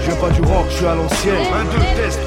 Je 0.00 0.06
viens 0.06 0.16
pas 0.16 0.30
du 0.30 0.40
rock, 0.40 0.66
je 0.70 0.76
suis 0.76 0.86
à 0.86 0.94
l'ancienne. 0.94 1.46
Un, 1.52 1.64
deux, 1.64 1.78
test. 1.96 2.20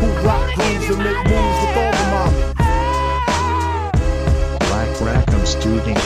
Who 0.00 0.06
rock 0.26 0.54
grooves 0.54 0.90
and 0.90 0.98
make 0.98 1.16
moves 1.24 1.58
with 1.62 1.76
all 1.78 1.92
the. 1.92 2.02
Black 4.60 4.92
Rackham 5.00 5.46
Studio, 5.46 5.96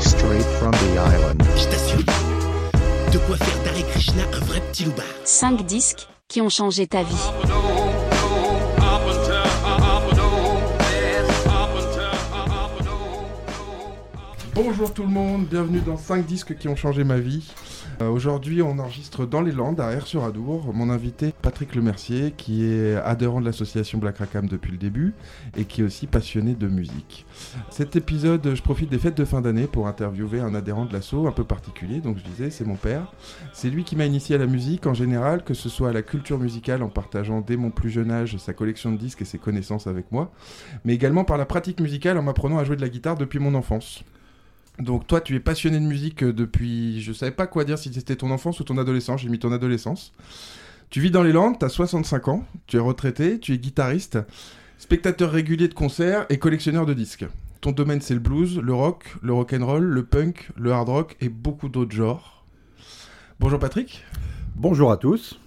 straight 0.00 0.48
from 0.58 0.72
the 0.72 0.98
island. 0.98 1.42
Je 1.56 1.64
t'assure, 1.64 2.04
de 3.12 3.18
quoi 3.18 3.36
faire 3.36 3.62
d'Hare 3.64 3.86
Krishna 3.90 4.22
un 4.34 4.44
vrai 4.44 4.60
petit 4.72 4.84
loupard. 4.84 5.06
5 5.24 5.64
disques 5.64 6.08
qui 6.28 6.40
ont 6.42 6.50
changé 6.50 6.86
ta 6.86 7.02
vie. 7.02 7.55
Bonjour 14.56 14.94
tout 14.94 15.02
le 15.02 15.10
monde, 15.10 15.44
bienvenue 15.44 15.80
dans 15.80 15.98
5 15.98 16.24
disques 16.24 16.56
qui 16.56 16.66
ont 16.66 16.76
changé 16.76 17.04
ma 17.04 17.18
vie. 17.18 17.52
Euh, 18.00 18.08
Aujourd'hui, 18.08 18.62
on 18.62 18.78
enregistre 18.78 19.26
dans 19.26 19.42
les 19.42 19.52
Landes, 19.52 19.80
à 19.80 19.92
Air-sur-Adour. 19.92 20.72
Mon 20.72 20.88
invité, 20.88 21.34
Patrick 21.42 21.74
Lemercier, 21.74 22.32
qui 22.34 22.64
est 22.64 22.96
adhérent 22.96 23.42
de 23.42 23.44
l'association 23.44 23.98
Black 23.98 24.16
Rackham 24.16 24.48
depuis 24.48 24.72
le 24.72 24.78
début 24.78 25.12
et 25.58 25.66
qui 25.66 25.82
est 25.82 25.84
aussi 25.84 26.06
passionné 26.06 26.54
de 26.54 26.68
musique. 26.68 27.26
Cet 27.68 27.96
épisode, 27.96 28.54
je 28.54 28.62
profite 28.62 28.88
des 28.88 28.98
fêtes 28.98 29.18
de 29.18 29.26
fin 29.26 29.42
d'année 29.42 29.66
pour 29.66 29.88
interviewer 29.88 30.40
un 30.40 30.54
adhérent 30.54 30.86
de 30.86 30.94
l'asso 30.94 31.26
un 31.26 31.32
peu 31.32 31.44
particulier. 31.44 32.00
Donc, 32.00 32.16
je 32.16 32.24
disais, 32.24 32.48
c'est 32.48 32.64
mon 32.64 32.76
père. 32.76 33.12
C'est 33.52 33.68
lui 33.68 33.84
qui 33.84 33.94
m'a 33.94 34.06
initié 34.06 34.36
à 34.36 34.38
la 34.38 34.46
musique 34.46 34.86
en 34.86 34.94
général, 34.94 35.44
que 35.44 35.52
ce 35.52 35.68
soit 35.68 35.90
à 35.90 35.92
la 35.92 36.00
culture 36.00 36.38
musicale 36.38 36.82
en 36.82 36.88
partageant 36.88 37.42
dès 37.42 37.58
mon 37.58 37.70
plus 37.70 37.90
jeune 37.90 38.10
âge 38.10 38.38
sa 38.38 38.54
collection 38.54 38.90
de 38.90 38.96
disques 38.96 39.20
et 39.20 39.26
ses 39.26 39.38
connaissances 39.38 39.86
avec 39.86 40.10
moi, 40.12 40.32
mais 40.86 40.94
également 40.94 41.24
par 41.24 41.36
la 41.36 41.44
pratique 41.44 41.78
musicale 41.78 42.16
en 42.16 42.22
m'apprenant 42.22 42.56
à 42.56 42.64
jouer 42.64 42.76
de 42.76 42.80
la 42.80 42.88
guitare 42.88 43.18
depuis 43.18 43.38
mon 43.38 43.54
enfance. 43.54 44.02
Donc 44.78 45.06
toi, 45.06 45.20
tu 45.20 45.34
es 45.34 45.40
passionné 45.40 45.80
de 45.80 45.84
musique 45.84 46.22
euh, 46.22 46.32
depuis, 46.32 47.00
je 47.00 47.12
savais 47.12 47.32
pas 47.32 47.46
quoi 47.46 47.64
dire 47.64 47.78
si 47.78 47.92
c'était 47.92 48.16
ton 48.16 48.30
enfance 48.30 48.60
ou 48.60 48.64
ton 48.64 48.76
adolescence, 48.76 49.22
j'ai 49.22 49.28
mis 49.28 49.38
ton 49.38 49.52
adolescence. 49.52 50.12
Tu 50.90 51.00
vis 51.00 51.10
dans 51.10 51.22
les 51.22 51.32
Landes, 51.32 51.58
tu 51.58 51.64
as 51.64 51.70
65 51.70 52.28
ans, 52.28 52.44
tu 52.66 52.76
es 52.76 52.80
retraité, 52.80 53.40
tu 53.40 53.54
es 53.54 53.58
guitariste, 53.58 54.18
spectateur 54.78 55.32
régulier 55.32 55.68
de 55.68 55.74
concerts 55.74 56.26
et 56.28 56.38
collectionneur 56.38 56.84
de 56.86 56.94
disques. 56.94 57.26
Ton 57.60 57.72
domaine 57.72 58.00
c'est 58.00 58.14
le 58.14 58.20
blues, 58.20 58.58
le 58.58 58.74
rock, 58.74 59.16
le 59.22 59.32
rock 59.32 59.54
and 59.54 59.64
roll, 59.64 59.82
le 59.82 60.04
punk, 60.04 60.50
le 60.56 60.72
hard 60.72 60.88
rock 60.88 61.16
et 61.20 61.30
beaucoup 61.30 61.68
d'autres 61.68 61.96
genres. 61.96 62.44
Bonjour 63.40 63.58
Patrick. 63.58 64.04
Bonjour 64.54 64.92
à 64.92 64.98
tous. 64.98 65.40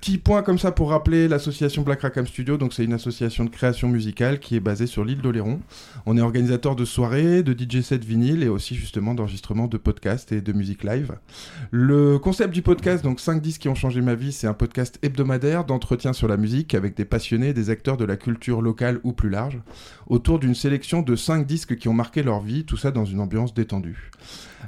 Petit 0.00 0.18
point 0.18 0.42
comme 0.42 0.58
ça 0.58 0.72
pour 0.72 0.90
rappeler 0.90 1.26
l'association 1.26 1.82
Black 1.82 2.02
Rackham 2.02 2.26
Studio. 2.26 2.56
Donc 2.58 2.74
c'est 2.74 2.84
une 2.84 2.92
association 2.92 3.44
de 3.44 3.50
création 3.50 3.88
musicale 3.88 4.38
qui 4.38 4.54
est 4.54 4.60
basée 4.60 4.86
sur 4.86 5.04
l'île 5.04 5.20
d'Oléron. 5.22 5.60
On 6.04 6.16
est 6.16 6.20
organisateur 6.20 6.76
de 6.76 6.84
soirées, 6.84 7.42
de 7.42 7.52
DJ 7.52 7.80
sets 7.80 7.98
vinyle 7.98 8.42
et 8.42 8.48
aussi 8.48 8.74
justement 8.74 9.14
d'enregistrement 9.14 9.66
de 9.66 9.76
podcasts 9.78 10.32
et 10.32 10.40
de 10.40 10.52
musique 10.52 10.84
live. 10.84 11.16
Le 11.70 12.18
concept 12.18 12.52
du 12.52 12.62
podcast, 12.62 13.02
donc 13.02 13.20
5 13.20 13.40
disques 13.40 13.62
qui 13.62 13.68
ont 13.68 13.74
changé 13.74 14.00
ma 14.00 14.14
vie, 14.14 14.32
c'est 14.32 14.46
un 14.46 14.54
podcast 14.54 14.98
hebdomadaire 15.02 15.64
d'entretien 15.64 16.12
sur 16.12 16.28
la 16.28 16.36
musique 16.36 16.74
avec 16.74 16.96
des 16.96 17.04
passionnés, 17.04 17.52
des 17.52 17.70
acteurs 17.70 17.96
de 17.96 18.04
la 18.04 18.16
culture 18.16 18.62
locale 18.62 19.00
ou 19.02 19.12
plus 19.12 19.30
large, 19.30 19.60
autour 20.06 20.38
d'une 20.38 20.54
sélection 20.54 21.02
de 21.02 21.16
5 21.16 21.46
disques 21.46 21.76
qui 21.76 21.88
ont 21.88 21.94
marqué 21.94 22.22
leur 22.22 22.40
vie, 22.40 22.64
tout 22.64 22.76
ça 22.76 22.90
dans 22.90 23.04
une 23.04 23.20
ambiance 23.20 23.54
détendue. 23.54 24.10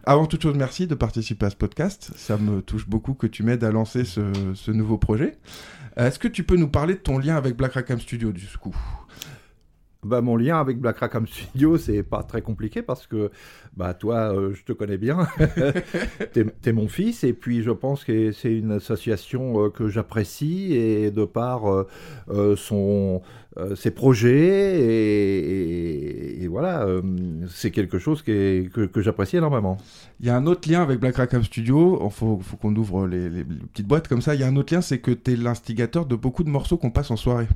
Avant 0.05 0.27
toute 0.27 0.42
chose, 0.42 0.55
merci 0.57 0.87
de 0.87 0.95
participer 0.95 1.47
à 1.47 1.51
ce 1.51 1.57
podcast. 1.57 2.13
Ça 2.17 2.37
me 2.37 2.63
touche 2.63 2.89
beaucoup 2.89 3.15
que 3.15 3.27
tu 3.27 3.42
m'aides 3.42 3.65
à 3.65 3.73
lancer 3.73 4.05
ce, 4.05 4.20
ce 4.55 4.70
nouveau 4.70 4.97
projet. 4.97 5.17
Euh, 5.27 6.06
Est-ce 6.06 6.19
que 6.19 6.28
tu 6.28 6.44
peux 6.44 6.56
nous 6.56 6.69
parler 6.69 6.94
de 6.94 7.00
ton 7.00 7.19
lien 7.19 7.36
avec 7.36 7.56
Black 7.56 7.72
Rackham 7.72 8.00
Studio 8.00 8.33
du 8.33 8.47
coup? 8.61 8.77
Bah, 10.05 10.20
mon 10.20 10.36
lien 10.36 10.61
avec 10.61 10.78
Black 10.78 10.98
Rackham 10.98 11.27
Studio, 11.27 11.77
c'est 11.77 12.05
pas 12.05 12.22
très 12.22 12.41
compliqué 12.41 12.83
parce 12.83 13.08
que 13.08 13.33
bah, 13.77 13.94
toi, 13.94 14.33
euh, 14.33 14.55
je 14.55 14.62
te 14.62 14.72
connais 14.72 14.96
bien. 14.96 15.27
T'es 16.33 16.46
es 16.64 16.73
mon 16.73 16.86
fils 16.86 17.24
et 17.24 17.33
puis 17.33 17.62
je 17.62 17.73
pense 17.73 18.05
que 18.05 18.30
c'est 18.30 18.55
une 18.55 18.70
association 18.70 19.64
euh, 19.64 19.70
que 19.70 19.89
j'apprécie 19.89 20.73
et 20.74 21.11
de 21.11 21.24
par 21.24 21.62
son, 22.57 23.23
ses 23.74 23.91
projets 23.91 24.80
et, 24.80 25.39
et- 25.39 26.42
et 26.45 26.48
voilà, 26.48 26.83
euh, 26.83 27.02
c'est 27.51 27.70
quelque 27.70 27.98
chose 27.98 28.23
qui 28.23 28.30
est- 28.30 28.73
que, 28.73 28.83
que 28.86 29.02
j'apprécie 29.02 29.36
énormément. 29.36 29.77
Il 30.20 30.27
y 30.27 30.30
a 30.30 30.36
un 30.36 30.46
autre 30.46 30.69
lien 30.70 30.83
avec 30.83 30.98
Black 31.01 31.17
Rackham 31.17 31.45
Studio. 31.45 32.01
Il 32.05 32.11
faut, 32.11 32.41
faut 32.42 32.57
qu'on 32.57 32.74
ouvre 32.77 33.07
les, 33.07 33.29
petites 33.73 33.86
boîtes 33.86 34.08
comme 34.08 34.23
ça. 34.23 34.35
Il 34.35 34.41
y 34.41 34.45
a 34.45 34.46
un 34.48 34.57
autre 34.57 34.73
lien, 34.74 34.80
c'est 34.80 34.98
que 34.98 35.11
tu 35.13 35.33
es 35.33 35.36
l'instigateur 35.36 36.07
de 36.07 36.17
beaucoup 36.17 36.42
de 36.45 36.48
morceaux 36.51 36.77
qu'on 36.77 36.91
passe 36.91 37.11
en 37.11 37.17
soirée. 37.17 37.46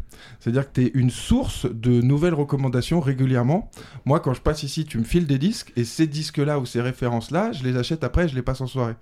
C'est-à-dire 0.41 0.71
que 0.71 0.81
tu 0.81 0.87
es 0.87 0.91
une 0.95 1.11
source 1.11 1.67
de 1.73 2.01
nouvelles 2.03 2.35
recommandations 2.35 3.01
régulièrement. 3.01 3.71
Moi, 4.05 4.21
quand 4.21 4.35
je 4.35 4.41
passe 4.41 4.63
ici, 4.63 4.85
tu 4.85 4.99
me 4.99 5.05
files 5.05 5.27
des 5.27 5.39
disques 5.39 5.73
et 5.77 5.85
ces 5.85 6.07
disques-là 6.07 6.59
ou 6.61 6.67
ces 6.67 6.81
références-là, 6.81 7.51
je 7.53 7.65
les 7.65 7.77
achète 7.77 8.05
après, 8.05 8.29
je 8.29 8.35
les 8.37 8.43
passe 8.43 8.61
en 8.61 8.67
soirée. 8.67 8.95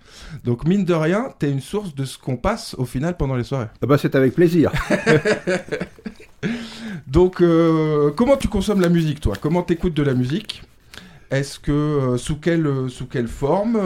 Donc, 0.44 0.66
mine 0.66 0.84
de 0.84 0.94
rien, 0.94 1.28
tu 1.38 1.46
es 1.46 1.50
une 1.50 1.60
source 1.60 1.94
de 1.94 2.04
ce 2.04 2.16
qu'on 2.18 2.36
passe 2.36 2.74
au 2.78 2.84
final 2.84 3.16
pendant 3.16 3.36
les 3.36 3.44
soirées. 3.44 3.68
Ah 3.82 3.86
bah, 3.86 3.98
c'est 3.98 4.14
avec 4.14 4.34
plaisir. 4.34 4.72
Donc, 7.06 7.40
euh, 7.40 8.10
comment 8.16 8.36
tu 8.36 8.48
consommes 8.48 8.80
la 8.80 8.88
musique, 8.88 9.20
toi? 9.20 9.34
Comment 9.40 9.62
t'écoutes 9.62 9.94
de 9.94 10.02
la 10.02 10.14
musique? 10.14 10.62
Est-ce 11.30 11.60
que 11.60 11.70
euh, 11.70 12.16
sous 12.16 12.36
quelle 12.36 12.66
euh, 12.66 12.88
sous 12.88 13.06
quelle 13.06 13.28
forme 13.28 13.78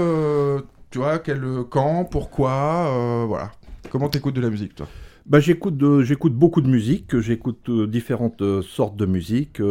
Tu 0.90 0.98
vois, 0.98 1.18
quel 1.18 1.42
quand 1.70 2.04
Pourquoi 2.04 3.24
Voilà. 3.26 3.52
Comment 3.90 4.08
t'écoutes 4.08 4.34
de 4.34 4.40
la 4.40 4.50
musique, 4.50 4.74
toi? 4.74 4.88
Bah, 5.26 5.40
j'écoute 5.40 5.82
j'écoute 6.02 6.34
beaucoup 6.34 6.60
de 6.60 6.68
musique, 6.68 7.18
j'écoute 7.18 7.70
différentes 7.88 8.42
sortes 8.60 8.96
de 8.96 9.06
musique. 9.06 9.62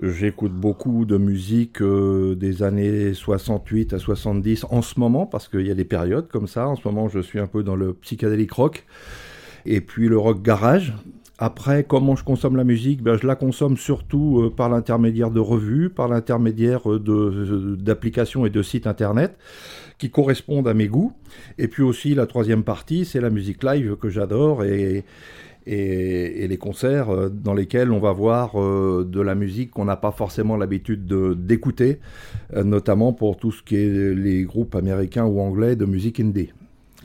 j'écoute 0.00 0.52
beaucoup 0.52 1.04
de 1.04 1.18
musique 1.18 1.82
des 1.82 2.62
années 2.62 3.12
68 3.12 3.92
à 3.92 3.98
70 3.98 4.64
en 4.70 4.80
ce 4.80 4.98
moment, 4.98 5.26
parce 5.26 5.48
qu'il 5.48 5.66
y 5.66 5.70
a 5.70 5.74
des 5.74 5.84
périodes 5.84 6.28
comme 6.28 6.46
ça. 6.46 6.66
En 6.66 6.76
ce 6.76 6.88
moment, 6.88 7.08
je 7.08 7.20
suis 7.20 7.38
un 7.38 7.46
peu 7.46 7.62
dans 7.62 7.76
le 7.76 7.92
psychédélique 7.92 8.52
rock, 8.52 8.86
et 9.66 9.82
puis 9.82 10.08
le 10.08 10.16
rock 10.16 10.40
garage. 10.40 10.94
Après, 11.42 11.84
comment 11.84 12.16
je 12.16 12.22
consomme 12.22 12.54
la 12.56 12.64
musique? 12.64 13.02
Ben, 13.02 13.16
Je 13.16 13.26
la 13.26 13.34
consomme 13.34 13.78
surtout 13.78 14.42
euh, 14.42 14.50
par 14.50 14.68
l'intermédiaire 14.68 15.30
de 15.30 15.40
revues, 15.40 15.88
par 15.88 16.06
l'intermédiaire 16.06 16.92
euh, 16.92 17.00
de- 17.00 17.76
d'applications 17.76 18.44
et 18.44 18.50
de 18.50 18.62
sites 18.62 18.86
internet 18.86 19.38
qui 19.96 20.10
correspondent 20.10 20.68
à 20.68 20.74
mes 20.74 20.86
goûts. 20.86 21.12
Et 21.56 21.66
puis 21.66 21.82
aussi, 21.82 22.14
la 22.14 22.26
troisième 22.26 22.62
partie, 22.62 23.06
c'est 23.06 23.22
la 23.22 23.30
musique 23.30 23.62
live 23.64 23.96
que 23.96 24.10
j'adore 24.10 24.64
et, 24.64 25.06
et, 25.66 26.44
et 26.44 26.46
les 26.46 26.58
concerts 26.58 27.08
euh, 27.08 27.30
dans 27.30 27.54
lesquels 27.54 27.90
on 27.90 28.00
va 28.00 28.12
voir 28.12 28.60
euh, 28.60 29.08
de 29.10 29.20
la 29.22 29.34
musique 29.34 29.70
qu'on 29.70 29.86
n'a 29.86 29.96
pas 29.96 30.12
forcément 30.12 30.58
l'habitude 30.58 31.06
de- 31.06 31.32
d'écouter, 31.32 32.00
euh, 32.54 32.64
notamment 32.64 33.14
pour 33.14 33.38
tout 33.38 33.50
ce 33.50 33.62
qui 33.62 33.76
est 33.76 34.14
les 34.14 34.42
groupes 34.44 34.74
américains 34.74 35.24
ou 35.24 35.40
anglais 35.40 35.74
de 35.74 35.86
musique 35.86 36.20
indie. 36.20 36.52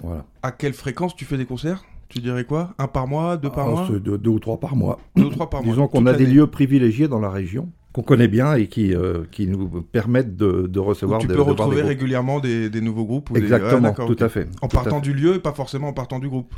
Voilà. 0.03 0.25
À 0.44 0.52
quelle 0.52 0.73
fréquence 0.73 1.16
tu 1.16 1.23
fais 1.23 1.38
des 1.38 1.46
concerts? 1.46 1.85
Tu 2.10 2.20
dirais 2.20 2.44
quoi? 2.46 2.74
Un 2.78 2.88
par 2.88 3.08
mois 3.08 3.38
Deux 3.38 3.50
par 3.50 3.68
Ah, 3.68 3.72
mois? 3.72 3.88
deux 4.00 4.30
ou 4.30 4.40
trois 4.40 4.60
par 4.60 4.76
mois. 4.76 5.00
Deux 5.16 5.26
ou 5.26 5.30
trois 5.30 5.50
par 5.50 5.64
mois 5.64 5.74
Disons 5.74 5.88
qu'on 5.88 6.06
a 6.06 6.14
des 6.14 6.26
lieux 6.26 6.48
privilégiés 6.48 7.08
dans 7.08 7.20
la 7.20 7.30
région 7.30 7.70
qu'on 7.94 8.02
connaît 8.04 8.28
bien 8.28 8.56
et 8.56 8.68
qui, 8.68 8.94
euh, 8.94 9.24
qui 9.32 9.48
nous 9.48 9.68
permettent 9.82 10.36
de, 10.36 10.80
recevoir 10.80 11.20
tu 11.22 11.28
de- 11.28 11.32
peux 11.34 11.38
de 11.40 11.44
voir 11.44 11.56
des 11.56 11.62
retrouver 11.64 11.82
régulièrement 11.82 12.42
des, 12.42 12.70
des 12.70 12.82
nouveaux 12.82 13.06
groupes 13.06 13.30
ou 13.30 13.34
des- 13.36 13.40
Exactement, 13.40 13.80
d'accord, 13.80 14.08
tout 14.14 14.22
à 14.22 14.28
fait. 14.28 14.50
En 14.62 14.68
tout 14.68 14.76
partant 14.76 14.98
fait. 14.98 15.02
du 15.02 15.14
lieu 15.14 15.36
et 15.36 15.40
pas 15.40 15.54
forcément 15.54 15.88
en 15.88 15.94
partant 15.94 16.20
du 16.20 16.28
groupe. 16.28 16.54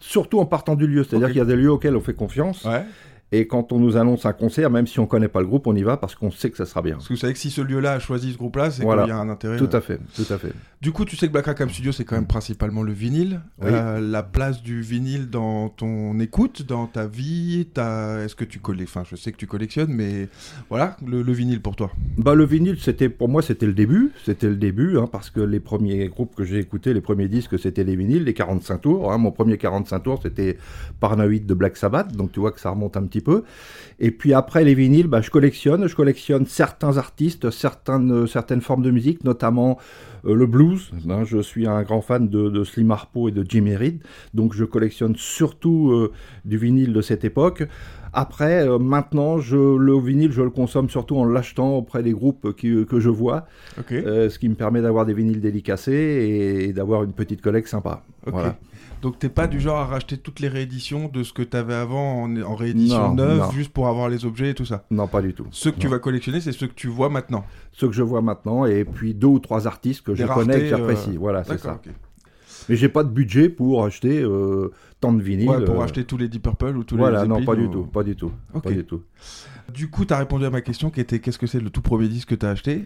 Surtout 0.00 0.40
en 0.40 0.46
partant 0.46 0.74
du 0.76 0.86
lieu, 0.88 1.04
c'est-à-dire 1.04 1.28
qu'il 1.28 1.36
y 1.36 1.40
a 1.40 1.44
des 1.44 1.54
lieux 1.56 1.70
auxquels 1.70 1.94
on 1.94 2.00
fait 2.00 2.14
confiance. 2.14 2.64
Ouais. 2.64 2.82
Et 3.32 3.46
quand 3.46 3.72
on 3.72 3.78
nous 3.78 3.96
annonce 3.96 4.26
un 4.26 4.32
concert, 4.32 4.70
même 4.70 4.86
si 4.88 4.98
on 4.98 5.06
connaît 5.06 5.28
pas 5.28 5.40
le 5.40 5.46
groupe, 5.46 5.66
on 5.68 5.76
y 5.76 5.82
va 5.82 5.96
parce 5.96 6.14
qu'on 6.16 6.30
sait 6.32 6.50
que 6.50 6.56
ça 6.56 6.66
sera 6.66 6.82
bien. 6.82 6.94
Parce 6.94 7.06
que 7.08 7.12
vous 7.14 7.18
savez 7.20 7.32
que 7.32 7.38
si 7.38 7.50
ce 7.50 7.60
lieu-là 7.60 7.92
a 7.92 7.98
choisi 8.00 8.32
ce 8.32 8.38
groupe-là, 8.38 8.70
c'est 8.70 8.82
Voilà. 8.82 9.02
qu'il 9.04 9.10
y 9.10 9.12
a 9.12 9.18
un 9.18 9.28
intérêt. 9.28 9.56
Tout 9.56 9.68
euh, 9.72 9.78
à 9.78 9.80
fait, 9.80 10.00
tout 10.16 10.24
à 10.32 10.38
fait. 10.38 10.52
Du 10.80 10.92
coup, 10.92 11.04
tu 11.04 11.14
sais 11.14 11.26
que 11.28 11.32
Black 11.32 11.46
Rackham 11.46 11.68
Studio, 11.68 11.92
c'est 11.92 12.04
quand 12.04 12.16
même 12.16 12.26
principalement 12.26 12.82
le 12.82 12.92
vinyle. 12.92 13.40
Oui. 13.62 13.68
Euh, 13.70 14.00
la 14.00 14.22
place 14.22 14.62
du 14.62 14.80
vinyle 14.80 15.28
dans 15.30 15.68
ton 15.68 16.18
écoute, 16.20 16.62
dans 16.66 16.86
ta 16.86 17.06
vie, 17.06 17.68
ta... 17.72 18.20
est-ce 18.24 18.34
que 18.34 18.44
tu 18.44 18.58
collectionnes 18.58 19.02
Enfin, 19.02 19.04
je 19.08 19.14
sais 19.14 19.30
que 19.30 19.36
tu 19.36 19.46
collectionnes, 19.46 19.92
mais 19.92 20.28
voilà, 20.70 20.96
le, 21.06 21.22
le 21.22 21.32
vinyle 21.32 21.60
pour 21.60 21.76
toi. 21.76 21.92
Bah 22.16 22.34
le 22.34 22.44
vinyle, 22.46 22.78
c'était 22.80 23.08
pour 23.10 23.28
moi, 23.28 23.42
c'était 23.42 23.66
le 23.66 23.74
début, 23.74 24.10
c'était 24.24 24.48
le 24.48 24.56
début, 24.56 24.96
hein, 24.98 25.06
parce 25.10 25.28
que 25.30 25.40
les 25.40 25.60
premiers 25.60 26.08
groupes 26.08 26.34
que 26.34 26.44
j'ai 26.44 26.58
écoutés, 26.58 26.94
les 26.94 27.00
premiers 27.02 27.28
disques, 27.28 27.58
c'était 27.58 27.84
les 27.84 27.94
vinyles, 27.94 28.24
les 28.24 28.34
45 28.34 28.78
tours. 28.80 29.12
hein. 29.12 29.18
Mon 29.18 29.30
premier 29.32 29.58
45 29.58 30.00
tours, 30.00 30.20
c'était 30.22 30.56
Paranoid 30.98 31.44
de 31.46 31.54
Black 31.54 31.76
Sabbath, 31.76 32.16
donc 32.16 32.32
tu 32.32 32.40
vois 32.40 32.52
que 32.52 32.60
ça 32.60 32.70
remonte 32.70 32.96
un 32.96 33.02
petit 33.04 33.19
peu. 33.20 33.42
Et 33.98 34.10
puis 34.10 34.32
après 34.32 34.64
les 34.64 34.74
vinyles, 34.74 35.06
bah, 35.08 35.20
je 35.20 35.30
collectionne, 35.30 35.86
je 35.86 35.94
collectionne 35.94 36.46
certains 36.46 36.96
artistes, 36.96 37.50
certaines, 37.50 38.26
certaines 38.26 38.60
formes 38.62 38.82
de 38.82 38.90
musique, 38.90 39.24
notamment 39.24 39.78
euh, 40.26 40.34
le 40.34 40.46
blues. 40.46 40.90
hein. 41.08 41.24
je 41.24 41.38
suis 41.42 41.66
un 41.66 41.82
grand 41.82 42.00
fan 42.00 42.28
de, 42.28 42.48
de 42.48 42.64
Slim 42.64 42.90
Harpo 42.90 43.28
et 43.28 43.32
de 43.32 43.44
Jimmy 43.46 43.76
Reed, 43.76 44.00
donc 44.32 44.54
je 44.54 44.64
collectionne 44.64 45.16
surtout 45.16 45.90
euh, 45.92 46.12
du 46.44 46.56
vinyle 46.56 46.92
de 46.92 47.00
cette 47.02 47.24
époque. 47.24 47.64
Après, 48.12 48.66
euh, 48.66 48.78
maintenant, 48.78 49.38
je, 49.38 49.56
le 49.56 49.96
vinyle, 50.00 50.32
je 50.32 50.42
le 50.42 50.50
consomme 50.50 50.88
surtout 50.90 51.16
en 51.16 51.24
l'achetant 51.24 51.76
auprès 51.76 52.02
des 52.02 52.12
groupes 52.12 52.56
qui- 52.56 52.84
que 52.86 52.98
je 53.00 53.08
vois, 53.10 53.46
euh, 54.04 54.28
ce 54.30 54.38
qui 54.38 54.48
me 54.48 54.54
permet 54.56 54.82
d'avoir 54.82 55.06
des 55.06 55.14
vinyles 55.14 55.40
dédicacés 55.40 55.92
et, 55.92 56.64
et 56.64 56.72
d'avoir 56.72 57.04
une 57.04 57.12
petite 57.12 57.40
collecte 57.40 57.68
sympa. 57.68 58.02
Voilà. 58.26 58.56
Donc 59.02 59.18
t'es 59.18 59.30
pas 59.30 59.46
du 59.46 59.60
genre 59.60 59.78
à 59.78 59.86
racheter 59.86 60.18
toutes 60.18 60.40
les 60.40 60.48
rééditions 60.48 61.08
de 61.08 61.22
ce 61.22 61.32
que 61.32 61.42
t'avais 61.42 61.74
avant 61.74 62.22
en, 62.24 62.42
en 62.42 62.54
réédition 62.54 63.08
Non, 63.08 63.14
neuve, 63.14 63.38
non. 63.38 63.50
juste 63.50 63.72
pour 63.72 63.88
avoir 63.88 64.08
les 64.10 64.26
objets 64.26 64.50
et 64.50 64.54
tout 64.54 64.66
ça? 64.66 64.84
Non, 64.90 65.06
pas 65.06 65.22
du 65.22 65.32
tout. 65.32 65.46
Ceux 65.52 65.70
que 65.70 65.78
tu 65.78 65.86
Non. 65.86 65.92
vas 65.92 65.98
collectionner, 66.00 66.40
c'est 66.42 66.52
ceux 66.52 66.66
que 66.66 66.74
tu 66.74 66.88
vois 66.88 67.08
maintenant. 67.08 67.46
Ceux 67.72 67.86
que 67.88 67.94
je 67.94 68.02
vois 68.02 68.20
maintenant, 68.20 68.66
et 68.66 68.84
puis 68.84 69.14
deux 69.14 69.26
ou 69.28 69.38
trois 69.38 69.66
artistes 69.66 70.02
que 70.02 70.12
Des 70.12 70.18
je 70.18 70.26
connais 70.26 70.66
et 70.66 70.68
que 70.68 70.74
raretés, 70.74 70.88
j'apprécie. 70.94 71.16
euh, 71.16 71.18
Voilà, 71.18 71.44
c'est 71.44 71.58
ça. 71.58 71.74
ok. 71.74 71.90
Mais 72.68 72.76
j'ai 72.76 72.90
pas 72.90 73.02
de 73.02 73.08
budget 73.08 73.48
pour 73.48 73.84
acheter 73.86 74.20
euh, 74.20 74.70
tant 75.00 75.12
de 75.14 75.22
vinyles. 75.22 75.48
Ouais, 75.48 75.64
pour 75.64 75.80
euh, 75.80 75.84
acheter 75.84 76.04
tous 76.04 76.18
les 76.18 76.28
Deep 76.28 76.42
Purple 76.42 76.76
ou 76.76 76.84
tous 76.84 76.96
Voilà, 76.96 77.22
les 77.22 77.28
non, 77.28 77.36
Zeppelin 77.38 77.46
pas 77.54 77.56
du 77.58 77.66
ou- 77.66 77.72
tout, 77.72 77.82
pas 77.84 78.02
du 78.02 78.16
tout, 78.16 78.32
Ok. 78.52 78.64
pas 78.64 78.70
du 78.70 78.84
tout. 78.84 79.02
Du 79.72 79.88
coup, 79.88 80.04
t'as 80.04 80.18
répondu 80.18 80.44
à 80.44 80.50
ma 80.50 80.60
question 80.60 80.90
qui 80.90 81.00
était 81.00 81.20
qu'est-ce 81.20 81.38
que 81.38 81.46
c'est 81.46 81.60
le 81.60 81.70
tout 81.70 81.80
premier 81.80 82.06
disque 82.06 82.28
que 82.28 82.34
t'as 82.34 82.50
acheté? 82.50 82.84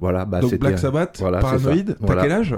Voilà, 0.00 0.24
bah 0.24 0.40
Donc 0.40 0.54
Black 0.58 0.78
Sabbath, 0.78 1.18
voilà, 1.20 1.38
Paranoid, 1.38 1.84
t'as 1.84 1.94
Voilà. 2.00 2.22
quel 2.22 2.32
âge? 2.32 2.56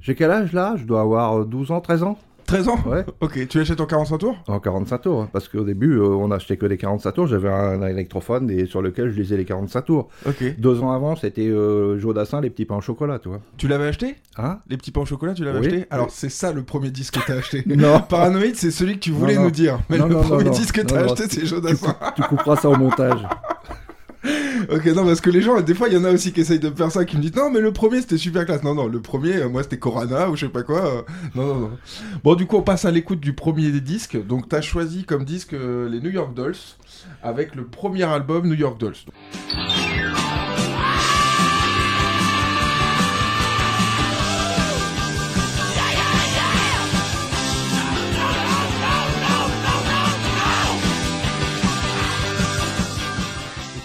J'ai 0.00 0.14
quel 0.14 0.30
âge 0.30 0.52
là? 0.52 0.74
Je 0.76 0.84
dois 0.84 1.02
avoir 1.02 1.40
euh, 1.40 1.44
12 1.44 1.70
ans, 1.70 1.80
13 1.80 2.02
ans 2.02 2.18
13 2.50 2.68
ans 2.68 2.78
Ouais, 2.86 3.04
Ok, 3.20 3.46
tu 3.48 3.58
l'achètes 3.58 3.80
en 3.80 3.86
45 3.86 4.18
tours? 4.18 4.36
En 4.48 4.58
45 4.58 4.98
tours. 5.02 5.22
hein, 5.22 5.28
Parce 5.32 5.48
qu'au 5.48 5.62
début, 5.64 5.98
euh, 5.98 6.06
on 6.08 6.30
achetait 6.30 6.56
que 6.56 6.66
des 6.66 6.76
45 6.76 7.12
tours. 7.12 7.26
J'avais 7.28 7.48
un, 7.48 7.80
un 7.82 7.86
électrophone 7.88 8.50
et 8.50 8.66
sur 8.66 8.82
lequel 8.82 9.10
je 9.10 9.20
lisais 9.20 9.36
les 9.36 9.44
45 9.44 9.82
tours. 9.82 10.08
Ok. 10.26 10.42
Deux 10.58 10.80
ans 10.82 10.90
avant, 10.92 11.14
c'était 11.16 11.46
euh, 11.48 11.98
Joe 11.98 12.14
Dassin, 12.14 12.40
les 12.40 12.50
petits 12.50 12.64
pains 12.64 12.76
au 12.76 12.80
chocolat, 12.80 13.18
tu 13.18 13.28
vois. 13.28 13.40
Tu 13.56 13.68
l'avais 13.68 13.86
acheté? 13.86 14.16
Hein? 14.36 14.58
Les 14.68 14.76
petits 14.76 14.90
pains 14.90 15.02
au 15.02 15.06
chocolat, 15.06 15.34
tu 15.34 15.44
l'avais 15.44 15.60
Oui, 15.60 15.66
acheté? 15.68 15.86
Alors 15.90 16.10
c'est 16.10 16.28
ça 16.28 16.52
le 16.52 16.62
premier 16.62 16.90
disque 16.90 17.14
que 17.20 17.26
t'as 17.26 17.36
acheté. 17.38 17.62
Non. 17.76 18.00
Paranoid, 18.08 18.54
c'est 18.54 18.70
celui 18.72 18.94
que 18.94 19.00
tu 19.00 19.12
voulais 19.12 19.34
Non, 19.34 19.40
non. 19.42 19.46
nous 19.46 19.52
dire. 19.52 19.78
Mais 19.88 19.98
Non, 19.98 20.06
le 20.06 20.14
non, 20.14 20.22
non, 20.22 20.28
premier 20.28 20.44
non. 20.44 20.50
disque 20.50 20.74
que 20.76 20.80
t'as 20.86 21.00
Non, 21.02 21.06
non, 21.06 21.12
acheté, 21.12 21.28
c'est 21.28 21.46
Jodassin. 21.46 21.94
Tu 22.16 22.22
couperas 22.22 22.56
ça 22.56 22.68
au 22.68 22.76
montage. 22.76 23.20
ok, 24.70 24.86
non, 24.94 25.04
parce 25.06 25.20
que 25.20 25.30
les 25.30 25.40
gens, 25.42 25.60
des 25.60 25.74
fois, 25.74 25.88
il 25.88 25.94
y 25.94 25.96
en 25.96 26.04
a 26.04 26.10
aussi 26.10 26.32
qui 26.32 26.40
essayent 26.40 26.58
de 26.58 26.70
faire 26.70 26.90
ça, 26.92 27.04
qui 27.04 27.16
me 27.16 27.22
disent 27.22 27.34
non, 27.36 27.50
mais 27.50 27.60
le 27.60 27.72
premier 27.72 28.00
c'était 28.00 28.18
super 28.18 28.44
classe. 28.44 28.62
Non, 28.62 28.74
non, 28.74 28.86
le 28.86 29.00
premier, 29.00 29.36
euh, 29.36 29.48
moi 29.48 29.62
c'était 29.62 29.78
Corana 29.78 30.28
ou 30.30 30.36
je 30.36 30.46
sais 30.46 30.52
pas 30.52 30.62
quoi. 30.62 30.84
euh, 30.86 31.02
Non, 31.34 31.46
non, 31.46 31.54
non. 31.60 31.70
Bon, 32.22 32.34
du 32.34 32.46
coup, 32.46 32.56
on 32.56 32.62
passe 32.62 32.84
à 32.84 32.90
l'écoute 32.90 33.20
du 33.20 33.32
premier 33.32 33.70
des 33.70 33.80
disques. 33.80 34.18
Donc, 34.26 34.48
t'as 34.48 34.60
choisi 34.60 35.04
comme 35.04 35.24
disque 35.24 35.54
euh, 35.54 35.88
les 35.88 36.00
New 36.00 36.10
York 36.10 36.34
Dolls 36.34 36.54
avec 37.22 37.54
le 37.54 37.64
premier 37.64 38.02
album 38.04 38.46
New 38.46 38.54
York 38.54 38.78
Dolls. 38.78 38.96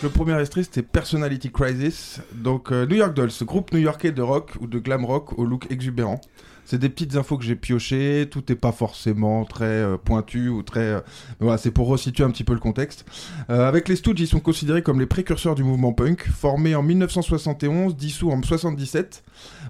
Le 0.06 0.12
premier 0.12 0.40
extrait, 0.40 0.62
c'était 0.62 0.84
Personality 0.84 1.50
Crisis. 1.52 2.22
Donc, 2.32 2.72
euh, 2.72 2.86
New 2.86 2.96
York 2.96 3.16
Dolls, 3.16 3.32
groupe 3.42 3.74
new-yorkais 3.74 4.12
de 4.12 4.22
rock 4.22 4.52
ou 4.62 4.68
de 4.68 4.78
glam 4.78 5.04
rock 5.04 5.40
au 5.40 5.46
look 5.46 5.66
exubérant. 5.72 6.22
C'est 6.64 6.78
des 6.78 6.90
petites 6.90 7.16
infos 7.16 7.40
que 7.40 7.44
j'ai 7.44 7.56
piochées. 7.56 8.28
Tout 8.30 8.44
n'est 8.48 8.56
pas 8.56 8.72
forcément 8.72 9.46
très 9.46 9.66
euh, 9.66 9.98
pointu 9.98 10.50
ou 10.50 10.62
très. 10.62 10.82
euh, 10.82 11.00
voilà, 11.40 11.58
c'est 11.58 11.72
pour 11.72 11.88
resituer 11.88 12.24
un 12.24 12.30
petit 12.30 12.44
peu 12.44 12.54
le 12.54 12.60
contexte. 12.60 13.04
Avec 13.50 13.88
les 13.88 13.96
Stooges, 13.96 14.20
ils 14.20 14.28
sont 14.28 14.40
considérés 14.40 14.84
comme 14.84 15.00
les 15.00 15.08
précurseurs 15.08 15.56
du 15.56 15.64
mouvement 15.64 15.92
punk, 15.92 16.28
formé 16.30 16.76
en 16.76 16.84
1971, 16.84 17.96
dissous 17.96 18.30
en 18.30 18.40
77, 18.44 19.24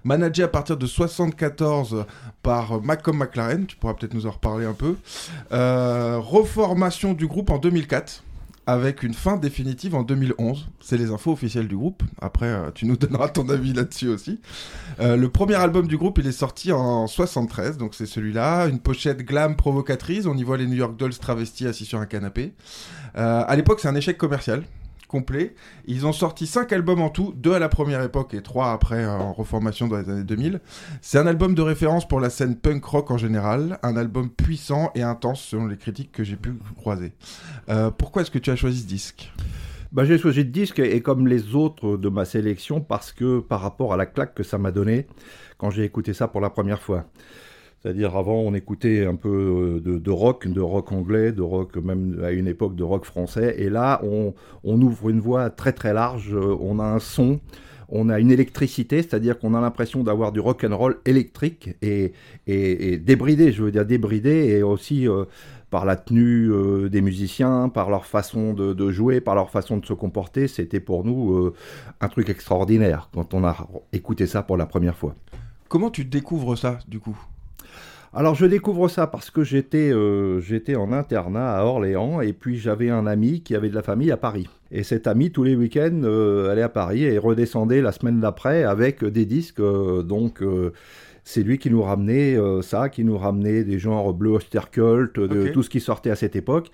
managé 0.04 0.44
à 0.44 0.50
partir 0.50 0.76
de 0.76 0.86
74 0.86 2.06
par 2.44 2.82
Malcolm 2.82 3.20
McLaren. 3.20 3.68
Tu 3.68 3.78
pourras 3.78 3.94
peut-être 3.94 4.14
nous 4.14 4.26
en 4.26 4.32
reparler 4.32 4.66
un 4.66 4.74
peu. 4.74 4.98
Reformation 5.52 7.14
du 7.14 7.26
groupe 7.26 7.52
en 7.52 7.58
2004 7.58 8.22
avec 8.68 9.04
une 9.04 9.14
fin 9.14 9.38
définitive 9.38 9.96
en 9.96 10.04
2011. 10.04 10.70
C'est 10.80 10.98
les 10.98 11.12
infos 11.12 11.32
officielles 11.32 11.68
du 11.68 11.78
groupe. 11.78 12.04
Après, 12.22 12.48
euh, 12.48 12.72
tu 12.74 12.86
nous 12.86 12.98
donneras 12.98 13.30
ton 13.30 13.48
avis 13.50 13.74
là-dessus 13.74 14.08
aussi. 14.08 14.40
Euh, 15.00 15.16
le 15.16 15.30
premier 15.30 15.56
album 15.56 15.88
du 15.88 15.98
groupe, 15.98 16.18
il 16.18 16.28
est 16.28 16.32
sorti 16.32 16.72
en 16.72 17.08
73, 17.08 17.78
donc 17.78 17.96
c'est 17.96 18.06
celui-là. 18.06 18.68
Une 18.68 18.80
pochette 18.80 19.20
glam 19.20 19.56
provocatrice. 19.56 20.26
On 20.26 20.38
y 20.38 20.44
voit 20.44 20.58
les 20.58 20.68
New 20.68 20.78
York 20.78 20.98
Dolls 20.98 21.18
travestis 21.18 21.68
assis 21.68 21.86
sur 21.86 22.00
un 22.00 22.06
canapé. 22.06 22.54
Euh, 23.18 23.44
à 23.48 23.56
l'époque, 23.56 23.80
c'est 23.80 23.88
un 23.88 23.96
échec 23.96 24.18
commercial 24.18 24.64
complet. 25.16 25.56
Ils 25.86 26.06
ont 26.06 26.12
sorti 26.12 26.46
5 26.46 26.74
albums 26.74 27.02
en 27.02 27.10
tout, 27.10 27.34
2 27.38 27.54
à 27.54 27.60
la 27.60 27.70
première 27.70 28.04
époque 28.04 28.34
et 28.34 28.42
3 28.42 28.72
après 28.74 29.06
euh, 29.06 29.12
en 29.12 29.32
reformation 29.32 29.88
dans 29.88 29.98
les 29.98 30.10
années 30.10 30.26
2000. 30.26 30.60
C'est 31.02 31.18
un 31.18 31.26
album 31.26 31.56
de 31.56 31.62
référence 31.62 32.06
pour 32.06 32.20
la 32.20 32.30
scène 32.30 32.58
punk 32.58 32.84
rock 32.84 33.12
en 33.12 33.18
général, 33.18 33.80
un 33.82 33.96
album 33.96 34.30
puissant 34.30 34.92
et 34.94 35.04
intense 35.04 35.42
selon 35.42 35.68
les 35.68 35.78
critiques 35.78 36.12
que 36.12 36.26
j'ai 36.26 36.36
pu 36.36 36.54
croiser. 36.76 37.14
Euh, 37.70 37.92
pourquoi 37.92 38.24
est-ce 38.24 38.32
que 38.32 38.40
tu 38.40 38.52
as 38.52 38.58
choisi 38.58 38.82
ce 38.82 38.88
disque? 38.88 39.32
Bah, 39.94 40.04
j'ai 40.04 40.18
choisi 40.18 40.40
le 40.40 40.50
disque 40.50 40.80
et 40.80 41.00
comme 41.00 41.28
les 41.28 41.56
autres 41.56 41.96
de 41.96 42.10
ma 42.10 42.26
sélection 42.26 42.82
parce 42.82 43.14
que 43.14 43.40
par 43.40 43.62
rapport 43.62 43.94
à 43.94 43.98
la 43.98 44.06
claque 44.06 44.34
que 44.34 44.44
ça 44.44 44.58
m'a 44.58 44.72
donné 44.72 45.08
quand 45.58 45.70
j'ai 45.70 45.86
écouté 45.86 46.14
ça 46.14 46.28
pour 46.28 46.42
la 46.42 46.50
première 46.50 46.82
fois. 46.82 47.06
C'est-à-dire 47.82 48.16
avant 48.16 48.40
on 48.40 48.56
écoutait 48.56 49.06
un 49.06 49.16
peu 49.16 49.82
euh, 49.86 50.00
de, 50.00 50.12
rock, 50.12 50.48
de 50.48 50.60
rock 50.60 50.92
anglais, 50.92 51.32
de 51.32 51.44
rock 51.44 51.76
même 51.78 52.20
à 52.24 52.32
une 52.32 52.48
époque 52.48 52.76
de 52.76 52.84
rock 52.84 53.06
français. 53.06 53.56
Et 53.60 53.70
là 53.70 54.02
on, 54.04 54.34
ouvre 54.82 55.10
une 55.10 55.20
voie 55.20 55.52
très 55.52 55.72
très 55.72 55.94
large, 55.94 56.34
euh, 56.34 56.58
on 56.60 56.80
a 56.80 56.84
un 56.84 57.00
son, 57.00 57.40
on 57.90 58.10
a 58.10 58.20
une 58.20 58.32
électricité, 58.32 59.04
c'est-à-dire 59.04 59.38
qu'on 59.38 59.54
a 59.54 59.62
l'impression 59.62 60.04
d'avoir 60.04 60.32
du 60.32 60.40
rock 60.40 60.66
and 60.68 60.76
roll 60.76 60.98
électrique 61.06 61.76
et, 61.84 62.14
débridé, 62.48 63.52
je 63.52 63.62
veux 63.62 63.72
dire 63.72 63.86
débridé 63.86 64.48
et 64.50 64.64
aussi 64.64 65.08
euh, 65.08 65.26
par 65.70 65.86
la 65.86 65.96
tenue 65.96 66.90
des 66.90 67.02
musiciens, 67.02 67.70
par 67.70 67.92
leur 67.92 68.08
façon 68.08 68.54
de, 68.54 68.92
jouer, 68.92 69.22
par 69.22 69.36
leur 69.36 69.52
façon 69.52 69.78
de 69.78 69.86
se 69.86 69.94
comporter, 69.94 70.48
c'était 70.48 70.80
pour 70.80 71.04
nous 71.04 71.52
un 72.00 72.08
truc 72.08 72.30
extraordinaire 72.30 73.10
quand 73.14 73.34
on 73.34 73.44
a 73.44 73.68
écouté 73.92 74.26
ça 74.26 74.42
pour 74.42 74.58
la 74.58 74.66
première 74.66 74.96
fois. 74.96 75.14
Comment 75.68 75.90
tu 75.90 76.06
découvres 76.06 76.58
ça, 76.58 76.80
du 76.88 77.00
coup? 77.00 77.18
Alors 78.18 78.34
je 78.34 78.46
découvre 78.46 78.88
ça 78.88 79.08
parce 79.08 79.30
que 79.30 79.44
j'étais 79.44 79.92
euh, 79.92 80.40
j'étais 80.40 80.78
en 80.78 80.94
internat 80.94 81.58
à 81.58 81.66
Orléans 81.66 82.22
et 82.22 82.32
puis 82.32 82.58
j'avais 82.58 82.90
un 82.90 83.08
ami 83.08 83.42
qui 83.42 83.56
avait 83.56 83.68
de 83.68 83.76
la 83.76 83.84
famille 83.84 84.10
à 84.10 84.16
Paris. 84.16 84.48
Et 84.72 84.84
cet 84.84 85.06
ami 85.06 85.32
tous 85.32 85.44
les 85.44 85.54
week-ends 85.54 86.02
euh, 86.06 86.50
allait 86.50 86.62
à 86.62 86.70
Paris 86.70 87.04
et 87.04 87.18
redescendait 87.18 87.82
la 87.82 87.92
semaine 87.92 88.22
d'après 88.22 88.64
avec 88.64 89.04
des 89.04 89.26
disques. 89.26 89.60
euh, 89.60 90.02
donc 90.02 90.42
c'est 91.28 91.42
lui 91.42 91.58
qui 91.58 91.72
nous 91.72 91.82
ramenait 91.82 92.38
euh, 92.38 92.62
ça, 92.62 92.88
qui 92.88 93.04
nous 93.04 93.18
ramenait 93.18 93.64
des 93.64 93.80
genres 93.80 94.14
Bleu 94.14 94.30
Osterkult, 94.30 95.20
de 95.20 95.48
tout 95.50 95.64
ce 95.64 95.70
qui 95.72 95.80
sortait 95.80 96.12
à 96.12 96.16
cette 96.16 96.36
époque. 96.36 96.70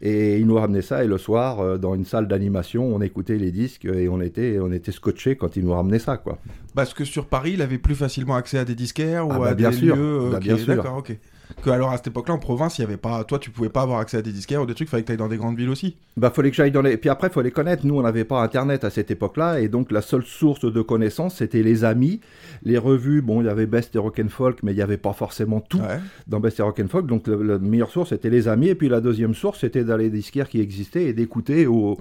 Et 0.00 0.38
il 0.38 0.46
nous 0.46 0.54
ramenait 0.54 0.80
ça 0.80 1.02
et 1.04 1.08
le 1.08 1.18
soir 1.18 1.58
euh, 1.60 1.76
dans 1.76 1.94
une 1.96 2.04
salle 2.04 2.28
d'animation 2.28 2.84
on 2.86 3.00
écoutait 3.00 3.36
les 3.36 3.50
disques 3.50 3.84
et 3.84 4.08
on 4.08 4.20
était 4.20 4.58
on 4.60 4.70
était 4.72 4.92
scotché 4.92 5.34
quand 5.36 5.56
il 5.56 5.64
nous 5.64 5.72
ramenait 5.72 5.98
ça 5.98 6.16
quoi. 6.18 6.38
Parce 6.74 6.94
que 6.94 7.04
sur 7.04 7.26
Paris, 7.26 7.52
il 7.54 7.62
avait 7.62 7.78
plus 7.78 7.94
facilement 7.96 8.36
accès 8.36 8.58
à 8.58 8.64
des 8.64 8.74
disquaires 8.76 9.26
Ah 9.28 9.36
ou 9.36 9.40
bah 9.40 9.48
à 9.48 9.54
bien 9.54 9.70
des 9.70 9.76
sûr. 9.76 9.96
lieux. 9.96 10.20
euh, 10.22 10.30
Bah 10.30 10.38
bien 10.38 10.56
sûr. 10.56 10.76
D'accord, 10.76 10.98
ok. 10.98 11.18
Que 11.62 11.70
alors 11.70 11.90
à 11.90 11.96
cette 11.96 12.08
époque-là, 12.08 12.34
en 12.34 12.38
province, 12.38 12.78
il 12.78 12.82
y 12.82 12.84
avait 12.84 12.96
pas. 12.96 13.22
Toi, 13.24 13.38
tu 13.38 13.50
pouvais 13.50 13.68
pas 13.68 13.82
avoir 13.82 14.00
accès 14.00 14.16
à 14.16 14.22
des 14.22 14.32
disquaires 14.32 14.62
ou 14.62 14.66
des 14.66 14.74
trucs. 14.74 14.88
Fallait 14.88 15.02
que 15.02 15.06
tu 15.06 15.12
ailles 15.12 15.18
dans 15.18 15.28
des 15.28 15.36
grandes 15.36 15.56
villes 15.56 15.68
aussi. 15.70 15.96
Bah, 16.16 16.30
fallait 16.30 16.50
que 16.50 16.56
j'aille 16.56 16.72
dans 16.72 16.82
les. 16.82 16.96
Puis 16.96 17.08
après, 17.08 17.30
faut 17.30 17.40
les 17.42 17.50
connaître. 17.52 17.86
Nous, 17.86 17.96
on 17.96 18.02
n'avait 18.02 18.24
pas 18.24 18.42
Internet 18.42 18.82
à 18.84 18.90
cette 18.90 19.10
époque-là, 19.10 19.60
et 19.60 19.68
donc 19.68 19.92
la 19.92 20.02
seule 20.02 20.24
source 20.24 20.60
de 20.70 20.82
connaissances, 20.82 21.36
c'était 21.36 21.62
les 21.62 21.84
amis, 21.84 22.20
les 22.64 22.78
revues. 22.78 23.22
Bon, 23.22 23.40
il 23.42 23.46
y 23.46 23.48
avait 23.48 23.66
Best 23.66 23.94
et 23.94 23.98
Rock 23.98 24.20
and 24.24 24.28
Folk, 24.28 24.62
mais 24.62 24.72
il 24.72 24.76
n'y 24.76 24.82
avait 24.82 24.96
pas 24.96 25.12
forcément 25.12 25.60
tout 25.60 25.78
Ouais. 25.78 26.00
dans 26.26 26.40
Best 26.40 26.58
et 26.58 26.62
Rock 26.62 26.80
and 26.80 26.88
Folk. 26.88 27.06
Donc 27.06 27.26
le- 27.28 27.42
la 27.42 27.58
meilleure 27.58 27.90
source, 27.90 28.10
c'était 28.10 28.30
les 28.30 28.48
amis, 28.48 28.68
et 28.68 28.74
puis 28.74 28.88
la 28.88 29.00
deuxième 29.00 29.34
source, 29.34 29.60
c'était 29.60 29.84
d'aller 29.84 30.10
des 30.10 30.18
disquaires 30.18 30.48
qui 30.48 30.60
existaient 30.60 31.04
et 31.04 31.12
d'écouter 31.12 31.66
au, 31.66 31.96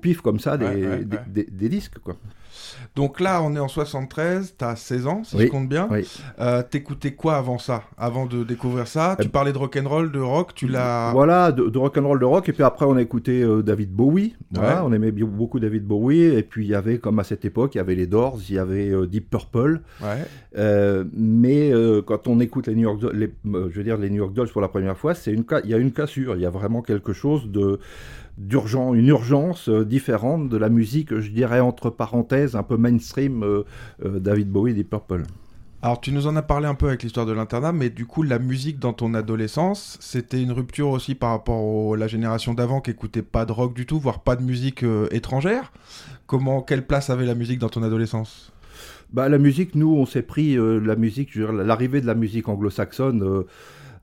pif 0.00 0.20
comme 0.20 0.38
ça 0.38 0.56
des, 0.56 0.64
Ouais, 0.66 0.70
ouais, 0.74 1.04
des, 1.04 1.16
ouais. 1.16 1.22
des- 1.26 1.48
des 1.50 1.68
disques, 1.68 1.98
quoi. 1.98 2.16
Donc 2.96 3.20
là, 3.20 3.42
on 3.42 3.54
est 3.54 3.58
en 3.58 3.68
73. 3.68 4.54
T'as 4.58 4.76
16 4.76 5.06
ans, 5.06 5.22
si 5.24 5.36
Oui, 5.36 5.46
je 5.46 5.50
compte 5.50 5.68
bien. 5.68 5.88
oui. 5.90 6.08
Euh, 6.40 6.62
T'écoutais 6.62 7.12
quoi 7.12 7.36
avant 7.36 7.58
ça 7.58 7.82
Avant 7.96 8.26
de 8.26 8.44
découvrir 8.44 8.86
ça? 8.86 9.16
Tu 9.20 9.26
Euh, 9.26 9.30
parlais 9.30 9.52
de 9.52 9.58
rock'n'roll, 9.58 10.10
de 10.12 10.20
rock. 10.20 10.52
Tu 10.54 10.66
l'as. 10.68 11.12
Voilà, 11.12 11.52
de, 11.52 11.64
de 11.68 11.78
rock 11.78 11.96
and 11.98 12.06
roll, 12.06 12.18
de 12.20 12.24
rock, 12.24 12.48
et 12.48 12.52
puis 12.52 12.62
après 12.62 12.84
on 12.86 12.96
a 12.96 13.02
écouté 13.02 13.42
euh, 13.42 13.62
David 13.62 13.90
Bowie. 13.92 14.34
Voilà, 14.52 14.76
Ouais. 14.76 14.80
on 14.84 14.92
aimait 14.92 15.12
beaucoup 15.12 15.60
David 15.60 15.84
Bowie, 15.84 16.22
et 16.22 16.42
puis 16.42 16.64
il 16.66 16.70
y 16.70 16.74
avait, 16.74 16.98
comme 16.98 17.18
à 17.18 17.24
cette 17.24 17.44
époque, 17.44 17.74
il 17.74 17.78
y 17.78 17.80
avait 17.80 17.94
les 17.94 18.06
Doors, 18.06 18.38
il 18.48 18.54
y 18.54 18.58
avait 18.58 18.90
euh, 18.90 19.06
Deep 19.06 19.30
Purple. 19.30 19.80
Ouais. 20.02 20.24
Euh, 20.56 21.04
mais 21.12 21.72
euh, 21.72 22.02
quand 22.02 22.26
on 22.28 22.40
écoute 22.40 22.66
les 22.66 22.74
New 22.74 22.82
York, 22.82 23.02
les, 23.12 23.26
euh, 23.54 23.68
je 23.70 23.76
veux 23.78 23.84
dire 23.84 23.96
les 23.96 24.10
New 24.10 24.16
York 24.16 24.32
Dolls 24.32 24.48
pour 24.50 24.60
la 24.60 24.68
première 24.68 24.96
fois, 24.96 25.14
c'est 25.14 25.32
une, 25.32 25.44
il 25.64 25.70
y 25.70 25.74
a 25.74 25.78
une 25.78 25.92
cassure, 25.92 26.34
il 26.36 26.42
y 26.42 26.46
a 26.46 26.50
vraiment 26.50 26.82
quelque 26.82 27.12
chose 27.12 27.48
de 27.50 27.78
d'urgent, 28.38 28.94
une 28.94 29.08
urgence 29.08 29.68
euh, 29.68 29.84
différente 29.84 30.48
de 30.48 30.56
la 30.56 30.68
musique, 30.68 31.18
je 31.18 31.30
dirais 31.30 31.60
entre 31.60 31.90
parenthèses, 31.90 32.56
un 32.56 32.62
peu 32.62 32.76
mainstream, 32.76 33.42
euh, 33.42 33.64
euh, 34.04 34.18
David 34.18 34.48
Bowie, 34.48 34.74
Deep 34.74 34.90
Purple. 34.90 35.24
Alors, 35.80 36.00
tu 36.00 36.10
nous 36.10 36.26
en 36.26 36.34
as 36.34 36.42
parlé 36.42 36.66
un 36.66 36.74
peu 36.74 36.88
avec 36.88 37.04
l'histoire 37.04 37.24
de 37.24 37.30
l'internat, 37.30 37.70
mais 37.70 37.88
du 37.88 38.04
coup, 38.04 38.24
la 38.24 38.40
musique 38.40 38.80
dans 38.80 38.92
ton 38.92 39.14
adolescence, 39.14 39.96
c'était 40.00 40.42
une 40.42 40.50
rupture 40.50 40.88
aussi 40.88 41.14
par 41.14 41.30
rapport 41.30 41.94
à 41.94 41.96
la 41.96 42.08
génération 42.08 42.52
d'avant 42.52 42.80
qui 42.80 42.90
écoutait 42.90 43.22
pas 43.22 43.44
de 43.44 43.52
rock 43.52 43.74
du 43.74 43.86
tout, 43.86 44.00
voire 44.00 44.20
pas 44.20 44.34
de 44.34 44.42
musique 44.42 44.82
euh, 44.82 45.06
étrangère. 45.12 45.72
Comment, 46.26 46.62
quelle 46.62 46.84
place 46.84 47.10
avait 47.10 47.26
la 47.26 47.36
musique 47.36 47.60
dans 47.60 47.68
ton 47.68 47.84
adolescence? 47.84 48.52
Bah, 49.12 49.28
la 49.28 49.38
musique, 49.38 49.76
nous, 49.76 49.94
on 49.94 50.04
s'est 50.04 50.22
pris 50.22 50.58
euh, 50.58 50.80
la 50.80 50.96
musique, 50.96 51.36
l'arrivée 51.36 52.00
de 52.00 52.06
la 52.06 52.16
musique 52.16 52.48
anglo-saxonne 52.48 53.22
euh, 53.22 53.46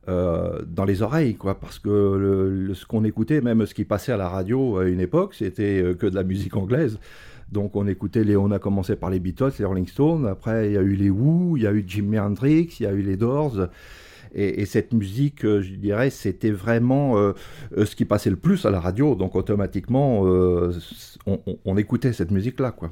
euh, 0.08 0.60
dans 0.68 0.86
les 0.86 1.02
oreilles, 1.02 1.36
quoi, 1.36 1.60
parce 1.60 1.80
que 1.80 2.72
ce 2.74 2.86
qu'on 2.86 3.04
écoutait, 3.04 3.42
même 3.42 3.66
ce 3.66 3.74
qui 3.74 3.86
passait 3.86 4.12
à 4.12 4.18
la 4.18 4.30
radio 4.30 4.78
à 4.78 4.86
une 4.86 5.00
époque, 5.00 5.34
c'était 5.34 5.82
euh, 5.82 5.94
que 5.96 6.06
de 6.08 6.16
la 6.16 6.24
musique 6.24 6.56
anglaise. 6.56 7.00
Donc 7.52 7.76
on 7.76 7.88
écoutait 7.88 8.24
les, 8.24 8.36
on 8.36 8.52
a 8.52 8.60
commencé 8.60 8.96
par 8.96 9.10
les 9.10 9.20
Beatles, 9.20 9.52
les 9.60 9.66
Rolling 9.66 9.88
Stones, 9.88 10.26
après 10.26 10.68
il 10.68 10.74
y 10.74 10.78
a 10.78 10.82
eu 10.82 10.96
les 10.96 11.10
Who, 11.10 11.58
il 11.58 11.64
y 11.64 11.68
a 11.68 11.72
eu 11.72 11.84
Jimi 11.88 12.20
Hendrix, 12.20 12.78
il 12.80 12.84
y 12.84 12.88
a 12.88 12.92
eu 12.94 13.02
les 13.02 13.18
Doors. 13.18 13.68
Et, 14.34 14.62
et 14.62 14.66
cette 14.66 14.94
musique, 14.94 15.46
euh, 15.46 15.62
je 15.62 15.74
dirais, 15.76 16.10
c'était 16.10 16.52
vraiment 16.52 17.16
ce 17.78 17.96
qui 17.96 18.04
passait 18.06 18.30
le 18.30 18.36
plus 18.36 18.66
à 18.66 18.72
la 18.72 18.80
radio. 18.80 19.16
Donc 19.16 19.36
automatiquement, 19.36 20.24
on- 20.24 21.40
on 21.66 21.78
écoutait 21.78 22.14
cette 22.14 22.32
musique-là, 22.32 22.72
quoi. 22.72 22.92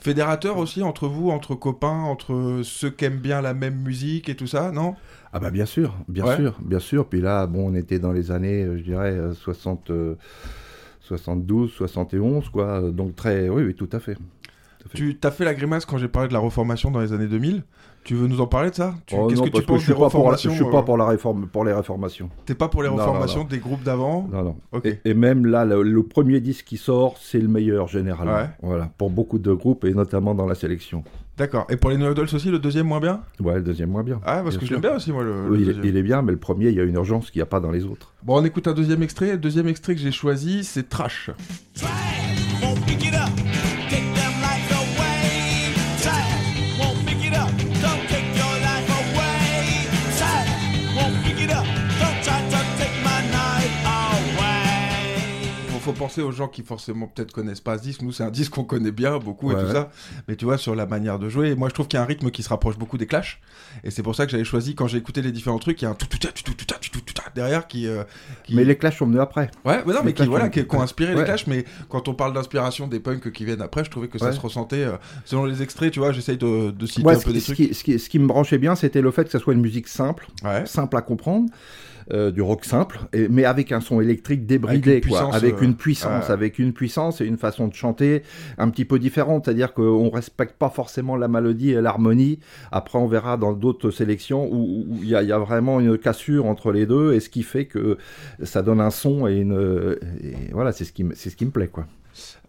Fédérateur 0.00 0.56
aussi 0.56 0.82
entre 0.82 1.08
vous, 1.08 1.28
entre 1.30 1.54
copains, 1.54 2.04
entre 2.04 2.62
ceux 2.64 2.88
qui 2.88 3.04
aiment 3.04 3.18
bien 3.18 3.42
la 3.42 3.52
même 3.52 3.76
musique 3.82 4.30
et 4.30 4.34
tout 4.34 4.46
ça, 4.46 4.72
non? 4.72 4.94
Ah 5.32 5.38
bah 5.38 5.50
bien 5.50 5.66
sûr, 5.66 5.94
bien 6.08 6.24
Ouais. 6.26 6.36
sûr, 6.36 6.58
bien 6.64 6.78
sûr. 6.80 7.06
Puis 7.06 7.20
là, 7.20 7.46
bon, 7.46 7.70
on 7.70 7.74
était 7.74 7.98
dans 7.98 8.12
les 8.12 8.30
années, 8.32 8.64
euh, 8.64 8.76
je 8.78 8.82
dirais, 8.82 9.12
euh, 9.12 9.32
60, 9.32 9.90
euh, 9.90 10.14
72, 11.02 11.70
71, 11.70 12.48
quoi. 12.48 12.82
Donc 12.90 13.16
très, 13.16 13.48
oui, 13.48 13.62
oui, 13.64 13.74
tout 13.74 13.88
à 13.92 14.00
fait. 14.00 14.16
Tu 14.94 15.16
t'as 15.18 15.30
fait 15.30 15.44
la 15.44 15.54
grimace 15.54 15.84
quand 15.84 15.98
j'ai 15.98 16.08
parlé 16.08 16.28
de 16.28 16.32
la 16.32 16.38
reformation 16.40 16.90
dans 16.90 17.00
les 17.00 17.12
années 17.12 17.26
2000 17.28 17.62
Tu 18.02 18.14
veux 18.14 18.26
nous 18.26 18.40
en 18.40 18.46
parler 18.46 18.70
de 18.70 18.74
ça? 18.74 18.94
Tu- 19.06 19.14
Oh, 19.16 19.26
Qu'est-ce 19.28 19.42
que 19.42 19.48
tu 19.50 19.62
penses 19.62 19.80
je 19.80 19.84
suis 19.84 19.92
des 19.92 20.00
pas 20.00 20.08
pour 20.08 20.30
la, 20.30 20.36
je 20.38 20.48
suis 20.48 20.64
euh, 20.64 20.70
pas 20.70 20.82
pour 20.82 20.96
la 20.96 21.04
réforme, 21.06 21.46
pour 21.48 21.66
les 21.66 21.72
réformations. 21.74 22.30
T'es 22.46 22.54
pas 22.54 22.68
pour 22.68 22.82
les 22.82 22.88
Non, 22.88 22.96
non, 22.96 23.02
reformations 23.02 23.40
non. 23.40 23.46
des 23.46 23.58
groupes 23.58 23.82
d'avant? 23.82 24.26
Non, 24.32 24.42
non. 24.42 24.56
Ok. 24.72 24.86
Et, 24.86 25.00
et 25.04 25.12
même 25.14 25.44
là, 25.44 25.66
le, 25.66 25.82
le 25.82 26.02
premier 26.02 26.40
disque 26.40 26.64
qui 26.64 26.78
sort, 26.78 27.18
c'est 27.20 27.38
le 27.40 27.48
meilleur 27.48 27.88
généralement. 27.88 28.32
Ouais. 28.36 28.48
Voilà, 28.62 28.90
pour 28.96 29.10
beaucoup 29.10 29.38
de 29.38 29.52
groupes 29.52 29.84
et 29.84 29.92
notamment 29.92 30.34
dans 30.34 30.46
la 30.46 30.54
sélection. 30.54 31.04
D'accord. 31.40 31.66
Et 31.70 31.76
pour 31.76 31.88
les 31.88 31.96
New 31.96 32.06
aussi, 32.06 32.50
le 32.50 32.58
deuxième 32.58 32.86
moins 32.86 33.00
bien? 33.00 33.22
Ouais, 33.42 33.54
le 33.54 33.62
deuxième 33.62 33.88
moins 33.88 34.02
bien. 34.02 34.20
Ah, 34.26 34.42
parce 34.44 34.58
Bien 34.58 34.60
que 34.60 34.66
j'aime 34.66 34.80
bien 34.82 34.94
aussi, 34.96 35.10
moi, 35.10 35.24
le, 35.24 35.46
il, 35.54 35.62
est- 35.62 35.64
deuxième. 35.72 35.84
il 35.86 35.96
est 35.96 36.02
bien, 36.02 36.20
mais 36.20 36.32
le 36.32 36.38
premier, 36.38 36.68
il 36.68 36.74
y 36.74 36.80
a 36.80 36.82
une 36.84 36.96
urgence 36.96 37.30
qu'il 37.30 37.38
n'y 37.38 37.42
a 37.44 37.46
pas 37.46 37.60
dans 37.60 37.70
les 37.70 37.86
autres. 37.86 38.12
Bon, 38.22 38.38
on 38.38 38.44
écoute 38.44 38.68
un 38.68 38.74
deuxième 38.74 39.02
extrait. 39.02 39.32
Le 39.32 39.38
deuxième 39.38 39.66
extrait 39.66 39.94
que 39.94 40.00
j'ai 40.02 40.12
choisi, 40.12 40.64
c'est 40.64 40.90
Trash. 40.90 41.30
faut 55.80 55.92
penser 55.92 56.22
aux 56.22 56.32
gens 56.32 56.48
qui 56.48 56.62
forcément 56.62 57.06
peut-être 57.06 57.32
connaissent 57.32 57.60
pas 57.60 57.78
ce 57.78 57.82
disque. 57.82 58.02
Nous, 58.02 58.12
c'est 58.12 58.22
un 58.22 58.30
disque 58.30 58.52
qu'on 58.52 58.64
connaît 58.64 58.92
bien, 58.92 59.18
beaucoup 59.18 59.50
et 59.52 59.54
tout 59.54 59.72
ça. 59.72 59.90
Mais 60.28 60.36
tu 60.36 60.44
vois, 60.44 60.58
sur 60.58 60.74
la 60.74 60.86
manière 60.86 61.18
de 61.18 61.28
jouer, 61.28 61.54
moi, 61.54 61.68
je 61.68 61.74
trouve 61.74 61.88
qu'il 61.88 61.96
y 61.96 62.00
a 62.00 62.02
un 62.02 62.06
rythme 62.06 62.30
qui 62.30 62.42
se 62.42 62.48
rapproche 62.48 62.78
beaucoup 62.78 62.98
des 62.98 63.06
Clash. 63.06 63.40
Et 63.84 63.90
c'est 63.90 64.02
pour 64.02 64.14
ça 64.14 64.26
que 64.26 64.32
j'avais 64.32 64.44
choisi, 64.44 64.74
quand 64.74 64.86
j'ai 64.86 64.98
écouté 64.98 65.22
les 65.22 65.32
différents 65.32 65.58
trucs, 65.58 65.80
il 65.82 65.84
y 65.84 65.88
a 65.88 65.90
un 65.90 65.94
tout 65.94 66.06
tout 66.06 66.18
tout 66.18 66.32
tout 66.32 66.54
tout 66.54 66.64
tout 66.64 67.14
derrière 67.34 67.64
euh, 67.74 68.04
qui, 68.44 68.54
Mais 68.54 68.64
les 68.64 68.76
Clash 68.76 68.98
sont 68.98 69.06
venus 69.06 69.20
après. 69.20 69.50
Ouais, 69.64 69.82
mais 69.86 69.92
non, 69.92 70.00
mais 70.04 70.12
qui, 70.12 70.26
voilà, 70.26 70.48
qui, 70.48 70.64
ont 70.68 70.80
inspiré 70.80 71.14
les 71.14 71.24
Clash. 71.24 71.46
Mais 71.46 71.64
quand 71.88 72.08
on 72.08 72.14
parle 72.14 72.32
d'inspiration 72.32 72.86
des 72.86 73.00
punks 73.00 73.30
qui 73.32 73.44
viennent 73.44 73.62
après, 73.62 73.84
je 73.84 73.90
trouvais 73.90 74.08
que 74.08 74.18
ça 74.18 74.32
se 74.32 74.40
ressentait. 74.40 74.84
Euh, 74.84 74.96
selon 75.24 75.44
les 75.44 75.62
extraits, 75.62 75.92
tu 75.92 76.00
vois, 76.00 76.12
j'essaye 76.12 76.38
de, 76.38 76.70
de 76.70 76.86
citer 76.86 77.08
un 77.08 77.18
peu 77.18 77.32
des 77.32 77.40
trucs. 77.40 77.56
Qui, 77.56 77.74
ce 77.74 78.08
qui 78.08 78.18
me 78.18 78.26
branchait 78.26 78.58
bien, 78.58 78.74
c'était 78.74 79.00
le 79.00 79.10
fait 79.10 79.24
que 79.24 79.30
ça 79.30 79.38
soit 79.38 79.54
une 79.54 79.60
musique 79.60 79.88
simple, 79.88 80.28
simple 80.64 80.96
à 80.96 81.02
comprendre 81.02 81.48
euh, 82.12 82.30
du 82.30 82.42
rock 82.42 82.64
simple, 82.64 82.98
et- 83.12 83.28
mais 83.28 83.44
avec 83.44 83.72
un 83.72 83.80
son 83.80 84.00
électrique 84.00 84.46
débridé, 84.46 84.90
Avec 84.92 85.04
une 85.04 85.10
quoi, 85.10 85.18
puissance, 85.20 85.34
avec 85.36 85.54
euh, 85.56 85.64
une 85.64 85.74
puissance, 85.76 86.30
avec 86.30 86.58
une 86.58 86.72
puissance 86.72 87.20
et 87.20 87.24
une 87.26 87.36
façon 87.38 87.68
de 87.68 87.74
chanter 87.74 88.22
un 88.58 88.68
petit 88.70 88.84
peu 88.84 88.98
différente, 88.98 89.44
c'est-à-dire 89.44 89.72
qu'on 89.74 90.10
respecte 90.10 90.56
pas 90.56 90.70
forcément 90.70 91.16
la 91.16 91.28
mélodie 91.28 91.70
et 91.70 91.80
l'harmonie. 91.80 92.38
Après, 92.72 92.98
on 92.98 93.06
verra 93.06 93.36
dans 93.36 93.52
d'autres 93.52 93.90
sélections 93.90 94.48
où 94.52 94.86
il 95.02 95.08
y, 95.08 95.14
a- 95.14 95.22
il 95.22 95.28
y 95.28 95.32
a 95.32 95.38
vraiment 95.38 95.80
une 95.80 95.96
cassure 95.98 96.46
entre 96.46 96.72
les 96.72 96.86
deux, 96.86 97.14
et 97.14 97.20
ce 97.20 97.28
qui 97.28 97.42
fait 97.42 97.66
que 97.66 97.98
ça 98.42 98.62
donne 98.62 98.80
un 98.80 98.90
son 98.90 99.26
et 99.26 99.36
une, 99.36 99.96
et 100.22 100.52
voilà, 100.52 100.72
c'est 100.72 100.84
ce 100.84 100.92
qui, 100.92 101.04
c'est 101.14 101.30
ce 101.30 101.36
qui 101.36 101.44
me 101.46 101.50
plaît, 101.50 101.68
quoi. 101.68 101.86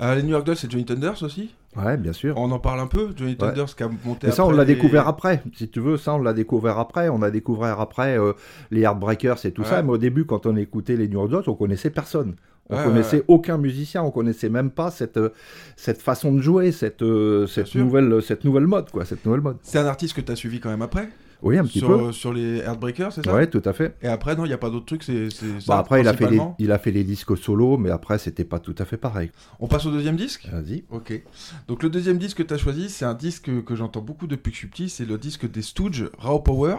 Euh, 0.02 0.16
les 0.16 0.24
New 0.24 0.30
York 0.30 0.46
Dolls, 0.46 0.58
c'est 0.58 0.70
Johnny 0.72 0.86
Thunders 0.86 1.22
aussi? 1.24 1.52
Ouais, 1.78 1.96
bien 1.98 2.12
sûr. 2.14 2.36
On 2.38 2.52
en 2.52 2.60
parle 2.60 2.82
un 2.82 2.88
peu 2.88 3.10
Johnny 3.16 3.38
Thunders 3.38 3.76
qui 3.76 3.84
a 3.84 3.90
monté 4.04 4.28
Mais 4.28 4.34
ça, 4.34 4.46
on 4.46 4.52
l'a 4.52 4.66
les- 4.66 4.76
découvert 4.76 5.08
après. 5.08 5.42
Si 5.56 5.70
tu 5.70 5.80
veux, 5.80 5.96
ça, 5.98 6.14
on 6.16 6.20
l'a 6.22 6.34
découvert 6.34 6.78
après. 6.80 7.08
On 7.10 7.22
a 7.22 7.32
découvert 7.32 7.80
après 7.80 8.18
euh, 8.20 8.34
les 8.72 8.82
Heartbreakers 8.82 9.46
et 9.46 9.52
tout 9.52 9.62
Ouais. 9.62 9.68
ça. 9.70 9.82
Mais 9.82 9.92
au 9.92 9.98
début, 9.98 10.26
quand 10.26 10.46
on 10.46 10.56
écoutait 10.58 10.98
les 10.98 11.08
New 11.08 11.28
Dolls, 11.30 11.44
on 11.48 11.54
connaissait 11.56 11.90
personne. 11.90 12.36
On 12.70 12.76
Ouais, 12.78 12.84
connaissait 12.84 13.18
ouais. 13.18 13.26
aucun 13.30 13.58
musicien. 13.58 14.04
On 14.04 14.12
connaissait 14.12 14.50
même 14.50 14.70
pas 14.70 14.92
cette, 14.92 15.18
euh, 15.18 15.30
cette 15.78 16.02
façon 16.02 16.34
de 16.34 16.42
jouer, 16.42 16.72
cette, 16.74 17.02
euh, 17.04 17.48
cette, 17.48 17.74
nouvelle, 17.76 18.22
cette 18.22 18.44
nouvelle 18.44 18.68
mode, 18.68 18.90
quoi. 18.92 19.06
Cette 19.06 19.26
nouvelle 19.26 19.42
mode. 19.42 19.58
C'est 19.62 19.80
un 19.80 19.86
artiste 19.86 20.14
que 20.16 20.22
tu 20.22 20.32
as 20.32 20.36
suivi 20.36 20.60
quand 20.60 20.70
même 20.70 20.82
après? 20.82 21.10
Oui, 21.44 21.58
un 21.58 21.64
petit 21.64 21.80
sur, 21.80 21.88
peu. 21.88 21.94
euh, 22.06 22.12
sur 22.12 22.34
les 22.34 22.60
Heartbreakers, 22.60 23.14
c'est 23.14 23.26
ça 23.26 23.34
Ouais, 23.34 23.48
tout 23.48 23.62
à 23.66 23.74
fait. 23.74 23.96
Et 24.02 24.08
après, 24.08 24.36
non, 24.36 24.46
il 24.46 24.50
n'y 24.50 24.54
a 24.54 24.58
pas 24.60 24.70
d'autres 24.70 24.86
trucs, 24.86 25.04
c'est 25.04 25.28
Bah, 25.68 25.80
après, 25.80 26.02
il 26.02 26.08
a, 26.08 26.14
fait 26.14 26.30
les, 26.30 26.40
il 26.60 26.72
a 26.72 26.78
fait 26.78 26.92
les 26.92 27.04
disques 27.04 27.36
solo, 27.38 27.78
mais 27.78 27.90
après, 27.90 28.20
c'était 28.20 28.44
pas 28.44 28.60
tout 28.60 28.76
à 28.78 28.86
fait 28.86 28.98
pareil. 28.98 29.32
On 29.60 29.68
passe 29.68 29.86
au 29.86 29.92
deuxième 29.92 30.16
disque? 30.18 30.48
Vas-y. 30.52 30.84
Ok. 30.92 31.22
Donc 31.68 31.82
le 31.84 31.90
deuxième 31.90 32.18
disque 32.18 32.38
que 32.38 32.44
tu 32.44 32.54
as 32.54 32.58
choisi, 32.58 32.90
c'est 32.90 33.06
un 33.06 33.16
disque 33.16 33.50
que, 33.64 33.76
j'entends 33.76 34.02
beaucoup 34.02 34.28
depuis 34.28 34.52
que 34.52 34.56
je 34.56 34.60
suis 34.60 34.68
petit, 34.68 34.90
c'est 34.90 35.06
le 35.06 35.18
disque 35.18 35.50
des 35.50 35.62
Stooges, 35.62 36.10
Raw 36.18 36.40
Power. 36.40 36.78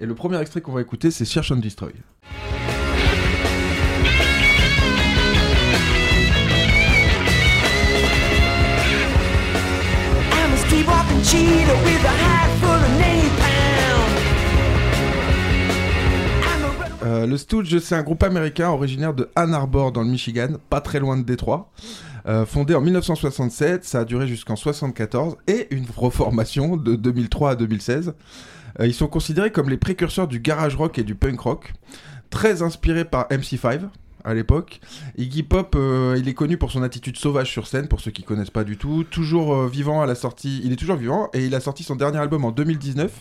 Et 0.00 0.06
le 0.06 0.14
premier 0.14 0.40
extrait 0.40 0.60
qu'on 0.60 0.72
va 0.72 0.80
écouter, 0.82 1.10
c'est 1.10 1.24
Search 1.24 1.50
and 1.50 1.56
Destroy. 1.56 1.92
I'm 10.38 10.52
a 10.52 10.56
street 10.58 10.86
walking 10.86 11.22
cheetah 11.22 11.78
with 11.84 12.04
a 12.04 12.14
hat 12.24 12.50
full 12.60 12.70
of 12.70 12.92
Euh, 17.06 17.24
le 17.24 17.36
Stooge, 17.36 17.78
c'est 17.78 17.94
un 17.94 18.02
groupe 18.02 18.24
américain 18.24 18.68
originaire 18.68 19.14
de 19.14 19.30
Ann 19.36 19.54
Arbor 19.54 19.92
dans 19.92 20.02
le 20.02 20.08
Michigan, 20.08 20.48
pas 20.68 20.80
très 20.80 20.98
loin 20.98 21.16
de 21.16 21.22
Détroit. 21.22 21.70
Euh, 22.26 22.44
fondé 22.44 22.74
en 22.74 22.80
1967, 22.80 23.84
ça 23.84 24.00
a 24.00 24.04
duré 24.04 24.26
jusqu'en 24.26 24.56
74 24.56 25.36
et 25.46 25.68
une 25.70 25.86
reformation 25.96 26.76
de 26.76 26.96
2003 26.96 27.50
à 27.50 27.54
2016. 27.54 28.14
Euh, 28.80 28.86
ils 28.88 28.94
sont 28.94 29.06
considérés 29.06 29.52
comme 29.52 29.70
les 29.70 29.76
précurseurs 29.76 30.26
du 30.26 30.40
garage 30.40 30.74
rock 30.74 30.98
et 30.98 31.04
du 31.04 31.14
punk 31.14 31.38
rock, 31.38 31.74
très 32.30 32.62
inspirés 32.62 33.04
par 33.04 33.28
MC5 33.28 33.82
à 34.26 34.34
l'époque. 34.34 34.80
Iggy 35.16 35.44
Pop, 35.44 35.74
euh, 35.76 36.16
il 36.18 36.28
est 36.28 36.34
connu 36.34 36.58
pour 36.58 36.70
son 36.70 36.82
attitude 36.82 37.16
sauvage 37.16 37.50
sur 37.50 37.66
scène, 37.66 37.88
pour 37.88 38.00
ceux 38.00 38.10
qui 38.10 38.24
connaissent 38.24 38.50
pas 38.50 38.64
du 38.64 38.76
tout. 38.76 39.04
Toujours 39.04 39.54
euh, 39.54 39.68
vivant 39.68 40.02
à 40.02 40.06
la 40.06 40.14
sortie, 40.14 40.60
il 40.64 40.72
est 40.72 40.76
toujours 40.76 40.96
vivant 40.96 41.30
et 41.32 41.46
il 41.46 41.54
a 41.54 41.60
sorti 41.60 41.84
son 41.84 41.96
dernier 41.96 42.18
album 42.18 42.44
en 42.44 42.50
2019, 42.50 43.12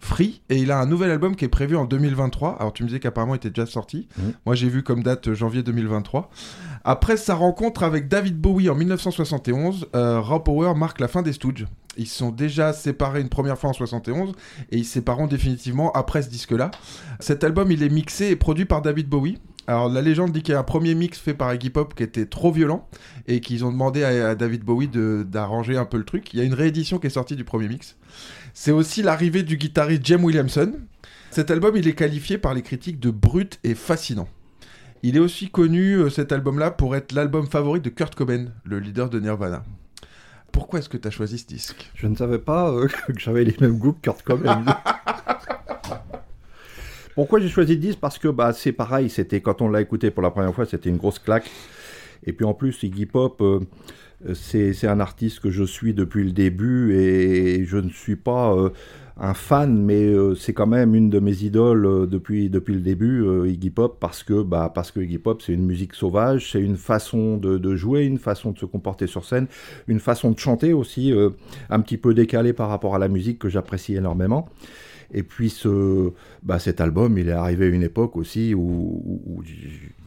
Free, 0.00 0.42
et 0.50 0.56
il 0.56 0.70
a 0.70 0.78
un 0.78 0.86
nouvel 0.86 1.10
album 1.10 1.36
qui 1.36 1.44
est 1.44 1.48
prévu 1.48 1.76
en 1.76 1.84
2023. 1.84 2.56
Alors 2.58 2.72
tu 2.72 2.82
me 2.82 2.88
disais 2.88 3.00
qu'apparemment 3.00 3.34
il 3.34 3.38
était 3.38 3.50
déjà 3.50 3.66
sorti. 3.66 4.08
Mhm. 4.18 4.32
Moi 4.46 4.54
j'ai 4.54 4.68
vu 4.68 4.82
comme 4.82 5.02
date 5.02 5.28
euh, 5.28 5.34
janvier 5.34 5.62
2023. 5.62 6.30
Après 6.84 7.16
sa 7.16 7.34
rencontre 7.34 7.84
avec 7.84 8.08
David 8.08 8.38
Bowie 8.38 8.68
en 8.68 8.74
1971, 8.74 9.86
euh, 9.94 10.38
Power 10.38 10.74
marque 10.74 11.00
la 11.00 11.08
fin 11.08 11.22
des 11.22 11.32
Stooges. 11.32 11.66
Ils 11.96 12.06
sont 12.06 12.30
déjà 12.30 12.72
séparés 12.72 13.20
une 13.20 13.28
première 13.28 13.58
fois 13.58 13.70
en 13.70 13.72
71 13.72 14.32
et 14.70 14.78
ils 14.78 14.84
se 14.84 14.92
sépareront 14.92 15.26
définitivement 15.26 15.90
après 15.92 16.22
ce 16.22 16.30
disque-là. 16.30 16.70
Cet 17.18 17.42
album, 17.42 17.72
il 17.72 17.82
est 17.82 17.88
mixé 17.88 18.26
et 18.26 18.36
produit 18.36 18.64
par 18.64 18.82
David 18.82 19.08
Bowie. 19.08 19.38
Alors 19.68 19.90
la 19.90 20.00
légende 20.00 20.32
dit 20.32 20.42
qu'il 20.42 20.54
y 20.54 20.56
a 20.56 20.60
un 20.60 20.64
premier 20.64 20.94
mix 20.94 21.18
fait 21.18 21.34
par 21.34 21.52
Iggy 21.52 21.68
Pop 21.68 21.94
qui 21.94 22.02
était 22.02 22.24
trop 22.24 22.50
violent 22.50 22.88
et 23.26 23.40
qu'ils 23.40 23.66
ont 23.66 23.70
demandé 23.70 24.02
à, 24.02 24.30
à 24.30 24.34
David 24.34 24.64
Bowie 24.64 24.88
d'arranger 24.88 25.76
un 25.76 25.84
peu 25.84 25.98
le 25.98 26.04
truc. 26.04 26.32
Il 26.32 26.38
y 26.38 26.42
a 26.42 26.44
une 26.46 26.54
réédition 26.54 26.98
qui 26.98 27.08
est 27.08 27.10
sortie 27.10 27.36
du 27.36 27.44
premier 27.44 27.68
mix. 27.68 27.96
C'est 28.54 28.72
aussi 28.72 29.02
l'arrivée 29.02 29.42
du 29.42 29.58
guitariste 29.58 30.06
Jem 30.06 30.24
Williamson. 30.24 30.72
Cet 31.30 31.50
album, 31.50 31.76
il 31.76 31.86
est 31.86 31.92
qualifié 31.92 32.38
par 32.38 32.54
les 32.54 32.62
critiques 32.62 32.98
de 32.98 33.10
brut 33.10 33.60
et 33.62 33.74
fascinant. 33.74 34.28
Il 35.02 35.16
est 35.16 35.20
aussi 35.20 35.50
connu, 35.50 35.96
euh, 35.96 36.08
cet 36.08 36.32
album-là, 36.32 36.70
pour 36.70 36.96
être 36.96 37.12
l'album 37.12 37.46
favori 37.46 37.82
de 37.82 37.90
Kurt 37.90 38.14
Cobain, 38.14 38.46
le 38.64 38.80
leader 38.80 39.10
de 39.10 39.20
Nirvana. 39.20 39.64
Pourquoi 40.50 40.78
est-ce 40.78 40.88
que 40.88 40.96
tu 40.96 41.06
as 41.06 41.10
choisi 41.10 41.38
ce 41.38 41.46
disque? 41.46 41.90
Je 41.94 42.06
ne 42.06 42.16
savais 42.16 42.38
pas 42.38 42.70
euh, 42.70 42.88
que 43.06 43.18
j'avais 43.20 43.44
les 43.44 43.54
mêmes 43.60 43.78
goûts 43.78 43.92
que 43.92 44.00
Kurt 44.00 44.22
Cobain. 44.22 44.64
Pourquoi 47.18 47.40
j'ai 47.40 47.48
choisi 47.48 47.76
10 47.76 47.96
Parce 47.96 48.16
que 48.16 48.28
bah, 48.28 48.52
c'est 48.52 48.70
pareil, 48.70 49.10
c'était 49.10 49.40
quand 49.40 49.60
on 49.60 49.68
l'a 49.68 49.80
écouté 49.80 50.12
pour 50.12 50.22
la 50.22 50.30
première 50.30 50.54
fois, 50.54 50.66
c'était 50.66 50.88
une 50.88 50.98
grosse 50.98 51.18
claque. 51.18 51.50
Et 52.24 52.32
puis 52.32 52.44
en 52.44 52.54
plus, 52.54 52.80
Iggy 52.84 53.06
Pop, 53.06 53.40
euh, 53.40 53.58
c'est 54.34 54.72
c'est 54.72 54.86
un 54.86 55.00
artiste 55.00 55.40
que 55.40 55.50
je 55.50 55.64
suis 55.64 55.94
depuis 55.94 56.22
le 56.22 56.30
début 56.30 56.94
et 56.94 57.64
je 57.64 57.76
ne 57.76 57.88
suis 57.88 58.14
pas 58.14 58.54
euh, 58.54 58.70
un 59.20 59.34
fan, 59.34 59.82
mais 59.82 60.04
euh, 60.04 60.36
c'est 60.36 60.52
quand 60.52 60.68
même 60.68 60.94
une 60.94 61.10
de 61.10 61.18
mes 61.18 61.42
idoles 61.42 61.86
euh, 61.86 62.06
depuis, 62.06 62.50
depuis 62.50 62.74
le 62.74 62.80
début, 62.80 63.22
euh, 63.24 63.48
Iggy 63.48 63.70
Pop, 63.70 63.96
parce 63.98 64.22
que, 64.22 64.42
bah, 64.42 64.70
parce 64.72 64.92
que 64.92 65.00
Iggy 65.00 65.18
Pop, 65.18 65.42
c'est 65.42 65.52
une 65.52 65.66
musique 65.66 65.94
sauvage, 65.94 66.52
c'est 66.52 66.60
une 66.60 66.76
façon 66.76 67.36
de, 67.36 67.58
de 67.58 67.74
jouer, 67.74 68.04
une 68.04 68.18
façon 68.18 68.52
de 68.52 68.58
se 68.58 68.66
comporter 68.66 69.08
sur 69.08 69.24
scène, 69.24 69.48
une 69.88 69.98
façon 69.98 70.30
de 70.30 70.38
chanter 70.38 70.72
aussi, 70.72 71.12
euh, 71.12 71.30
un 71.68 71.80
petit 71.80 71.96
peu 71.96 72.14
décalée 72.14 72.52
par 72.52 72.68
rapport 72.68 72.94
à 72.94 72.98
la 73.00 73.08
musique 73.08 73.40
que 73.40 73.48
j'apprécie 73.48 73.96
énormément. 73.96 74.48
Et 75.12 75.22
puis 75.22 75.48
ce, 75.48 76.12
bah 76.42 76.58
cet 76.58 76.80
album, 76.80 77.16
il 77.16 77.28
est 77.28 77.32
arrivé 77.32 77.66
à 77.66 77.68
une 77.68 77.82
époque 77.82 78.16
aussi 78.16 78.54
où, 78.54 78.60
où- 78.60 79.22
où 79.26 79.42
je 79.42 79.52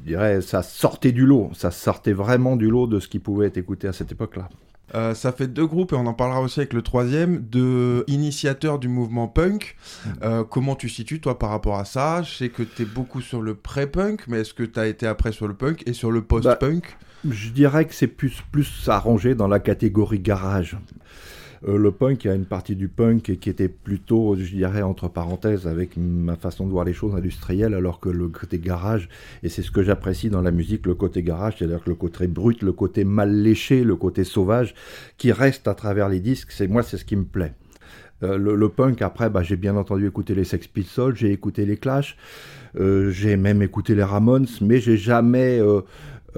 dirais 0.05 0.41
ça 0.41 0.61
sortait 0.61 1.11
du 1.11 1.25
lot, 1.25 1.49
ça 1.53 1.71
sortait 1.71 2.13
vraiment 2.13 2.55
du 2.55 2.69
lot 2.69 2.85
de 2.87 2.99
ce 2.99 3.07
qui 3.07 3.19
pouvait 3.19 3.47
être 3.47 3.57
écouté 3.57 3.87
à 3.87 3.93
cette 3.93 4.11
époque-là. 4.11 4.49
Euh, 4.93 5.13
ça 5.13 5.31
fait 5.31 5.47
deux 5.47 5.65
groupes, 5.65 5.93
et 5.93 5.95
on 5.95 6.05
en 6.05 6.13
parlera 6.13 6.41
aussi 6.41 6.59
avec 6.59 6.73
le 6.73 6.81
troisième, 6.81 7.45
de 7.49 8.03
initiateurs 8.07 8.77
du 8.77 8.89
mouvement 8.89 9.29
punk. 9.29 9.77
Euh, 10.21 10.43
comment 10.43 10.75
tu 10.75 10.89
situes, 10.89 11.21
toi, 11.21 11.39
par 11.39 11.49
rapport 11.49 11.77
à 11.79 11.85
ça? 11.85 12.23
Je 12.23 12.35
sais 12.35 12.49
que 12.49 12.61
tu 12.61 12.81
es 12.81 12.85
beaucoup 12.85 13.21
sur 13.21 13.41
le 13.41 13.55
pré-punk, 13.55 14.27
mais 14.27 14.41
est-ce 14.41 14.53
que 14.53 14.63
tu 14.63 14.77
as 14.79 14.87
été 14.87 15.07
après 15.07 15.31
sur 15.31 15.47
le 15.47 15.53
punk 15.53 15.81
et 15.85 15.93
sur 15.93 16.11
le 16.11 16.21
post-punk? 16.21 16.97
Je 17.29 17.51
dirais 17.51 17.85
que 17.85 17.93
c'est 17.93 18.07
plus 18.07 18.43
plus 18.51 18.89
arrangé 18.89 19.33
dans 19.33 19.47
la 19.47 19.59
catégorie 19.61 20.19
garage. 20.19 20.77
Euh, 21.67 21.77
le 21.77 21.91
punk, 21.91 22.23
il 22.23 22.27
y 22.27 22.31
a 22.31 22.35
une 22.35 22.45
partie 22.45 22.75
du 22.75 22.87
punk 22.87 23.37
qui 23.39 23.49
était 23.49 23.67
plutôt, 23.67 24.35
je 24.35 24.49
dirais, 24.49 24.81
entre 24.81 25.07
parenthèses, 25.07 25.67
avec 25.67 25.95
ma 25.95 26.35
façon 26.35 26.65
de 26.65 26.71
voir 26.71 26.85
les 26.85 26.93
choses 26.93 27.13
industrielles, 27.15 27.73
alors 27.73 27.99
que 27.99 28.09
le 28.09 28.29
côté 28.29 28.57
garage, 28.57 29.09
et 29.43 29.49
c'est 29.49 29.61
ce 29.61 29.69
que 29.69 29.83
j'apprécie 29.83 30.29
dans 30.29 30.41
la 30.41 30.51
musique, 30.51 30.85
le 30.87 30.95
côté 30.95 31.21
garage, 31.21 31.57
c'est-à-dire 31.59 31.83
que 31.83 31.89
le 31.89 31.95
côté 31.95 32.27
brut, 32.27 32.63
le 32.63 32.73
côté 32.73 33.03
mal 33.03 33.31
léché, 33.31 33.83
le 33.83 33.95
côté 33.95 34.23
sauvage, 34.23 34.73
qui 35.17 35.31
reste 35.31 35.67
à 35.67 35.75
travers 35.75 36.09
les 36.09 36.19
disques, 36.19 36.51
c'est 36.51 36.67
moi, 36.67 36.81
c'est 36.81 36.97
ce 36.97 37.05
qui 37.05 37.15
me 37.15 37.25
plaît. 37.25 37.53
Euh, 38.23 38.37
le, 38.37 38.69
punk, 38.69 39.01
après, 39.01 39.29
bah, 39.29 39.43
j'ai 39.43 39.55
bien 39.55 39.75
entendu 39.75 40.07
écouter 40.07 40.35
les 40.35 40.43
Sex 40.43 40.67
Pistols, 40.67 41.15
j'ai 41.15 41.31
écouté 41.31 41.65
les 41.65 41.77
Clash, 41.77 42.17
euh, 42.79 43.11
j'ai 43.11 43.35
même 43.37 43.61
écouté 43.61 43.93
les 43.95 44.03
Ramones, 44.03 44.47
mais 44.61 44.79
j'ai 44.79 44.97
jamais 44.97 45.59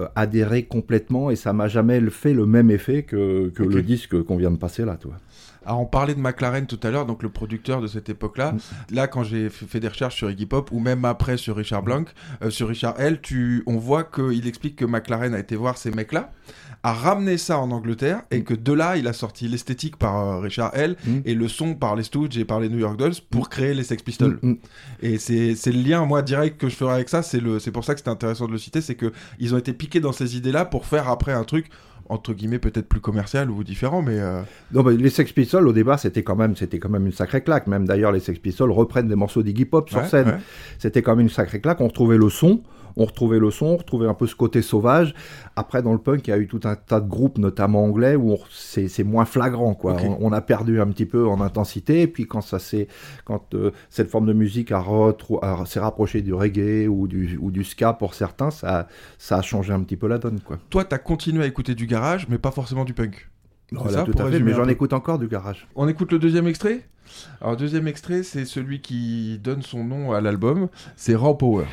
euh, 0.00 0.08
adhéré 0.14 0.64
complètement 0.64 1.30
et 1.30 1.36
ça 1.36 1.52
m'a 1.52 1.68
jamais 1.68 2.00
fait 2.10 2.32
le 2.32 2.46
même 2.46 2.70
effet 2.70 3.02
que, 3.02 3.52
le 3.56 3.82
disque 3.82 4.22
qu'on 4.22 4.36
vient 4.36 4.50
de 4.50 4.56
passer 4.56 4.84
là, 4.84 4.96
toi. 4.96 5.12
Alors 5.66 5.80
on 5.80 5.86
parlait 5.86 6.14
de 6.14 6.20
McLaren 6.20 6.66
tout 6.66 6.80
à 6.82 6.90
l'heure, 6.90 7.06
donc 7.06 7.22
le 7.22 7.28
producteur 7.28 7.80
de 7.80 7.86
cette 7.86 8.08
époque-là. 8.08 8.52
Mm. 8.52 8.94
Là, 8.94 9.08
quand 9.08 9.24
j'ai 9.24 9.48
fait 9.50 9.80
des 9.80 9.88
recherches 9.88 10.16
sur 10.16 10.30
Iggy 10.30 10.46
Pop 10.46 10.70
ou 10.72 10.80
même 10.80 11.04
après 11.04 11.36
sur 11.36 11.56
Richard 11.56 11.82
Blanc, 11.82 12.04
euh, 12.42 12.50
sur 12.50 12.68
Richard 12.68 12.94
L, 12.98 13.20
tu, 13.20 13.62
on 13.66 13.76
voit 13.76 14.04
qu'il 14.04 14.46
explique 14.46 14.76
que 14.76 14.84
McLaren 14.84 15.34
a 15.34 15.38
été 15.38 15.56
voir 15.56 15.78
ces 15.78 15.90
mecs-là, 15.90 16.32
a 16.82 16.92
ramené 16.92 17.38
ça 17.38 17.58
en 17.58 17.70
Angleterre 17.70 18.22
et 18.30 18.44
que 18.44 18.54
de 18.54 18.72
là, 18.72 18.96
il 18.96 19.08
a 19.08 19.12
sorti 19.12 19.48
l'esthétique 19.48 19.96
par 19.96 20.18
euh, 20.18 20.40
Richard 20.40 20.72
L 20.74 20.96
Mm. 21.06 21.20
et 21.24 21.34
le 21.34 21.48
son 21.48 21.74
par 21.74 21.96
les 21.96 22.02
Stooges 22.02 22.36
et 22.38 22.44
par 22.44 22.60
les 22.60 22.68
New 22.68 22.78
York 22.78 22.96
Dolls 22.96 23.14
pour 23.30 23.48
créer 23.48 23.74
les 23.74 23.84
Sex 23.84 24.02
Pistols. 24.02 24.38
Mm, 24.42 24.50
mm. 24.50 24.58
Et 25.02 25.18
c'est 25.18 25.72
le 25.72 25.82
lien, 25.82 26.04
moi, 26.04 26.22
direct 26.22 26.60
que 26.60 26.68
je 26.68 26.74
ferai 26.74 26.94
avec 26.94 27.08
ça. 27.08 27.22
C'est 27.22 27.70
pour 27.70 27.84
ça 27.84 27.94
que 27.94 28.00
c'était 28.00 28.10
intéressant 28.10 28.46
de 28.46 28.52
le 28.52 28.58
citer. 28.58 28.80
C'est 28.80 28.94
que 28.94 29.12
ils 29.38 29.54
ont 29.54 29.58
été 29.58 29.72
piqués 29.72 30.00
dans 30.00 30.12
ces 30.12 30.36
idées-là 30.36 30.64
pour 30.64 30.86
faire 30.86 31.08
après 31.08 31.32
un 31.32 31.44
truc, 31.44 31.68
entre 32.08 32.32
guillemets, 32.34 32.58
peut-être 32.58 32.86
plus 32.88 33.00
commercial 33.00 33.50
ou 33.50 33.64
différent, 33.64 34.02
mais. 34.02 34.18
euh, 34.20 34.40
Non, 34.72 34.82
bah, 34.82 34.92
les 34.92 35.10
Sex 35.10 35.32
Pistols, 35.32 35.66
au 35.66 35.72
départ, 35.72 35.98
c'était 35.98 36.22
quand 36.22 36.36
même, 36.36 36.54
c'était 36.56 36.78
quand 36.78 36.88
même 36.90 37.06
une 37.06 37.12
sacrée 37.12 37.42
claque. 37.42 37.66
Même 37.66 37.86
d'ailleurs, 37.86 38.12
les 38.12 38.20
Sex 38.20 38.38
Pistols 38.38 38.70
reprennent 38.70 39.08
des 39.08 39.14
morceaux 39.16 39.42
d'Iggy 39.42 39.64
Pop 39.64 39.88
sur 39.88 39.98
ouais, 40.00 40.08
scène. 40.08 40.26
ouais. 40.28 40.38
C'était 40.78 41.02
quand 41.02 41.12
même 41.16 41.26
une 41.26 41.30
sacrée 41.30 41.60
claque. 41.60 41.80
On 41.80 41.88
retrouvait 41.88 42.18
le 42.18 42.28
son, 42.28 42.60
on 42.96 43.04
retrouvait 43.04 43.38
le 43.38 43.50
son, 43.50 43.66
on 43.66 43.76
retrouvait 43.76 44.06
un 44.06 44.14
peu 44.14 44.26
ce 44.26 44.34
côté 44.34 44.62
sauvage. 44.62 45.14
Après, 45.56 45.82
dans 45.82 45.92
le 45.92 45.98
punk, 45.98 46.26
il 46.26 46.30
y 46.30 46.32
a 46.32 46.38
eu 46.38 46.46
tout 46.46 46.60
un 46.64 46.76
tas 46.76 47.00
de 47.00 47.08
groupes, 47.08 47.38
notamment 47.38 47.84
anglais, 47.84 48.16
où 48.16 48.36
c'est 48.50 49.04
moins 49.04 49.24
flagrant, 49.24 49.74
quoi. 49.74 49.96
On, 50.02 50.18
on 50.20 50.32
a 50.32 50.40
perdu 50.40 50.80
un 50.80 50.86
petit 50.86 51.06
peu 51.06 51.26
en 51.26 51.40
intensité. 51.40 52.02
Et 52.02 52.06
puis, 52.06 52.26
quand 52.26 52.40
ça 52.40 52.58
quand 53.24 53.54
euh, 53.54 53.70
cette 53.90 54.10
forme 54.10 54.26
de 54.26 54.32
musique 54.32 54.68
s'est 54.68 55.80
rapprochée 55.80 56.22
du 56.22 56.32
reggae 56.32 56.88
ou 56.88 57.06
du, 57.06 57.38
ou 57.40 57.50
du 57.50 57.64
ska 57.64 57.92
pour 57.92 58.14
certains, 58.14 58.50
ça, 58.50 58.88
ça 59.18 59.38
a 59.38 59.42
changé 59.42 59.72
un 59.72 59.80
petit 59.80 59.96
peu 59.96 60.06
la 60.08 60.18
donne, 60.18 60.40
quoi. 60.40 60.58
Toi, 60.70 60.84
t'as 60.84 60.98
continué 60.98 61.44
à 61.44 61.46
écouter 61.46 61.74
du 61.74 61.86
garage, 61.86 62.28
mais 62.28 62.38
pas 62.38 62.50
forcément 62.50 62.84
du 62.84 62.94
punk. 62.94 63.28
C'est 63.70 63.78
Voilà, 63.78 63.98
ça, 63.98 64.04
tout 64.04 64.18
à 64.18 64.30
fait. 64.30 64.40
Mais 64.40 64.52
j'en 64.52 64.68
écoute 64.68 64.92
encore 64.92 65.18
du 65.18 65.26
garage. 65.26 65.66
On 65.74 65.88
écoute 65.88 66.12
le 66.12 66.18
deuxième 66.18 66.46
extrait? 66.46 66.86
Alors, 67.40 67.56
deuxième 67.56 67.88
extrait, 67.88 68.22
c'est 68.22 68.44
celui 68.44 68.80
qui 68.80 69.38
donne 69.38 69.62
son 69.62 69.84
nom 69.84 70.12
à 70.12 70.20
l'album. 70.20 70.68
C'est 70.96 71.14
Raw 71.14 71.34
Power. 71.34 71.64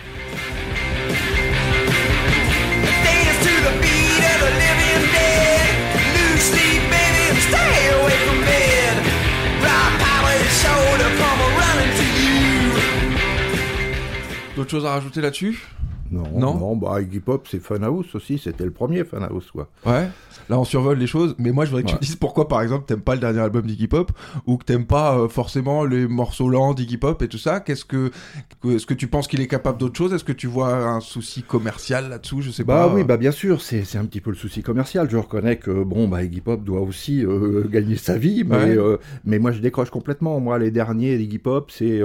D'autres 14.61 14.69
choses 14.69 14.85
à 14.85 14.91
rajouter 14.91 15.21
là-dessus? 15.21 15.59
Non, 16.11 16.23
Non 16.37 16.55
non, 16.59 16.75
bah 16.75 17.01
Iggy 17.01 17.19
Pop, 17.21 17.47
c'est 17.49 17.59
Funhouse 17.61 18.13
aussi. 18.13 18.37
C'était 18.37 18.65
le 18.65 18.71
premier 18.71 19.03
Funhouse, 19.05 19.49
quoi. 19.51 19.69
Ouais. 19.85 20.07
Là, 20.49 20.59
on 20.59 20.65
survole 20.65 20.97
les 20.97 21.07
choses, 21.07 21.35
mais 21.39 21.51
moi, 21.51 21.63
je 21.65 21.69
voudrais 21.69 21.83
que 21.83 21.87
Ouais. 21.87 21.93
tu 21.93 21.99
me 21.99 22.01
dises 22.05 22.15
pourquoi, 22.17 22.47
par 22.49 22.61
exemple, 22.61 22.85
t'aimes 22.85 23.01
pas 23.01 23.13
le 23.15 23.21
dernier 23.21 23.39
album 23.39 23.65
d'Iggy 23.65 23.87
Pop 23.87 24.11
ou 24.45 24.57
que 24.57 24.65
t'aimes 24.65 24.85
pas 24.85 25.17
euh, 25.17 25.27
forcément 25.29 25.85
les 25.85 26.07
morceaux 26.07 26.49
lents 26.49 26.73
d'Iggy 26.73 26.97
Pop 26.97 27.21
et 27.21 27.27
tout 27.29 27.37
ça. 27.37 27.61
Qu'est-ce 27.61 27.85
que, 27.85 28.11
que- 28.61 28.75
est-ce 28.75 28.85
que 28.85 28.93
tu 28.93 29.07
penses 29.07 29.27
qu'il 29.27 29.39
est 29.41 29.47
capable 29.47 29.77
d'autre 29.77 29.95
chose? 29.97 30.13
Est-ce 30.13 30.23
que 30.25 30.33
tu 30.33 30.47
vois 30.47 30.73
un 30.75 30.99
souci 30.99 31.43
commercial 31.43 32.09
là-dessous? 32.09 32.41
Je 32.41 32.51
sais 32.51 32.63
Bah 32.65 32.87
pas. 32.87 32.93
oui, 32.93 33.03
bah 33.05 33.15
bien 33.17 33.31
sûr, 33.31 33.61
c'est 33.61 33.85
c'est 33.85 33.97
un 33.97 34.05
petit 34.05 34.19
peu 34.21 34.31
le 34.31 34.35
souci 34.35 34.61
commercial. 34.63 35.09
Je 35.09 35.17
reconnais 35.17 35.55
que 35.57 35.83
bon, 35.83 36.07
bah 36.09 36.23
Iggy 36.23 36.41
Pop 36.41 36.63
doit 36.63 36.81
aussi 36.81 37.23
euh, 37.25 37.63
gagner 37.71 37.95
sa 37.95 38.17
vie, 38.17 38.43
mais 38.43 38.55
Ouais. 38.57 38.77
euh, 38.77 38.97
mais 39.23 39.39
moi 39.39 39.51
je 39.53 39.59
décroche 39.61 39.89
complètement. 39.89 40.39
Moi, 40.41 40.59
les 40.59 40.71
derniers 40.71 41.17
d'Iggy 41.17 41.39
Pop, 41.39 41.71
c'est 41.71 42.01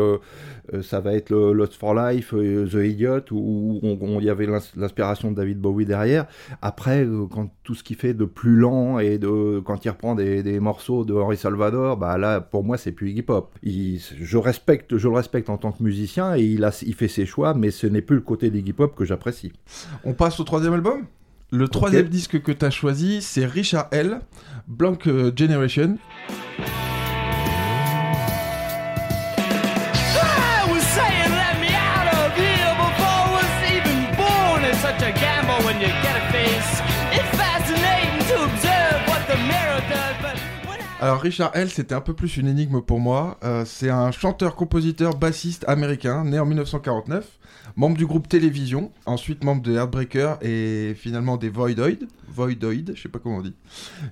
ça 0.83 1.01
va 1.01 1.15
être 1.15 1.31
le 1.31 1.53
Lost 1.53 1.75
for 1.75 1.95
Life, 1.95 2.31
The 2.33 2.75
Idiot, 2.85 3.21
où 3.31 3.79
on- 3.83 3.96
il 4.01 4.25
y 4.25 4.31
avait 4.31 4.47
l'ins- 4.47 4.61
l'inspiration 4.77 5.31
de 5.31 5.37
David 5.37 5.59
Bowie 5.61 5.85
derrière. 5.87 6.27
Après, 6.63 7.05
euh, 7.05 7.27
quand 7.31 7.51
tout 7.65 7.75
ce 7.75 7.83
qu'il 7.83 7.97
fait 7.97 8.15
de 8.15 8.25
plus 8.25 8.57
lent 8.57 8.99
et 8.99 9.19
de 9.19 9.61
quand 9.65 9.85
il 9.85 9.89
reprend 9.91 10.15
des, 10.15 10.43
des 10.43 10.61
morceaux 10.61 11.05
de 11.05 11.15
Henri 11.15 11.37
Salvador, 11.37 11.97
bah 11.97 12.19
là, 12.19 12.41
pour 12.41 12.65
moi, 12.65 12.77
c'est 12.79 12.93
plus 12.93 13.11
Iggy 13.11 13.23
Pop. 13.23 13.55
Il- 13.63 14.01
je 14.21 14.37
respecte, 14.39 14.97
je 14.97 15.09
le 15.09 15.15
respecte 15.15 15.49
en 15.51 15.57
tant 15.59 15.73
que 15.73 15.83
musicien 15.83 16.37
et 16.37 16.43
il 16.43 16.65
a, 16.65 16.77
il 16.87 16.95
fait 16.95 17.09
ses 17.09 17.27
choix, 17.27 17.55
mais 17.55 17.71
ce 17.71 17.87
n'est 17.87 18.03
plus 18.03 18.17
le 18.17 18.23
côté 18.23 18.51
d'Iggy 18.51 18.73
Pop 18.73 18.95
que 18.95 19.05
j'apprécie. 19.05 19.53
On 20.05 20.13
passe 20.15 20.39
au 20.41 20.45
troisième 20.45 20.73
album 20.75 21.07
Le 21.53 21.69
troisième 21.69 22.09
disque 22.09 22.43
que 22.43 22.53
t'as 22.53 22.71
choisi, 22.71 23.23
c'est 23.23 23.47
Richard 23.47 23.89
L. 23.93 24.21
Blank 24.69 25.07
euh, 25.07 25.31
Generation. 25.37 25.97
Alors 40.99 41.21
Richard 41.21 41.51
L, 41.53 41.69
c'était 41.69 41.95
un 41.95 42.01
peu 42.01 42.15
plus 42.15 42.39
une 42.39 42.49
énigme 42.49 42.81
pour 42.81 43.01
moi. 43.01 43.39
Euh, 43.45 43.65
c'est 43.67 43.91
un 43.91 44.11
chanteur, 44.13 44.57
compositeur, 44.57 45.15
bassiste 45.15 45.67
américain, 45.69 46.25
né 46.25 46.39
en 46.39 46.47
1949, 46.47 47.39
membre 47.77 47.99
du 47.99 48.07
groupe 48.07 48.29
Télévision, 48.29 48.91
ensuite 49.05 49.45
membre 49.45 49.61
de 49.61 49.75
Heartbreaker 49.75 50.39
et 50.41 50.95
finalement 50.97 51.37
des 51.37 51.51
Voidoid. 51.51 52.07
Voidoid, 52.29 52.95
je 52.95 53.03
sais 53.03 53.11
pas 53.11 53.19
comment 53.19 53.37
on 53.37 53.43
dit. 53.43 53.53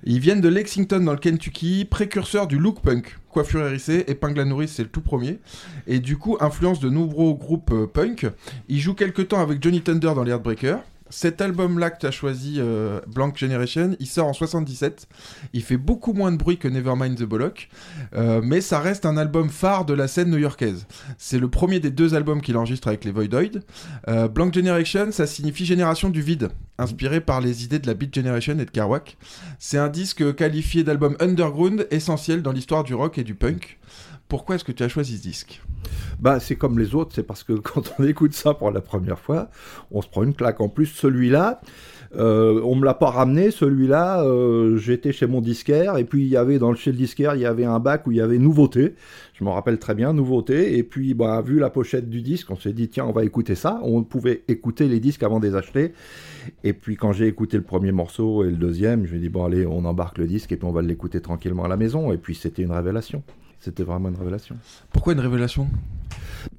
Ils 0.03 0.19
viennent 0.19 0.41
de 0.41 0.47
Lexington 0.47 0.99
dans 0.99 1.13
le 1.13 1.17
Kentucky, 1.17 1.85
précurseur 1.85 2.45
du 2.45 2.59
look 2.59 2.81
punk. 2.81 3.17
Coiffure 3.31 3.65
hérissée, 3.65 4.03
épingle 4.07 4.41
à 4.41 4.45
nourrice, 4.45 4.73
c'est 4.73 4.83
le 4.83 4.89
tout 4.89 5.01
premier. 5.01 5.39
Et 5.87 5.99
du 5.99 6.17
coup, 6.17 6.37
influence 6.39 6.79
de 6.79 6.91
nombreux 6.91 7.33
groupes 7.33 7.71
euh, 7.71 7.87
punk. 7.87 8.27
Il 8.69 8.79
joue 8.79 8.93
quelques 8.93 9.29
temps 9.29 9.41
avec 9.41 9.61
Johnny 9.61 9.81
Thunder 9.81 10.11
dans 10.15 10.23
les 10.23 10.31
Heartbreaker. 10.31 10.81
Cet 11.11 11.39
album-là 11.39 11.91
que 11.91 11.99
tu 11.99 12.07
as 12.07 12.11
choisi, 12.11 12.55
euh, 12.57 12.99
Blank 13.07 13.37
Generation, 13.37 13.95
il 13.99 14.07
sort 14.07 14.25
en 14.25 14.33
77. 14.33 15.07
Il 15.53 15.61
fait 15.61 15.77
beaucoup 15.77 16.13
moins 16.13 16.31
de 16.31 16.37
bruit 16.37 16.57
que 16.57 16.67
Nevermind 16.67 17.15
the 17.15 17.23
Bollock, 17.23 17.69
euh, 18.15 18.41
mais 18.43 18.59
ça 18.59 18.79
reste 18.79 19.05
un 19.05 19.15
album 19.15 19.49
phare 19.49 19.85
de 19.85 19.93
la 19.93 20.07
scène 20.07 20.31
new-yorkaise. 20.31 20.87
C'est 21.19 21.37
le 21.37 21.47
premier 21.47 21.79
des 21.79 21.91
deux 21.91 22.15
albums 22.15 22.41
qu'il 22.41 22.57
enregistre 22.57 22.87
avec 22.87 23.05
les 23.05 23.11
Voidoid. 23.11 23.61
Euh, 24.07 24.27
Blank 24.27 24.55
Generation, 24.55 25.11
ça 25.11 25.27
signifie 25.27 25.65
génération 25.65 26.09
du 26.09 26.23
vide, 26.23 26.49
inspiré 26.79 27.21
par 27.21 27.39
les 27.39 27.63
idées 27.63 27.79
de 27.79 27.85
la 27.85 27.93
Beat 27.93 28.13
Generation 28.13 28.57
et 28.57 28.65
de 28.65 28.71
Kerouac. 28.71 29.17
C'est 29.59 29.77
un 29.77 29.89
disque 29.89 30.35
qualifié 30.35 30.83
d'album 30.83 31.15
underground, 31.19 31.87
essentiel 31.91 32.41
dans 32.41 32.51
l'histoire 32.51 32.83
du 32.83 32.95
rock 32.95 33.19
et 33.19 33.23
du 33.23 33.35
punk. 33.35 33.77
Pourquoi 34.27 34.55
est-ce 34.55 34.63
que 34.63 34.71
tu 34.71 34.81
as 34.81 34.89
choisi 34.89 35.17
ce 35.17 35.21
disque? 35.21 35.61
Bah, 36.19 36.39
c'est 36.39 36.55
comme 36.55 36.79
les 36.79 36.95
autres, 36.95 37.11
c'est 37.13 37.23
parce 37.23 37.43
que 37.43 37.53
quand 37.53 37.93
on 37.99 38.03
écoute 38.03 38.33
ça 38.33 38.53
pour 38.53 38.71
la 38.71 38.81
première 38.81 39.19
fois, 39.19 39.49
on 39.91 40.01
se 40.01 40.07
prend 40.07 40.23
une 40.23 40.33
claque. 40.33 40.61
En 40.61 40.69
plus, 40.69 40.87
celui-là, 40.87 41.61
euh, 42.17 42.61
on 42.63 42.75
me 42.75 42.85
l'a 42.85 42.93
pas 42.93 43.09
ramené. 43.09 43.51
Celui-là, 43.51 44.23
euh, 44.23 44.77
j'étais 44.77 45.11
chez 45.11 45.27
mon 45.27 45.41
disquaire 45.41 45.97
et 45.97 46.05
puis 46.05 46.21
il 46.21 46.27
y 46.27 46.37
avait 46.37 46.59
dans 46.59 46.71
le 46.71 46.77
chez 46.77 46.91
le 46.91 46.97
disquaire, 46.97 47.35
il 47.35 47.41
y 47.41 47.45
avait 47.45 47.65
un 47.65 47.79
bac 47.79 48.07
où 48.07 48.11
il 48.11 48.17
y 48.17 48.21
avait 48.21 48.37
nouveauté. 48.37 48.95
Je 49.33 49.43
me 49.43 49.49
rappelle 49.49 49.79
très 49.79 49.95
bien 49.95 50.13
nouveauté. 50.13 50.77
Et 50.77 50.83
puis, 50.83 51.13
bah, 51.13 51.41
vu 51.41 51.59
la 51.59 51.69
pochette 51.69 52.09
du 52.09 52.21
disque, 52.21 52.49
on 52.51 52.55
s'est 52.55 52.73
dit 52.73 52.87
tiens, 52.87 53.05
on 53.05 53.11
va 53.11 53.25
écouter 53.25 53.55
ça. 53.55 53.79
On 53.83 54.03
pouvait 54.03 54.43
écouter 54.47 54.87
les 54.87 54.99
disques 54.99 55.23
avant 55.23 55.39
de 55.39 55.47
les 55.47 55.55
acheter. 55.55 55.93
Et 56.63 56.73
puis 56.73 56.95
quand 56.95 57.11
j'ai 57.11 57.27
écouté 57.27 57.57
le 57.57 57.63
premier 57.63 57.91
morceau 57.91 58.43
et 58.43 58.49
le 58.49 58.55
deuxième, 58.57 59.05
je 59.05 59.15
me 59.15 59.19
dit 59.19 59.29
bon 59.29 59.45
allez, 59.45 59.65
on 59.65 59.83
embarque 59.85 60.17
le 60.17 60.27
disque 60.27 60.51
et 60.51 60.57
puis 60.57 60.67
on 60.67 60.71
va 60.71 60.81
l'écouter 60.81 61.19
tranquillement 61.21 61.65
à 61.65 61.67
la 61.67 61.77
maison. 61.77 62.11
Et 62.11 62.17
puis 62.17 62.35
c'était 62.35 62.61
une 62.61 62.71
révélation. 62.71 63.23
C'était 63.59 63.83
vraiment 63.83 64.09
une 64.09 64.17
révélation. 64.17 64.57
Pourquoi 64.91 65.13
une 65.13 65.19
révélation? 65.19 65.67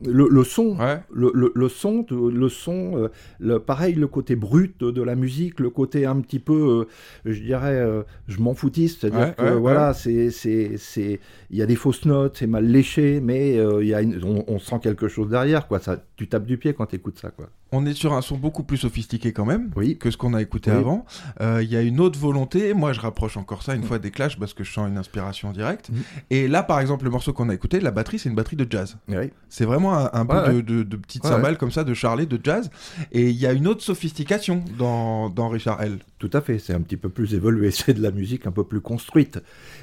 Le, 0.05 0.29
le 0.31 0.45
son, 0.45 0.77
Ouais. 0.79 1.01
le, 1.13 1.31
le, 1.35 1.53
le 1.55 1.69
son, 1.69 2.03
de- 2.03 2.29
le 2.31 2.49
son, 2.49 2.97
euh, 2.97 3.09
le, 3.39 3.59
pareil, 3.61 3.95
le 3.95 4.07
côté 4.09 4.35
brut 4.35 4.79
de, 4.81 4.91
de 4.91 5.03
la 5.03 5.15
musique, 5.15 5.61
le 5.61 5.71
côté 5.71 6.07
un 6.07 6.21
petit 6.21 6.39
peu, 6.41 6.87
euh, 7.25 7.31
je 7.33 7.41
dirais, 7.41 7.75
euh, 7.77 8.03
je 8.27 8.41
m'en 8.41 8.55
foutiste, 8.55 9.01
c'est-à-dire 9.03 9.21
Ouais, 9.29 9.35
que 9.37 9.43
ouais, 9.45 9.59
voilà, 9.61 9.95
c'est, 9.95 10.31
c'est, 10.31 10.73
c'est, 10.77 11.21
il 11.51 11.57
y 11.57 11.63
a 11.63 11.67
des 11.67 11.77
fausses 11.77 12.05
notes, 12.05 12.37
c'est 12.39 12.47
mal 12.49 12.67
léché, 12.67 13.21
mais 13.21 13.59
euh, 13.59 13.83
il 13.83 13.89
y 13.89 13.95
a 13.95 14.03
une- 14.03 14.23
on, 14.25 14.45
on 14.49 14.59
sent 14.59 14.81
quelque 14.83 15.07
chose 15.09 15.29
derrière, 15.29 15.69
quoi. 15.69 15.79
Ça, 15.81 16.03
tu 16.17 16.29
tapes 16.29 16.47
du 16.47 16.59
pied 16.59 16.75
quand 16.75 16.87
tu 16.87 16.97
écoutes 16.97 17.19
ça, 17.19 17.31
quoi. 17.31 17.49
On 17.73 17.85
est 17.85 17.95
sur 17.95 18.13
un 18.13 18.23
son 18.23 18.37
beaucoup 18.37 18.63
plus 18.63 18.77
sophistiqué 18.77 19.33
quand 19.33 19.45
même 19.45 19.71
Oui. 19.77 19.99
que 19.99 20.11
ce 20.13 20.17
qu'on 20.17 20.35
a 20.35 20.41
écouté 20.43 20.71
Oui. 20.71 20.77
avant. 20.79 21.05
Euh, 21.41 21.61
Il 21.63 21.71
y 21.71 21.77
a 21.77 21.83
une 21.83 21.99
autre 22.01 22.19
volonté. 22.19 22.75
Moi, 22.75 22.93
je 22.93 23.01
rapproche 23.01 23.37
encore 23.37 23.63
ça 23.65 23.75
une 23.75 23.83
fois 23.83 23.99
des 23.99 24.13
Clash 24.13 24.39
parce 24.39 24.55
que 24.55 24.63
je 24.63 24.73
sens 24.73 24.89
une 24.89 24.97
inspiration 24.99 25.51
directe. 25.53 25.91
Mhm. 25.91 25.99
Et 26.31 26.49
là, 26.49 26.63
par 26.63 26.79
exemple, 26.81 26.87
exemple, 26.87 27.07
le 27.07 27.11
morceau 27.11 27.33
qu'on 27.33 27.49
a 27.49 27.55
écouté, 27.55 27.81
la 27.81 27.91
batterie, 27.91 28.21
c'est 28.21 28.29
une 28.29 28.37
batterie 28.37 28.55
de 28.55 28.65
jazz. 28.71 28.97
Oui. 29.09 29.33
C'est 29.49 29.65
vraiment 29.65 29.97
un, 29.97 30.11
un 30.13 30.25
bout 30.25 30.35
Ouais, 30.35 30.49
de, 30.49 30.57
ouais. 30.57 30.63
de, 30.63 30.83
de 30.83 30.97
petites 30.97 31.23
Ouais, 31.25 31.31
cymbales 31.31 31.57
comme 31.57 31.71
ça, 31.71 31.85
de 31.85 31.95
charlet, 31.95 32.27
de 32.27 32.39
jazz. 32.43 32.69
Et 33.13 33.31
il 33.31 33.37
y 33.37 33.47
a 33.47 33.53
une 33.53 33.69
autre 33.69 33.81
sophistication 33.83 34.63
dans, 34.77 35.31
dans 35.31 35.49
Richard 35.49 35.81
L. 35.83 35.99
Tout 36.19 36.29
à 36.33 36.41
fait, 36.41 36.59
c'est 36.59 36.75
un 36.75 36.81
petit 36.81 36.97
peu 36.97 37.09
plus 37.09 37.33
évolué, 37.33 37.71
c'est 37.71 37.95
de 37.95 38.03
la 38.03 38.11
musique 38.11 38.47
un 38.47 38.51
peu 38.51 38.65
plus 38.65 38.81
construite. 38.81 39.39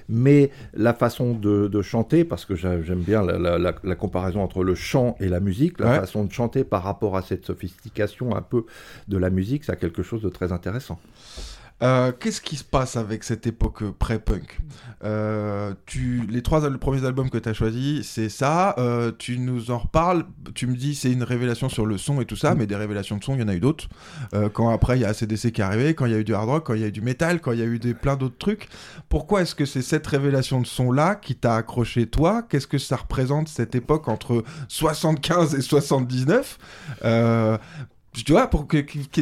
Mais 0.10 0.52
la 0.74 0.94
façon 0.94 1.34
de, 1.34 1.68
de 1.70 1.82
chanter, 1.82 2.26
parce 2.26 2.44
que 2.46 2.56
j'a- 2.56 2.82
j'aime 2.84 3.00
bien 3.02 3.24
la, 3.24 3.40
la- 3.40 3.58
la- 3.58 3.76
la 3.84 3.96
comparaison 3.96 4.42
entre 4.42 4.64
le 4.66 4.76
chant 4.76 5.16
et 5.22 5.30
la 5.30 5.40
musique, 5.40 5.80
la 5.80 5.92
Ouais. 5.92 6.00
façon 6.02 6.26
de 6.26 6.32
chanter 6.32 6.66
par 6.66 6.84
rapport 6.84 7.16
à 7.16 7.22
cette 7.22 7.46
sophistication 7.46 8.36
un 8.36 8.42
peu 8.42 8.66
de 9.08 9.18
la 9.18 9.30
musique, 9.30 9.64
ça 9.64 9.74
a 9.74 9.76
quelque 9.78 10.04
chose 10.04 10.22
de 10.22 10.30
très 10.30 10.52
intéressant. 10.52 11.00
Euh, 11.84 12.12
Qu'est-ce 12.18 12.40
qui 12.42 12.56
se 12.56 12.64
passe 12.64 12.96
avec 12.96 13.24
cette 13.24 13.46
époque 13.46 13.82
euh, 13.84 13.92
pré-punk? 13.92 14.60
Euh, 15.04 15.74
tu, 15.86 16.26
Les 16.30 16.42
trois 16.42 16.66
al- 16.66 16.78
premiers 16.78 17.06
albums 17.06 17.30
que 17.30 17.38
tu 17.38 17.50
as 17.50 17.54
choisis, 17.54 18.08
c'est 18.08 18.30
ça. 18.30 18.74
Euh, 18.78 19.12
tu 19.18 19.38
nous 19.38 19.70
en 19.70 19.80
reparles. 19.80 20.24
Tu 20.56 20.66
me 20.66 20.76
dis 20.76 20.96
c'est 20.96 21.12
une 21.12 21.24
révélation 21.24 21.68
sur 21.68 21.86
le 21.86 21.98
son 21.98 22.22
et 22.22 22.26
tout 22.26 22.38
ça, 22.38 22.56
mais 22.56 22.68
des 22.68 22.76
révélations 22.78 23.18
de 23.18 23.24
son, 23.24 23.36
il 23.36 23.42
y 23.42 23.44
en 23.44 23.50
a 23.50 23.54
eu 23.56 23.60
d'autres. 23.60 23.90
Quand 24.54 24.70
après, 24.70 24.98
il 24.98 25.02
y 25.02 25.06
a 25.06 25.10
ACDC 25.10 25.52
qui 25.52 25.62
est 25.62 25.64
arrivé, 25.64 25.94
quand 25.94 26.06
il 26.06 26.14
y 26.14 26.16
a 26.16 26.20
eu 26.20 26.24
du 26.24 26.34
hard 26.34 26.48
rock, 26.50 26.66
quand 26.68 26.74
il 26.74 26.82
y 26.82 26.84
a 26.86 26.88
eu 26.88 26.92
du 26.92 27.02
metal, 27.02 27.42
quand 27.42 27.52
il 27.52 27.60
y 27.60 27.62
a 27.62 27.66
eu 27.66 27.80
des, 27.80 27.94
plein 27.94 28.16
d'autres 28.16 28.38
trucs. 28.38 28.70
Pourquoi 29.10 29.42
est-ce 29.42 29.56
que 29.56 29.66
c'est 29.66 29.82
cette 29.82 30.08
révélation 30.08 30.62
de 30.62 30.68
son-là 30.68 31.16
qui 31.16 31.36
t'a 31.36 31.56
accroché 31.56 32.08
toi? 32.08 32.44
Qu'est-ce 32.44 32.68
que 32.68 32.78
ça 32.78 32.96
représente 32.96 33.48
cette 33.50 33.76
époque 33.76 34.08
entre 34.08 34.44
75 34.70 35.56
et 35.56 35.62
79 35.62 36.58
euh, 37.04 37.58
tu 38.14 38.32
vois, 38.32 38.48
pour 38.48 38.68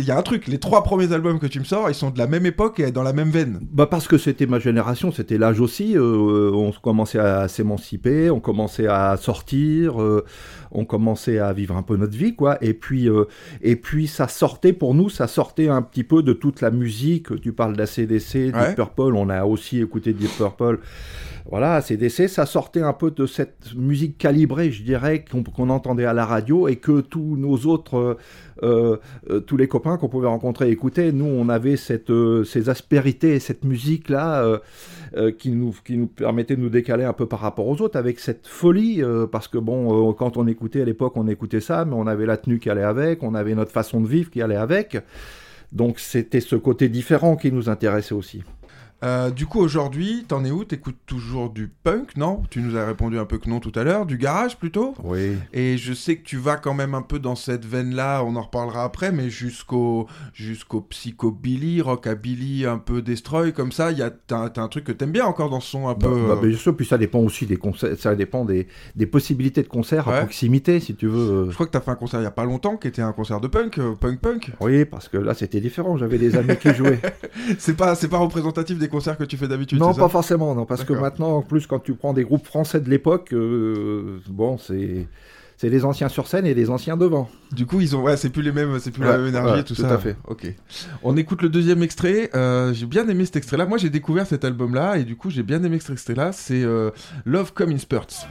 y 0.03 0.11
a 0.11 0.17
un 0.17 0.21
truc, 0.21 0.47
les 0.47 0.59
trois 0.59 0.83
premiers 0.83 1.13
albums 1.13 1.39
que 1.39 1.47
tu 1.47 1.59
me 1.59 1.63
sors, 1.63 1.89
ils 1.89 1.95
sont 1.95 2.09
de 2.09 2.17
la 2.17 2.27
même 2.27 2.45
époque 2.45 2.81
et 2.81 2.91
dans 2.91 3.03
la 3.03 3.13
même 3.13 3.29
veine. 3.29 3.59
Bah 3.71 3.87
parce 3.87 4.07
que 4.07 4.17
c'était 4.17 4.47
ma 4.47 4.59
génération, 4.59 5.11
c'était 5.13 5.37
l'âge 5.37 5.61
aussi. 5.61 5.95
euh, 6.01 6.51
on 6.53 6.71
commençait 6.73 7.19
à 7.19 7.47
s'émanciper, 7.47 8.29
on 8.29 8.41
commençait 8.41 8.87
à 8.87 9.15
sortir, 9.15 10.01
euh, 10.01 10.25
on 10.71 10.85
commençait 10.85 11.39
à 11.39 11.53
vivre 11.53 11.75
un 11.75 11.83
peu 11.83 11.97
notre 11.97 12.17
vie, 12.17 12.35
quoi. 12.35 12.57
Et 12.63 12.73
puis, 12.73 13.09
euh, 13.09 13.25
et 13.61 13.75
puis 13.75 14.07
ça 14.07 14.27
sortait 14.27 14.73
pour 14.73 14.93
nous, 14.93 15.09
ça 15.09 15.27
sortait 15.27 15.67
un 15.67 15.81
petit 15.81 16.03
peu 16.03 16.23
de 16.23 16.33
toute 16.33 16.61
la 16.61 16.71
musique. 16.71 17.39
Tu 17.41 17.51
parles 17.51 17.75
d'ACDC, 17.75 18.51
Ouais. 18.51 18.67
Deep 18.67 18.75
Purple, 18.75 19.15
on 19.15 19.29
a 19.29 19.45
aussi 19.45 19.79
écouté 19.81 20.13
Deep 20.13 20.31
Purple. 20.37 20.79
Voilà, 21.49 21.75
ACDC, 21.75 22.29
ça 22.29 22.45
sortait 22.45 22.81
un 22.81 22.93
peu 22.93 23.09
de 23.09 23.25
cette 23.25 23.73
musique 23.75 24.17
calibrée, 24.17 24.71
je 24.71 24.83
dirais, 24.83 25.25
qu'on 25.25 25.69
entendait 25.69 26.05
à 26.05 26.13
la 26.13 26.25
radio 26.25 26.67
et 26.67 26.75
que 26.75 27.01
tous 27.01 27.35
nos 27.35 27.57
autres, 27.65 28.17
euh, 28.61 28.97
euh, 29.29 29.39
tous 29.39 29.57
les 29.57 29.67
copains 29.67 29.97
qu'on 29.97 30.07
pouvait 30.07 30.27
rencontrer 30.27 30.69
écoutaient. 30.69 31.11
Nous, 31.11 31.25
on 31.25 31.49
avait 31.49 31.77
cette, 31.77 32.11
ces 32.45 32.69
aspérités 32.69 33.33
et 33.33 33.39
cette 33.39 33.65
musique-là 33.65 34.61
qui, 35.39 35.51
nous, 35.51 35.75
qui 35.83 35.97
nous 35.97 36.07
permettait 36.07 36.55
de 36.55 36.61
nous 36.61 36.69
décaler 36.69 37.03
un 37.03 37.13
peu 37.13 37.25
par 37.25 37.39
rapport 37.39 37.67
aux 37.67 37.81
autres 37.81 37.97
avec 37.97 38.19
cette 38.19 38.47
folie, 38.47 39.01
parce 39.31 39.47
que 39.47 39.57
bon, 39.57 40.13
quand 40.13 40.37
on 40.37 40.45
à 40.81 40.85
l'époque, 40.85 41.13
on 41.15 41.27
écoutait 41.27 41.61
ça, 41.61 41.85
mais 41.85 41.93
on 41.95 42.07
avait 42.07 42.25
la 42.25 42.37
tenue 42.37 42.59
qui 42.59 42.69
allait 42.69 42.83
avec, 42.83 43.23
on 43.23 43.35
avait 43.35 43.55
notre 43.55 43.71
façon 43.71 44.01
de 44.01 44.07
vivre 44.07 44.29
qui 44.29 44.41
allait 44.41 44.55
avec. 44.55 44.97
Donc 45.71 45.99
c'était 45.99 46.41
ce 46.41 46.55
côté 46.55 46.89
différent 46.89 47.35
qui 47.35 47.51
nous 47.51 47.69
intéressait 47.69 48.13
aussi. 48.13 48.43
Euh, 49.03 49.31
du 49.31 49.45
coup, 49.47 49.59
aujourd'hui, 49.59 50.25
t'en 50.27 50.45
es 50.45 50.51
où? 50.51 50.63
T'écoutes 50.63 50.97
toujours 51.07 51.49
du 51.49 51.71
punk, 51.83 52.15
non? 52.17 52.43
Tu 52.51 52.61
nous 52.61 52.77
as 52.77 52.85
répondu 52.85 53.17
un 53.17 53.25
peu 53.25 53.37
que 53.39 53.49
non 53.49 53.59
tout 53.59 53.71
à 53.75 53.83
l'heure. 53.83 54.05
Du 54.05 54.17
garage 54.17 54.57
plutôt? 54.57 54.93
Oui. 55.03 55.33
Et 55.53 55.77
je 55.77 55.93
sais 55.93 56.17
que 56.17 56.23
tu 56.23 56.37
vas 56.37 56.55
quand 56.57 56.73
même 56.75 56.93
un 56.93 57.01
peu 57.01 57.17
dans 57.17 57.35
cette 57.35 57.65
veine-là, 57.65 58.23
on 58.23 58.35
en 58.35 58.41
reparlera 58.43 58.83
après, 58.83 59.11
mais 59.11 59.29
jusqu'au 59.29 60.07
jusqu'au 60.33 60.81
psychobilly, 60.81 61.81
rockabilly, 61.81 62.65
un 62.65 62.77
peu 62.77 63.01
destroy, 63.01 63.53
comme 63.53 63.71
ça, 63.71 63.91
il 63.91 63.97
y 63.97 64.01
a 64.03 64.11
t'as 64.11 64.49
t'as 64.49 64.61
un 64.61 64.67
truc 64.67 64.83
que 64.83 64.91
t'aimes 64.91 65.11
bien 65.11 65.25
encore 65.25 65.49
dans 65.49 65.59
ce 65.59 65.71
son 65.71 65.87
un 65.87 65.93
Bah, 65.93 66.07
peu. 66.09 66.27
bah, 66.27 66.37
euh, 66.41 66.47
bien 66.47 66.57
sûr, 66.57 66.75
puis 66.75 66.85
ça 66.85 66.97
dépend 66.97 67.19
aussi 67.19 67.45
des 67.45 67.57
concerts, 67.57 67.97
ça 67.97 68.13
dépend 68.15 68.45
des, 68.45 68.67
des 68.95 69.05
possibilités 69.05 69.63
de 69.63 69.67
concerts 69.67 70.07
Ouais. 70.07 70.15
à 70.15 70.19
proximité, 70.19 70.79
si 70.79 70.95
tu 70.95 71.07
veux. 71.07 71.47
Je 71.49 71.53
crois 71.53 71.65
que 71.65 71.71
t'as 71.71 71.81
fait 71.81 71.91
un 71.91 71.95
concert 71.95 72.19
il 72.19 72.23
y 72.23 72.27
a 72.27 72.31
pas 72.31 72.45
longtemps, 72.45 72.77
qui 72.77 72.87
était 72.87 73.01
un 73.01 73.13
concert 73.13 73.39
de 73.39 73.47
punk, 73.47 73.77
euh, 73.77 73.93
punk 73.95 74.19
punk. 74.19 74.51
Oui, 74.59 74.85
parce 74.85 75.07
que 75.07 75.17
là 75.17 75.33
c'était 75.33 75.59
différent, 75.61 75.97
j'avais 75.97 76.17
des 76.17 76.35
amis 76.35 76.57
qui 76.57 76.73
jouaient. 76.73 76.99
C'est 77.57 77.75
pas 77.75 77.95
c'est 77.95 78.07
pas 78.07 78.17
représentatif 78.17 78.77
des 78.77 78.87
concerts 78.91 79.17
que 79.17 79.23
tu 79.23 79.37
fais 79.37 79.47
d'habitude. 79.47 79.79
non, 79.79 79.93
pas 79.93 80.01
ça 80.01 80.09
forcément, 80.09 80.53
non, 80.53 80.65
parce 80.65 80.83
que 80.83 80.93
maintenant, 80.93 81.37
en 81.37 81.41
plus, 81.41 81.65
quand 81.65 81.79
tu 81.79 81.93
prends 81.95 82.13
des 82.13 82.23
groupes 82.23 82.45
français 82.45 82.79
de 82.79 82.89
l'époque, 82.89 83.33
euh, 83.33 84.19
bon, 84.29 84.57
c'est 84.59 85.07
c'est 85.57 85.69
les 85.69 85.85
anciens 85.85 86.09
sur 86.09 86.25
scène 86.25 86.47
et 86.47 86.55
les 86.55 86.71
anciens 86.71 86.97
devant. 86.97 87.29
Du 87.51 87.67
coup, 87.67 87.81
ils 87.81 87.95
ont, 87.95 88.01
ouais, 88.01 88.17
c'est 88.17 88.31
plus 88.31 88.41
les 88.41 88.51
mêmes, 88.51 88.79
c'est 88.79 88.89
plus 88.89 89.03
la 89.03 89.19
même 89.19 89.27
énergie, 89.27 89.53
ouais, 89.53 89.63
tout, 89.63 89.75
tout 89.75 89.83
ça. 89.83 89.93
à 89.93 89.99
fait. 89.99 90.15
Ok. 90.27 90.51
On 91.03 91.15
écoute 91.17 91.43
le 91.43 91.49
deuxième 91.49 91.83
extrait. 91.83 92.31
Euh, 92.33 92.73
j'ai 92.73 92.87
bien 92.87 93.07
aimé 93.07 93.25
cet 93.25 93.35
extrait-là. 93.35 93.67
Moi, 93.67 93.77
j'ai 93.77 93.91
découvert 93.91 94.25
cet 94.25 94.43
album-là 94.43 94.97
et 94.97 95.03
du 95.03 95.15
coup, 95.15 95.29
j'ai 95.29 95.43
bien 95.43 95.63
aimé 95.63 95.77
cet 95.79 95.91
extrait-là. 95.91 96.31
C'est 96.31 96.63
euh, 96.63 96.89
Love 97.25 97.53
Come 97.53 97.69
in 97.73 97.77
Spurts. 97.77 98.25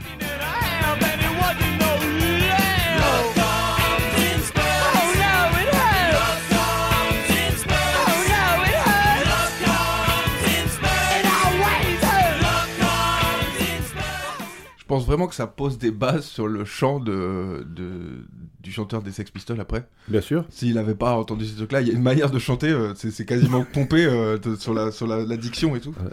Pense 14.91 15.05
vraiment 15.05 15.27
que 15.27 15.35
ça 15.35 15.47
pose 15.47 15.77
des 15.77 15.89
bases 15.91 16.25
sur 16.25 16.47
le 16.47 16.65
chant 16.65 16.99
de, 16.99 17.65
de- 17.69 18.25
du 18.61 18.71
chanteur 18.71 19.01
des 19.01 19.11
Sex 19.11 19.31
Pistols 19.31 19.59
après? 19.61 19.87
Bien 20.09 20.19
sûr. 20.21 20.43
S'il 20.49 20.75
n'avait 20.75 20.95
pas 20.95 21.13
entendu 21.15 21.45
ces 21.45 21.55
trucs-là, 21.55 21.79
il 21.81 21.87
y 21.87 21.91
a 21.91 21.93
une 21.93 22.03
manière 22.03 22.29
de 22.29 22.39
chanter, 22.39 22.67
euh, 22.67 22.93
c'est 22.95 23.25
quasiment 23.25 23.63
pompé 23.73 24.05
euh, 24.05 24.37
de- 24.37 24.55
sur, 24.55 24.73
la, 24.73 24.91
sur 24.91 25.07
la, 25.07 25.23
la 25.25 25.37
diction 25.37 25.75
et 25.75 25.79
tout. 25.79 25.91
Ouais. 25.91 26.11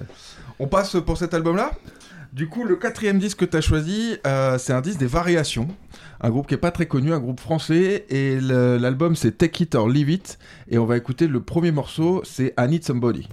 On 0.61 0.69
passe 0.69 0.97
pour 1.05 1.19
cet 1.19 1.35
album-là? 1.35 1.73
Du 2.33 2.47
coup, 2.47 2.63
le 2.65 2.77
quatrième 2.77 3.19
disque 3.19 3.39
que 3.39 3.45
tu 3.47 3.57
as 3.57 3.61
choisi, 3.63 4.17
euh, 4.27 4.59
c'est 4.59 4.73
un 4.73 4.81
disque 4.83 4.99
des 5.01 5.07
Variations, 5.07 5.67
un 6.21 6.31
groupe 6.31 6.47
qui 6.47 6.55
est 6.55 6.59
pas 6.59 6.71
très 6.71 6.87
connu, 6.87 7.13
un 7.13 7.19
groupe 7.21 7.41
français, 7.41 8.05
et 8.11 8.39
l'album 8.41 9.17
c'est 9.17 9.33
Take 9.39 9.65
It 9.65 9.75
or 9.75 9.89
Leave 9.89 10.11
It, 10.11 10.39
et 10.69 10.79
on 10.79 10.85
va 10.85 10.97
écouter 10.99 11.27
le 11.27 11.41
premier 11.41 11.73
morceau, 11.73 12.21
c'est 12.25 12.55
I 12.59 12.69
Need 12.69 12.85
Somebody. 12.85 13.29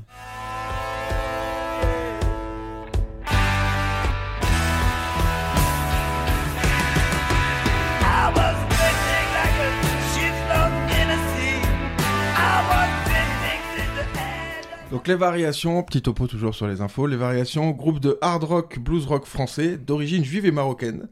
Donc 14.95 15.09
les 15.09 15.15
variations, 15.15 15.83
petit 15.83 16.01
topo 16.01 16.25
toujours 16.25 16.55
sur 16.55 16.67
les 16.67 16.79
infos, 16.79 17.05
les 17.05 17.17
variations, 17.17 17.71
groupe 17.71 17.99
de 17.99 18.17
hard 18.21 18.45
rock, 18.45 18.79
blues 18.79 19.05
rock 19.05 19.25
français, 19.25 19.75
d'origine 19.75 20.23
juive 20.23 20.45
et 20.45 20.51
marocaine, 20.51 21.09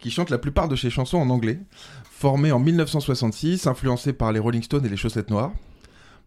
qui 0.00 0.10
chante 0.10 0.30
la 0.30 0.38
plupart 0.38 0.68
de 0.68 0.74
ses 0.74 0.88
chansons 0.88 1.18
en 1.18 1.28
anglais, 1.28 1.60
formé 2.10 2.50
en 2.50 2.58
1966, 2.58 3.66
influencé 3.66 4.14
par 4.14 4.32
les 4.32 4.38
Rolling 4.40 4.62
Stones 4.62 4.86
et 4.86 4.88
les 4.88 4.96
Chaussettes 4.96 5.28
Noires. 5.28 5.52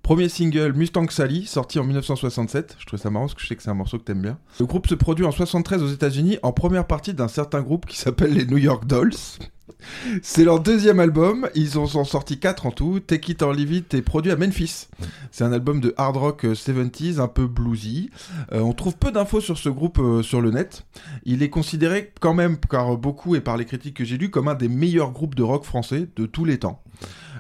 Premier 0.04 0.30
single 0.30 0.74
Mustang 0.74 1.10
Sally, 1.10 1.48
sorti 1.48 1.80
en 1.80 1.84
1967. 1.84 2.76
Je 2.78 2.86
trouve 2.86 3.00
ça 3.00 3.10
marrant 3.10 3.26
parce 3.26 3.34
que 3.34 3.42
je 3.42 3.48
sais 3.48 3.56
que 3.56 3.64
c'est 3.64 3.72
un 3.72 3.74
morceau 3.74 3.98
que 3.98 4.04
t'aimes 4.04 4.22
bien. 4.22 4.38
Le 4.60 4.68
groupe 4.68 4.86
se 4.86 4.94
produit 4.94 5.26
en 5.26 5.32
73 5.32 5.82
aux 5.82 5.92
États-Unis 5.92 6.38
en 6.44 6.52
première 6.52 6.86
partie 6.86 7.16
d'un 7.16 7.28
certain 7.28 7.62
groupe 7.62 7.88
qui 7.88 7.98
s'appelle 7.98 8.36
les 8.36 8.46
New 8.46 8.58
York 8.58 8.86
Dolls. 8.86 9.16
C'est 10.22 10.44
leur 10.44 10.60
deuxième 10.60 11.00
album, 11.00 11.50
ils 11.56 11.78
en 11.78 11.84
ont 11.84 12.04
sorti 12.04 12.40
quatre 12.40 12.66
en 12.66 12.72
tout. 12.72 13.00
Take 13.00 13.32
It 13.32 13.42
or 13.42 13.54
Leave 13.54 13.74
It 13.74 13.94
est 13.94 14.02
produit 14.02 14.32
à 14.32 14.36
Memphis. 14.36 14.88
C'est 15.32 15.44
un 15.44 15.52
album 15.52 15.80
de 15.80 15.94
hard 15.98 16.18
rock 16.18 16.46
euh, 16.46 16.54
70s, 16.54 17.20
un 17.20 17.28
peu 17.28 17.48
bluesy. 17.48 18.10
Euh, 18.52 18.60
on 18.60 18.74
trouve 18.74 18.96
peu 18.98 19.12
d'infos 19.12 19.42
sur 19.42 19.58
ce 19.58 19.70
groupe 19.70 20.00
euh, 20.00 20.24
sur 20.24 20.42
le 20.42 20.52
net. 20.52 20.86
Il 21.26 21.44
est 21.44 21.50
considéré 21.50 22.12
quand 22.20 22.34
même 22.34 22.58
par 22.58 22.98
beaucoup 22.98 23.36
et 23.36 23.42
par 23.42 23.58
les 23.58 23.66
critiques 23.66 23.98
que 23.98 24.06
j'ai 24.06 24.18
lues 24.18 24.30
comme 24.30 24.48
un 24.48 24.56
des 24.56 24.70
meilleurs 24.70 25.12
groupes 25.12 25.36
de 25.36 25.44
rock 25.44 25.64
français 25.64 26.08
de 26.16 26.26
tous 26.26 26.46
les 26.46 26.60
temps. 26.60 26.82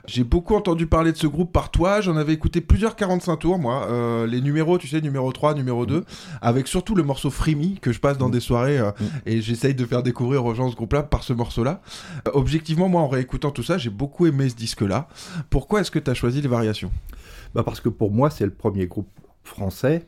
J'ai 0.05 0.23
beaucoup 0.23 0.55
entendu 0.55 0.87
parler 0.87 1.11
de 1.11 1.17
ce 1.17 1.27
groupe 1.27 1.51
par 1.51 1.71
toi, 1.71 2.01
j'en 2.01 2.17
avais 2.17 2.33
écouté 2.33 2.61
plusieurs 2.61 2.95
45 2.95 3.37
tours 3.37 3.59
moi, 3.59 3.87
Euh, 3.89 4.27
les 4.27 4.41
numéros, 4.41 4.77
tu 4.77 4.87
sais, 4.87 5.01
numéro 5.01 5.31
3, 5.31 5.53
numéro 5.53 5.85
2, 5.85 6.03
avec 6.41 6.67
surtout 6.67 6.95
le 6.95 7.03
morceau 7.03 7.29
Freemy 7.29 7.79
que 7.81 7.91
je 7.91 7.99
passe 7.99 8.17
dans 8.17 8.29
des 8.29 8.39
soirées 8.39 8.79
euh, 8.79 8.91
et 9.25 9.41
j'essaye 9.41 9.73
de 9.73 9.85
faire 9.85 10.03
découvrir 10.03 10.45
aux 10.45 10.53
gens 10.53 10.69
ce 10.69 10.75
groupe-là 10.75 11.03
par 11.03 11.23
ce 11.23 11.33
morceau-là. 11.33 11.81
Euh, 12.27 12.31
objectivement, 12.33 12.89
moi 12.89 13.01
en 13.01 13.07
réécoutant 13.07 13.51
tout 13.51 13.63
ça, 13.63 13.77
j'ai 13.77 13.89
beaucoup 13.89 14.25
aimé 14.25 14.49
ce 14.49 14.55
disque-là. 14.55 15.07
Pourquoi 15.49 15.81
est-ce 15.81 15.91
que 15.91 15.99
tu 15.99 16.09
as 16.09 16.13
choisi 16.13 16.41
les 16.41 16.47
variations? 16.47 16.91
Bah 17.53 17.63
parce 17.63 17.81
que 17.81 17.89
pour 17.89 18.11
moi, 18.11 18.29
c'est 18.29 18.45
le 18.45 18.51
premier 18.51 18.87
groupe 18.87 19.09
français 19.43 20.07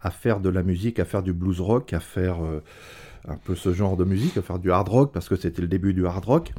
à 0.00 0.10
faire 0.10 0.40
de 0.40 0.48
la 0.48 0.62
musique, 0.62 0.98
à 0.98 1.04
faire 1.04 1.22
du 1.22 1.32
blues 1.32 1.60
rock, 1.60 1.92
à 1.92 2.00
faire 2.00 2.38
un 3.28 3.36
peu 3.36 3.54
ce 3.54 3.74
genre 3.74 3.96
de 3.96 4.04
musique, 4.04 4.36
à 4.36 4.42
faire 4.42 4.58
du 4.58 4.70
hard 4.70 4.88
rock, 4.88 5.12
parce 5.12 5.28
que 5.28 5.36
c'était 5.36 5.60
le 5.60 5.68
début 5.68 5.92
du 5.92 6.06
hard 6.06 6.24
rock. 6.24 6.52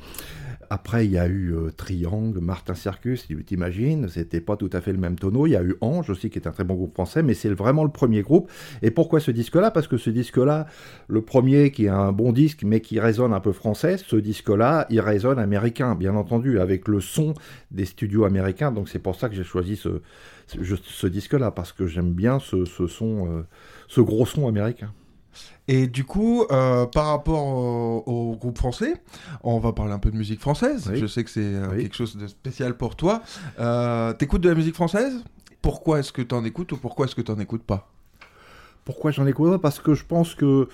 Après, 0.71 1.05
il 1.05 1.11
y 1.11 1.17
a 1.17 1.27
eu 1.27 1.55
euh, 1.55 1.71
Triangle, 1.75 2.39
Martin 2.39 2.75
Circus, 2.75 3.25
tu 3.25 3.43
t'imagines, 3.43 4.07
c'était 4.07 4.39
pas 4.39 4.55
tout 4.55 4.69
à 4.71 4.81
fait 4.81 4.91
le 4.91 4.99
même 4.99 5.17
tonneau. 5.17 5.47
Il 5.47 5.51
y 5.51 5.55
a 5.55 5.63
eu 5.63 5.75
Ange 5.81 6.11
aussi, 6.11 6.29
qui 6.29 6.37
est 6.37 6.47
un 6.47 6.51
très 6.51 6.63
bon 6.63 6.75
groupe 6.75 6.93
français, 6.93 7.23
mais 7.23 7.33
c'est 7.33 7.49
vraiment 7.49 7.83
le 7.83 7.89
premier 7.89 8.21
groupe. 8.21 8.51
Et 8.83 8.91
pourquoi 8.91 9.19
ce 9.19 9.31
disque-là? 9.31 9.71
Parce 9.71 9.87
que 9.87 9.97
ce 9.97 10.11
disque-là, 10.11 10.67
le 11.07 11.21
premier 11.23 11.71
qui 11.71 11.85
est 11.85 11.89
un 11.89 12.11
bon 12.11 12.31
disque, 12.31 12.63
mais 12.63 12.81
qui 12.81 12.99
résonne 12.99 13.33
un 13.33 13.39
peu 13.39 13.51
français, 13.51 13.97
ce 13.97 14.15
disque-là, 14.15 14.85
il 14.91 15.01
résonne 15.01 15.39
américain, 15.39 15.95
bien 15.95 16.13
entendu, 16.15 16.59
avec 16.59 16.87
le 16.87 17.01
son 17.01 17.33
des 17.71 17.85
studios 17.85 18.25
américains. 18.25 18.71
Donc 18.71 18.89
c'est 18.89 18.99
pour 18.99 19.15
ça 19.15 19.27
que 19.27 19.35
j'ai 19.35 19.43
choisi 19.43 19.75
ce, 19.75 20.01
ce, 20.47 21.07
disque-là, 21.07 21.49
parce 21.49 21.73
que 21.73 21.87
j'aime 21.87 22.13
bien 22.13 22.37
ce, 22.37 22.57
euh, 22.57 23.43
ce 23.87 24.01
gros 24.01 24.27
son 24.27 24.47
américain. 24.47 24.93
Et 25.71 25.85
du 25.85 26.03
coup, 26.03 26.45
euh, 26.51 26.87
par 26.87 27.05
rapport 27.05 27.45
au, 27.45 28.03
au 28.07 28.35
groupe 28.35 28.57
français, 28.57 28.95
on 29.43 29.59
va 29.59 29.71
parler 29.71 29.93
un 29.93 29.99
peu 29.99 30.09
de 30.09 30.17
musique 30.17 30.39
française. 30.39 30.89
Oui. 30.91 30.97
Je 30.99 31.05
sais 31.05 31.23
que 31.23 31.29
c'est 31.29 31.41
euh, 31.43 31.67
Oui. 31.71 31.83
quelque 31.83 31.95
chose 31.95 32.17
de 32.17 32.25
spécial 32.25 32.75
pour 32.75 32.95
toi. 32.95 33.21
Euh, 33.59 34.11
T'écoutes 34.13 34.41
de 34.41 34.49
la 34.49 34.55
musique 34.55 34.73
française? 34.73 35.23
Pourquoi 35.61 35.99
est-ce 35.99 36.11
que 36.11 36.23
t'en 36.23 36.43
écoutes 36.43 36.71
ou 36.71 36.77
pourquoi 36.77 37.05
est-ce 37.05 37.13
que 37.13 37.21
t'en 37.21 37.37
écoutes 37.39 37.61
pas? 37.61 37.87
Pourquoi 38.83 39.11
j'en 39.11 39.27
écoute 39.27 39.51
pas? 39.51 39.59
Parce 39.59 39.79
que 39.79 39.93
je 39.93 40.05
pense 40.05 40.33
que 40.33 40.67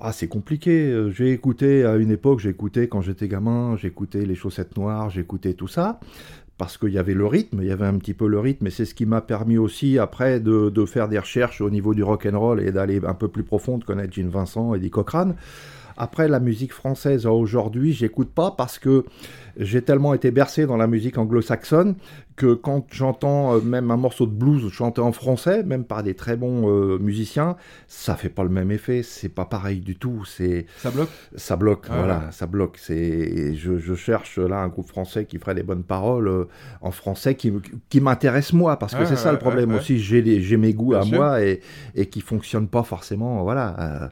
ah, 0.00 0.12
c'est 0.12 0.28
compliqué. 0.28 1.08
J'ai 1.16 1.32
écouté 1.32 1.86
à 1.86 1.96
une 1.96 2.10
époque, 2.10 2.40
j'ai 2.40 2.50
écouté 2.50 2.88
quand 2.88 3.00
j'étais 3.00 3.26
gamin, 3.26 3.76
j'écoutais 3.78 4.26
les 4.26 4.34
chaussettes 4.34 4.76
noires, 4.76 5.08
j'écoutais 5.08 5.54
tout 5.54 5.68
ça. 5.68 5.98
Parce 6.56 6.78
qu'il 6.78 6.90
y 6.90 6.98
avait 6.98 7.14
le 7.14 7.26
rythme, 7.26 7.58
il 7.62 7.66
y 7.66 7.72
avait 7.72 7.86
un 7.86 7.98
petit 7.98 8.14
peu 8.14 8.28
le 8.28 8.38
rythme, 8.38 8.68
et 8.68 8.70
c'est 8.70 8.84
ce 8.84 8.94
qui 8.94 9.06
m'a 9.06 9.20
permis 9.20 9.58
aussi 9.58 9.98
après 9.98 10.38
de, 10.38 10.84
faire 10.86 11.08
des 11.08 11.18
recherches 11.18 11.60
au 11.60 11.68
niveau 11.68 11.94
du 11.94 12.04
rock 12.04 12.28
and 12.32 12.38
roll 12.38 12.60
et 12.60 12.70
d'aller 12.70 13.00
un 13.04 13.14
peu 13.14 13.28
plus 13.28 13.42
profond, 13.42 13.78
de 13.78 13.84
connaître 13.84 14.14
Gene 14.14 14.28
Vincent, 14.28 14.74
Eddie 14.74 14.90
Cochrane. 14.90 15.34
Après, 15.96 16.28
la 16.28 16.40
musique 16.40 16.72
française 16.72 17.26
aujourd'hui, 17.26 17.92
j'écoute 17.92 18.30
pas 18.34 18.50
parce 18.50 18.78
que 18.78 19.04
j'ai 19.56 19.82
tellement 19.82 20.14
été 20.14 20.32
bercé 20.32 20.66
dans 20.66 20.76
la 20.76 20.88
musique 20.88 21.16
anglo-saxonne 21.16 21.94
que 22.34 22.54
quand 22.54 22.84
j'entends 22.92 23.54
euh, 23.54 23.60
même 23.60 23.92
un 23.92 23.96
morceau 23.96 24.26
de 24.26 24.32
blues 24.32 24.68
chanté 24.72 25.00
en 25.00 25.12
français, 25.12 25.62
même 25.62 25.84
par 25.84 26.02
des 26.02 26.14
très 26.14 26.36
bons 26.36 26.68
euh, 26.68 26.98
musiciens, 26.98 27.54
ça 27.86 28.16
fait 28.16 28.28
pas 28.28 28.42
le 28.42 28.48
même 28.48 28.72
effet, 28.72 29.04
c'est 29.04 29.28
pas 29.28 29.44
pareil 29.44 29.78
du 29.78 29.94
tout, 29.94 30.24
c'est 30.24 30.66
Ça 30.78 30.90
bloque? 30.90 31.10
Ça 31.36 31.54
bloque, 31.54 31.86
Ah 31.88 31.96
voilà, 31.98 32.14
ouais. 32.18 32.32
ça 32.32 32.46
bloque. 32.46 32.76
C'est, 32.80 33.54
je, 33.54 33.78
je 33.78 33.94
cherche 33.94 34.38
là 34.38 34.58
un 34.58 34.66
groupe 34.68 34.88
français 34.88 35.24
qui 35.26 35.38
ferait 35.38 35.54
des 35.54 35.62
bonnes 35.62 35.84
paroles 35.84 36.26
euh, 36.26 36.44
en 36.80 36.90
français 36.90 37.36
qui, 37.36 37.52
m'intéresse 38.00 38.52
moi, 38.52 38.76
parce 38.80 38.94
que 38.94 39.00
Ouais, 39.00 39.06
c'est 39.06 39.14
ça 39.16 39.30
le 39.30 39.38
problème 39.38 39.68
ouais, 39.68 39.76
ouais. 39.76 39.80
aussi. 39.80 40.00
J'ai, 40.00 40.56
mes 40.56 40.74
goûts 40.74 40.90
Bien 40.90 41.00
à 41.00 41.04
sûr. 41.04 41.16
moi 41.16 41.42
et, 41.44 41.60
et 41.94 42.06
qui 42.06 42.20
fonctionnent 42.20 42.66
pas 42.68 42.82
forcément. 42.82 43.44
Voilà. 43.44 43.76
euh, 44.04 44.08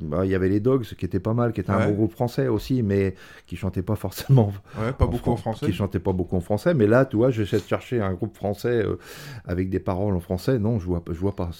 bah, 0.00 0.24
Il 0.24 0.30
y 0.30 0.34
avait 0.34 0.48
les 0.48 0.60
Dogs 0.60 0.84
qui 0.84 1.04
étaient 1.04 1.20
pas 1.20 1.34
mal, 1.34 1.52
qui 1.52 1.60
était 1.60 1.70
un 1.70 1.78
Ouais. 1.78 1.86
bon 1.88 1.92
groupe 1.94 2.12
français 2.12 2.48
aussi, 2.48 2.82
mais 2.82 3.14
qui 3.46 3.56
chantaient 3.56 3.82
pas 3.82 3.96
forcément 3.96 4.52
Ouais, 4.78 4.92
pas 4.92 5.06
beaucoup 5.06 5.30
en 5.30 5.36
français. 5.36 5.66
qui 5.66 5.72
chantait 5.72 5.98
pas 6.00 6.12
beaucoup 6.12 6.36
en 6.36 6.40
français, 6.40 6.74
mais 6.74 6.86
là, 6.86 7.04
tu 7.04 7.16
vois, 7.16 7.30
j'essaie 7.30 7.58
de 7.60 7.66
chercher 7.66 8.00
un 8.00 8.12
groupe 8.14 8.36
français 8.36 8.84
euh, 8.84 8.98
avec 9.46 9.70
des 9.70 9.80
paroles 9.80 10.14
en 10.16 10.20
français. 10.20 10.58
Non, 10.58 10.78
je 10.78 10.86
vois, 10.86 11.02
je 11.08 11.18
vois 11.18 11.34
pas. 11.36 11.50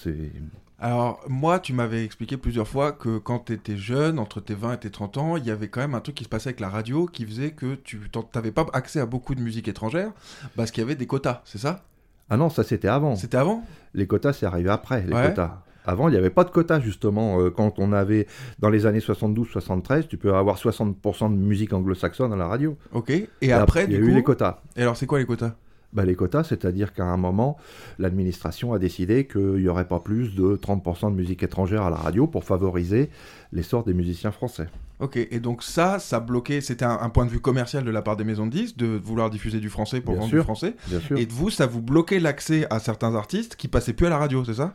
Alors, 0.78 1.20
moi, 1.26 1.58
tu 1.58 1.72
m'avais 1.72 2.04
expliqué 2.04 2.36
plusieurs 2.36 2.68
fois 2.68 2.92
que 2.92 3.16
quand 3.18 3.46
tu 3.46 3.54
étais 3.54 3.76
jeune, 3.78 4.18
entre 4.18 4.40
tes 4.40 4.54
20 4.54 4.74
et 4.74 4.78
tes 4.78 4.90
30 4.90 5.16
ans, 5.16 5.36
il 5.38 5.46
y 5.46 5.50
avait 5.50 5.68
quand 5.68 5.80
même 5.80 5.94
un 5.94 6.00
truc 6.00 6.16
qui 6.16 6.24
se 6.24 6.28
passait 6.28 6.50
avec 6.50 6.60
la 6.60 6.68
radio 6.68 7.06
qui 7.06 7.24
faisait 7.24 7.52
que 7.52 7.76
tu 7.76 7.98
n'avais 8.34 8.50
pas 8.52 8.66
accès 8.74 9.00
à 9.00 9.06
beaucoup 9.06 9.34
de 9.34 9.40
musique 9.40 9.68
étrangère 9.68 10.12
parce 10.54 10.70
qu'il 10.70 10.82
y 10.82 10.84
avait 10.84 10.94
des 10.94 11.06
quotas, 11.06 11.40
c'est 11.46 11.58
ça? 11.58 11.84
Ah 12.28 12.36
non, 12.36 12.50
ça 12.50 12.62
c'était 12.62 12.88
avant. 12.88 13.16
C'était 13.16 13.38
avant? 13.38 13.64
Les 13.94 14.06
quotas, 14.06 14.34
c'est 14.34 14.44
arrivé 14.46 14.68
après, 14.68 15.02
les 15.06 15.14
Ouais. 15.14 15.28
quotas. 15.28 15.62
Avant, 15.86 16.08
il 16.08 16.12
n'y 16.12 16.18
avait 16.18 16.30
pas 16.30 16.44
de 16.44 16.50
quotas, 16.50 16.80
justement. 16.80 17.40
Euh, 17.40 17.50
quand 17.50 17.78
on 17.78 17.92
avait, 17.92 18.26
dans 18.58 18.68
les 18.70 18.86
années 18.86 18.98
72-73, 18.98 20.06
tu 20.08 20.16
peux 20.16 20.34
avoir 20.34 20.56
60% 20.56 21.30
de 21.30 21.36
musique 21.36 21.72
anglo-saxonne 21.72 22.32
à 22.32 22.36
la 22.36 22.46
radio. 22.48 22.76
Ok. 22.92 23.10
Et, 23.40 23.52
après, 23.52 23.84
il 23.84 23.92
y 23.92 23.96
du 23.96 24.02
a 24.02 24.04
coup. 24.04 24.10
eu 24.10 24.14
les 24.14 24.22
quotas. 24.22 24.60
Et 24.76 24.82
alors, 24.82 24.96
c'est 24.96 25.06
quoi 25.06 25.18
les 25.18 25.26
quotas? 25.26 25.52
Bah, 25.92 26.04
les 26.04 26.16
quotas, 26.16 26.42
c'est-à-dire 26.44 26.92
qu'à 26.92 27.04
un 27.04 27.16
moment, 27.16 27.56
l'administration 27.98 28.72
a 28.74 28.78
décidé 28.78 29.26
qu'il 29.26 29.54
n'y 29.54 29.68
aurait 29.68 29.86
pas 29.88 30.00
plus 30.00 30.34
de 30.34 30.56
30% 30.56 31.10
de 31.10 31.16
musique 31.16 31.42
étrangère 31.42 31.82
à 31.84 31.90
la 31.90 31.96
radio 31.96 32.26
pour 32.26 32.44
favoriser 32.44 33.08
l'essor 33.52 33.84
des 33.84 33.94
musiciens 33.94 34.32
français. 34.32 34.66
Ok. 34.98 35.16
Et 35.16 35.40
donc, 35.40 35.62
ça, 35.62 35.98
ça 35.98 36.20
bloquait. 36.20 36.60
C'était 36.60 36.84
un, 36.84 36.98
un 37.00 37.08
point 37.08 37.24
de 37.24 37.30
vue 37.30 37.40
commercial 37.40 37.84
de 37.84 37.90
la 37.90 38.02
part 38.02 38.16
des 38.16 38.24
maisons 38.24 38.46
de 38.46 38.50
disques 38.50 38.76
de 38.76 39.00
vouloir 39.02 39.30
diffuser 39.30 39.60
du 39.60 39.70
français 39.70 40.00
pour 40.00 40.14
Bien 40.14 40.20
vendre 40.22 40.30
sûr. 40.30 40.40
du 40.40 40.44
français. 40.44 40.74
Bien 40.88 41.00
sûr. 41.00 41.16
Et 41.16 41.24
de 41.24 41.32
vous, 41.32 41.48
ça 41.50 41.66
vous 41.66 41.80
bloquait 41.80 42.18
l'accès 42.20 42.66
à 42.68 42.78
certains 42.78 43.14
artistes 43.14 43.56
qui 43.56 43.68
passaient 43.68 43.92
plus 43.94 44.06
à 44.06 44.10
la 44.10 44.18
radio, 44.18 44.44
c'est 44.44 44.54
ça? 44.54 44.74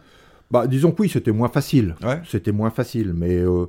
Bah, 0.51 0.67
disons 0.67 0.91
que 0.91 1.01
oui, 1.01 1.09
c'était 1.09 1.31
moins 1.31 1.49
facile. 1.49 1.95
Ouais. 2.03 2.21
C'était 2.27 2.51
moins 2.51 2.69
facile, 2.69 3.13
mais 3.15 3.37
euh, 3.37 3.67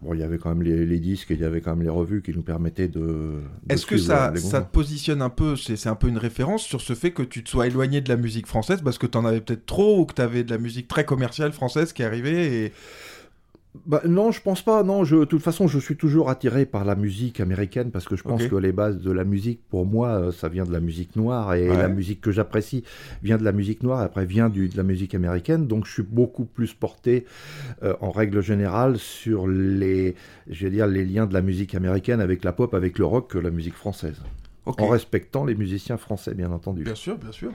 bon, 0.00 0.14
il 0.14 0.20
y 0.20 0.22
avait 0.22 0.38
quand 0.38 0.48
même 0.48 0.62
les, 0.62 0.86
les 0.86 0.98
disques, 0.98 1.30
et 1.30 1.34
il 1.34 1.40
y 1.40 1.44
avait 1.44 1.60
quand 1.60 1.76
même 1.76 1.82
les 1.82 1.90
revues 1.90 2.22
qui 2.22 2.32
nous 2.32 2.42
permettaient 2.42 2.88
de. 2.88 3.00
de 3.00 3.40
Est-ce 3.68 3.86
que 3.86 3.98
ça, 3.98 4.34
ça 4.36 4.62
te 4.62 4.72
positionne 4.72 5.20
un 5.20 5.30
peu, 5.30 5.54
c'est 5.56 5.76
c'est 5.76 5.88
un 5.88 5.94
peu 5.94 6.08
une 6.08 6.18
référence 6.18 6.62
sur 6.62 6.80
ce 6.80 6.94
fait 6.94 7.12
que 7.12 7.22
tu 7.22 7.44
te 7.44 7.50
sois 7.50 7.66
éloigné 7.66 8.00
de 8.00 8.08
la 8.08 8.16
musique 8.16 8.46
française 8.46 8.80
parce 8.82 8.98
que 8.98 9.06
t'en 9.06 9.24
avais 9.24 9.40
peut-être 9.40 9.66
trop 9.66 10.00
ou 10.00 10.06
que 10.06 10.14
t'avais 10.14 10.44
de 10.44 10.50
la 10.50 10.58
musique 10.58 10.88
très 10.88 11.04
commerciale 11.04 11.52
française 11.52 11.92
qui 11.92 12.02
arrivait 12.02 12.46
et... 12.46 12.72
Bah, 13.86 14.02
non, 14.06 14.32
je 14.32 14.40
pense 14.42 14.62
pas. 14.62 14.82
Non, 14.82 15.04
je, 15.04 15.16
de 15.16 15.24
toute 15.24 15.42
façon, 15.42 15.66
je 15.68 15.78
suis 15.78 15.96
toujours 15.96 16.30
attiré 16.30 16.66
par 16.66 16.84
la 16.84 16.94
musique 16.94 17.38
américaine 17.40 17.90
parce 17.90 18.06
que 18.06 18.16
je 18.16 18.22
pense 18.22 18.46
que 18.46 18.56
les 18.56 18.72
bases 18.72 18.98
de 19.00 19.10
la 19.12 19.24
musique, 19.24 19.60
pour 19.68 19.86
moi, 19.86 20.08
euh, 20.08 20.32
ça 20.32 20.48
vient 20.48 20.64
de 20.64 20.72
la 20.72 20.80
musique 20.80 21.16
noire 21.16 21.54
et 21.54 21.68
Ouais. 21.68 21.76
la 21.76 21.88
musique 21.88 22.20
que 22.20 22.30
j'apprécie 22.32 22.82
vient 23.22 23.36
de 23.38 23.44
la 23.44 23.52
musique 23.52 23.82
noire 23.82 24.02
et 24.02 24.04
après 24.04 24.24
vient 24.26 24.48
du, 24.48 24.68
de 24.68 24.76
la 24.76 24.82
musique 24.82 25.14
américaine. 25.14 25.66
Donc, 25.66 25.86
je 25.86 25.92
suis 25.92 26.02
beaucoup 26.02 26.44
plus 26.44 26.72
porté, 26.74 27.24
euh, 27.82 27.94
en 28.00 28.10
règle 28.10 28.40
générale, 28.42 28.98
sur 28.98 29.46
les, 29.46 30.14
je 30.48 30.64
vais 30.64 30.70
dire, 30.70 30.86
les 30.86 31.04
liens 31.04 31.26
de 31.26 31.34
la 31.34 31.42
musique 31.42 31.74
américaine 31.74 32.20
avec 32.20 32.44
la 32.44 32.52
pop, 32.52 32.74
avec 32.74 32.98
le 32.98 33.04
rock 33.04 33.30
que 33.30 33.38
la 33.38 33.50
musique 33.50 33.74
française. 33.74 34.20
En 34.78 34.88
respectant 34.88 35.44
les 35.44 35.54
musiciens 35.54 35.96
français, 35.96 36.34
bien 36.34 36.50
entendu. 36.52 36.82
Bien 36.82 36.94
sûr, 36.94 37.16
bien 37.18 37.32
sûr. 37.32 37.50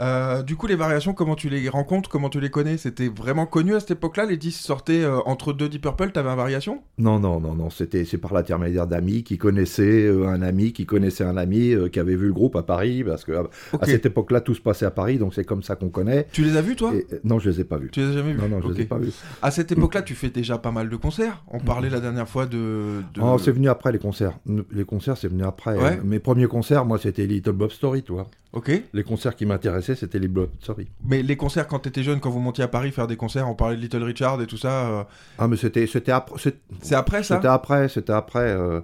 Euh, 0.00 0.42
du 0.44 0.54
coup, 0.54 0.68
les 0.68 0.76
variations, 0.76 1.12
comment 1.12 1.34
tu 1.34 1.48
les 1.48 1.68
rencontres, 1.68 2.08
comment 2.08 2.28
tu 2.28 2.38
les 2.38 2.50
connais 2.50 2.76
C'était 2.76 3.08
vraiment 3.08 3.46
connu 3.46 3.74
à 3.74 3.80
cette 3.80 3.90
époque-là 3.92 4.26
Les 4.26 4.36
10 4.36 4.52
sortaient 4.52 5.02
euh, 5.02 5.18
entre 5.26 5.52
deux 5.52 5.68
Deep 5.68 5.82
Purple, 5.82 6.12
t'avais 6.12 6.30
un 6.30 6.36
variation? 6.36 6.82
Non, 6.98 7.18
non, 7.18 7.40
non, 7.40 7.54
non, 7.54 7.68
c'était 7.68 8.04
c'est 8.04 8.18
par 8.18 8.32
l'intermédiaire 8.32 8.86
d'amis 8.86 9.24
qui 9.24 9.38
connaissaient 9.38 10.04
euh, 10.06 10.28
un 10.28 10.40
ami, 10.42 10.72
qui 10.72 10.86
connaissait 10.86 11.24
un 11.24 11.36
ami, 11.36 11.74
qui 11.92 11.98
avait 11.98 12.14
vu 12.14 12.28
le 12.28 12.32
groupe 12.32 12.54
à 12.54 12.62
Paris, 12.62 13.02
parce 13.02 13.24
que 13.24 13.32
à, 13.32 13.86
cette 13.86 14.06
époque-là, 14.06 14.40
tout 14.40 14.54
se 14.54 14.60
passait 14.60 14.86
à 14.86 14.92
Paris, 14.92 15.18
donc 15.18 15.34
c'est 15.34 15.44
comme 15.44 15.64
ça 15.64 15.74
qu'on 15.74 15.88
connaît. 15.88 16.28
Tu 16.30 16.44
les 16.44 16.56
as 16.56 16.62
vus, 16.62 16.76
toi? 16.76 16.92
Et- 16.94 17.04
non, 17.24 17.40
je 17.40 17.50
les 17.50 17.60
ai 17.60 17.64
pas 17.64 17.78
vus. 17.78 17.90
Tu 17.90 17.98
les 18.00 18.06
as 18.06 18.12
jamais 18.12 18.34
vus? 18.34 18.38
Non, 18.40 18.48
non, 18.48 18.60
je 18.60 18.68
Ok. 18.68 18.76
les 18.76 18.82
ai 18.82 18.86
pas 18.86 18.98
vus. 18.98 19.12
À 19.42 19.50
cette 19.50 19.72
époque-là, 19.72 20.02
tu 20.02 20.14
fais 20.14 20.30
déjà 20.30 20.58
pas 20.58 20.70
mal 20.70 20.88
de 20.88 20.96
concerts. 20.96 21.42
On 21.48 21.58
parlait 21.58 21.90
la 21.90 21.98
dernière 22.00 22.28
fois 22.28 22.46
de... 22.46 23.02
de- 23.14 23.20
Oh, 23.20 23.36
c'est 23.38 23.50
venu 23.50 23.68
après 23.68 23.90
les 23.90 23.98
concerts. 23.98 24.38
Les 24.70 24.84
concerts, 24.84 25.16
c'est 25.16 25.28
venu 25.28 25.42
après. 25.42 25.76
Ouais. 25.76 25.98
Mes 26.04 26.20
premiers 26.20 26.46
concerts, 26.48 26.84
moi, 26.84 26.98
c'était 26.98 27.26
Little 27.26 27.52
Bob 27.52 27.70
Story, 27.70 28.02
tu 28.02 28.12
vois. 28.12 28.26
Ok. 28.52 28.70
Les 28.92 29.02
concerts 29.04 29.36
qui 29.36 29.46
m'intéressaient, 29.46 29.94
c'était 29.94 30.18
Little 30.18 30.32
Bob 30.34 30.50
Story. 30.60 30.88
Mais 31.06 31.22
les 31.22 31.36
concerts, 31.36 31.66
quand 31.68 31.78
t'étais 31.80 32.02
jeune, 32.02 32.18
quand 32.20 32.30
vous 32.30 32.40
montiez 32.40 32.64
à 32.64 32.68
Paris 32.68 32.90
faire 32.92 33.06
des 33.06 33.16
concerts, 33.16 33.48
on 33.48 33.54
parlait 33.54 33.76
de 33.76 33.80
Little 33.82 34.02
Richard 34.02 34.40
et 34.42 34.46
tout 34.46 34.56
ça. 34.56 34.88
euh, 34.88 35.04
Ah, 35.38 35.46
mais 35.48 35.56
c'était 35.56 35.86
c'était 35.86 36.12
après. 36.12 36.38
c'est- 36.38 36.56
C'est 36.82 36.94
après 36.94 37.22
ça? 37.22 37.36
C'était 37.36 37.48
après, 37.48 37.88
c'était 37.88 38.12
après. 38.12 38.40
euh, 38.50 38.80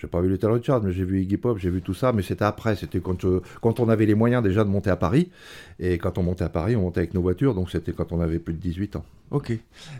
j'ai 0.00 0.06
pas 0.06 0.20
vu 0.20 0.28
Little 0.30 0.52
Richard, 0.52 0.82
mais 0.82 0.92
j'ai 0.92 1.04
vu 1.04 1.20
Iggy 1.22 1.38
Pop, 1.38 1.58
j'ai 1.58 1.70
vu 1.70 1.82
tout 1.82 1.94
ça, 1.94 2.12
mais 2.12 2.22
c'était 2.22 2.44
après. 2.44 2.76
C'était 2.76 3.00
quand, 3.00 3.24
euh, 3.24 3.40
quand 3.60 3.80
on 3.80 3.88
avait 3.88 4.06
les 4.06 4.14
moyens 4.14 4.42
déjà 4.44 4.62
de 4.62 4.68
monter 4.68 4.90
à 4.90 4.96
Paris. 4.96 5.30
Et 5.80 5.98
quand 5.98 6.18
on 6.18 6.22
montait 6.22 6.44
à 6.44 6.48
Paris, 6.48 6.76
on 6.76 6.82
montait 6.82 7.00
avec 7.00 7.14
nos 7.14 7.22
voitures, 7.22 7.54
donc 7.54 7.70
c'était 7.70 7.92
quand 7.92 8.12
on 8.12 8.20
avait 8.20 8.38
plus 8.38 8.54
de 8.54 8.60
18 8.60 8.94
ans. 8.96 9.04
Ok. 9.30 9.52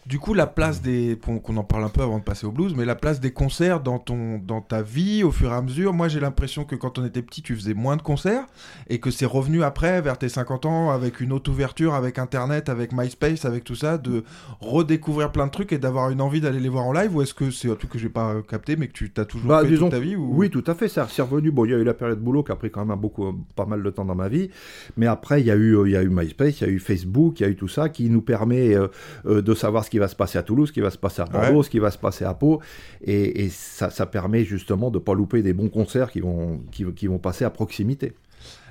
Du 0.07 0.19
coup, 0.19 0.33
la 0.33 0.47
place 0.47 0.81
des. 0.81 1.19
Qu'on 1.43 1.57
en 1.57 1.65
parle 1.65 1.85
un 1.85 1.89
peu 1.91 2.03
avant 2.03 2.19
de 2.19 2.25
passer 2.25 2.47
au 2.47 2.51
blues, 2.51 2.75
mais 2.75 2.85
la 2.85 2.95
place 2.95 3.21
des 3.21 3.33
concerts 3.33 3.81
dans, 3.81 3.99
ton, 3.99 4.39
dans 4.39 4.61
ta 4.63 4.81
vie 4.83 5.23
au 5.23 5.31
fur 5.31 5.51
et 5.51 5.55
à 5.55 5.61
mesure, 5.61 5.93
moi 5.93 6.09
j'ai 6.09 6.21
l'impression 6.21 6.65
que 6.65 6.75
quand 6.75 6.99
on 6.99 7.05
était 7.05 7.21
petit, 7.23 7.43
tu 7.43 7.55
faisais 7.55 7.75
moins 7.75 7.97
de 7.97 8.03
concerts 8.03 8.47
et 8.89 8.99
que 8.99 9.11
c'est 9.11 9.27
revenu 9.27 9.63
après, 9.63 10.01
vers 10.01 10.17
tes 10.17 10.29
50 10.29 10.67
ans, 10.67 10.91
avec 10.91 11.21
une 11.21 11.33
autre 11.33 11.51
ouverture, 11.51 11.95
avec 11.95 12.19
Internet, 12.19 12.69
avec 12.69 12.93
MySpace, 12.93 13.45
avec 13.45 13.65
tout 13.65 13.75
ça, 13.75 13.99
de 13.99 14.25
redécouvrir 14.61 15.31
plein 15.31 15.47
de 15.47 15.51
trucs 15.51 15.73
et 15.73 15.79
d'avoir 15.79 16.11
une 16.11 16.21
envie 16.21 16.41
d'aller 16.41 16.61
les 16.61 16.69
voir 16.69 16.87
en 16.87 16.93
live 16.93 17.15
ou 17.15 17.23
est-ce 17.23 17.35
que 17.35 17.51
c'est 17.51 17.71
un 17.71 17.75
truc 17.75 17.91
que 17.91 17.99
j'ai 17.99 18.09
pas 18.09 18.33
euh, 18.33 18.43
capté 18.43 18.77
mais 18.77 18.89
que 18.89 18.93
tu 18.93 19.11
t'as 19.11 19.25
toujours 19.25 19.49
Bah, 19.49 19.63
fait 19.63 19.69
disons 19.69 19.87
toute 19.87 19.93
ta 19.93 20.01
vie 20.01 20.17
ou... 20.17 20.31
Oui, 20.33 20.51
tout 20.51 20.65
à 20.67 20.75
fait, 20.75 20.89
ça 20.89 21.07
c'est 21.11 21.23
revenu. 21.23 21.51
Bon, 21.51 21.65
il 21.65 21.73
y 21.73 21.75
a 21.75 21.79
eu 21.79 21.85
la 21.85 21.95
période 21.95 22.21
boulot 22.21 22.43
qui 22.43 22.53
a 22.53 22.57
pris 22.57 22.71
quand 22.71 22.85
même 22.85 22.99
beaucoup, 22.99 23.33
pas 23.55 23.67
mal 23.67 23.83
de 23.83 23.91
temps 23.91 24.05
dans 24.05 24.15
ma 24.15 24.29
vie, 24.29 24.51
mais 24.97 25.07
après 25.07 25.41
il 25.41 25.47
y 25.47 25.51
a 25.51 25.57
eu, 25.57 25.77
euh, 25.77 25.89
il 25.89 25.93
y 25.93 25.97
a 25.97 26.03
eu 26.03 26.09
MySpace, 26.09 26.61
il 26.61 26.67
y 26.67 26.71
a 26.71 26.73
eu 26.73 26.79
Facebook, 26.79 27.41
il 27.41 27.43
y 27.43 27.47
a 27.47 27.49
eu 27.51 27.57
tout 27.57 27.69
ça 27.69 27.89
qui 27.89 28.09
nous 28.09 28.23
permet 28.23 28.75
euh, 28.75 28.89
euh, 29.27 29.43
de 29.43 29.55
savoir 29.55 29.85
ce 29.85 29.91
qui 29.91 29.99
va 29.99 30.09
se 30.09 30.17
passer 30.17 30.39
à 30.39 30.43
Toulouse, 30.43 30.69
ce 30.69 30.73
qui 30.73 30.81
va 30.81 30.91
se 30.91 30.99
passer 30.99 31.23
à 31.23 31.25
Bordeaux, 31.25 31.59
Ouais. 31.59 31.63
ce 31.63 31.71
qui 31.71 31.79
va 31.79 31.91
se 31.91 31.99
passer 31.99 32.25
à 32.25 32.35
Pau, 32.35 32.61
et, 33.03 33.45
et 33.45 33.49
ça, 33.49 33.91
ça 33.91 34.07
permet 34.07 34.45
justement 34.45 34.91
de 34.91 34.99
pas 34.99 35.15
louper 35.15 35.43
des 35.43 35.53
bons 35.53 35.69
concerts 35.69 36.11
qui 36.11 36.21
vont, 36.21 36.61
qui, 36.71 36.85
qui 36.95 37.07
vont 37.07 37.19
passer 37.19 37.45
à 37.45 37.51
proximité. 37.51 38.13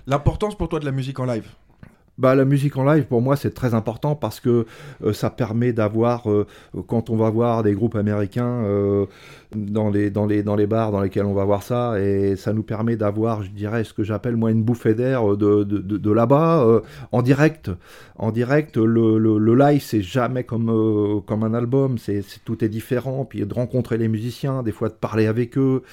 L'importance 0.05 0.55
pour 0.57 0.69
toi 0.69 0.79
de 0.79 0.85
la 0.85 0.91
musique 0.91 1.19
en 1.19 1.25
live? 1.25 1.47
Bah, 2.17 2.33
la 2.33 2.45
musique 2.45 2.75
en 2.77 2.83
live, 2.83 3.05
pour 3.05 3.21
moi, 3.21 3.35
c'est 3.35 3.53
très 3.53 3.75
important 3.75 4.15
parce 4.15 4.39
que 4.39 4.65
euh, 5.03 5.13
ça 5.13 5.29
permet 5.29 5.71
d'avoir, 5.71 6.31
euh, 6.31 6.47
quand 6.87 7.11
on 7.11 7.15
va 7.15 7.29
voir 7.29 7.61
des 7.61 7.73
groupes 7.73 7.95
américains 7.95 8.63
euh, 8.63 9.05
dans, 9.55 9.91
les, 9.91 10.09
dans, 10.09 10.25
les, 10.25 10.41
dans 10.41 10.55
les 10.55 10.65
bars 10.65 10.91
dans 10.91 10.99
lesquels 10.99 11.25
on 11.25 11.35
va 11.35 11.45
voir 11.45 11.61
ça, 11.61 11.99
et 12.01 12.35
ça 12.35 12.53
nous 12.53 12.63
permet 12.63 12.95
d'avoir, 12.95 13.43
je 13.43 13.51
dirais, 13.51 13.83
ce 13.83 13.93
que 13.93 14.01
j'appelle 14.03 14.35
moi 14.35 14.49
une 14.49 14.63
bouffée 14.63 14.95
d'air 14.95 15.27
de, 15.37 15.63
de, 15.63 15.77
de, 15.77 15.97
de 15.97 16.11
là-bas, 16.11 16.63
euh, 16.65 16.81
en 17.11 17.21
direct. 17.21 17.69
En 18.15 18.31
direct, 18.31 18.77
le, 18.77 19.19
le, 19.19 19.37
le 19.37 19.55
live, 19.55 19.83
c'est 19.83 20.01
jamais 20.01 20.43
comme, 20.43 20.71
euh, 20.71 21.21
comme 21.21 21.43
un 21.43 21.53
album, 21.53 21.99
c'est 21.99 22.23
tout 22.45 22.63
est 22.63 22.69
différent, 22.69 23.25
puis 23.25 23.45
de 23.45 23.53
rencontrer 23.53 23.99
les 23.99 24.07
musiciens, 24.07 24.63
des 24.63 24.71
fois 24.71 24.89
de 24.89 24.95
parler 24.95 25.27
avec 25.27 25.55
eux, 25.59 25.83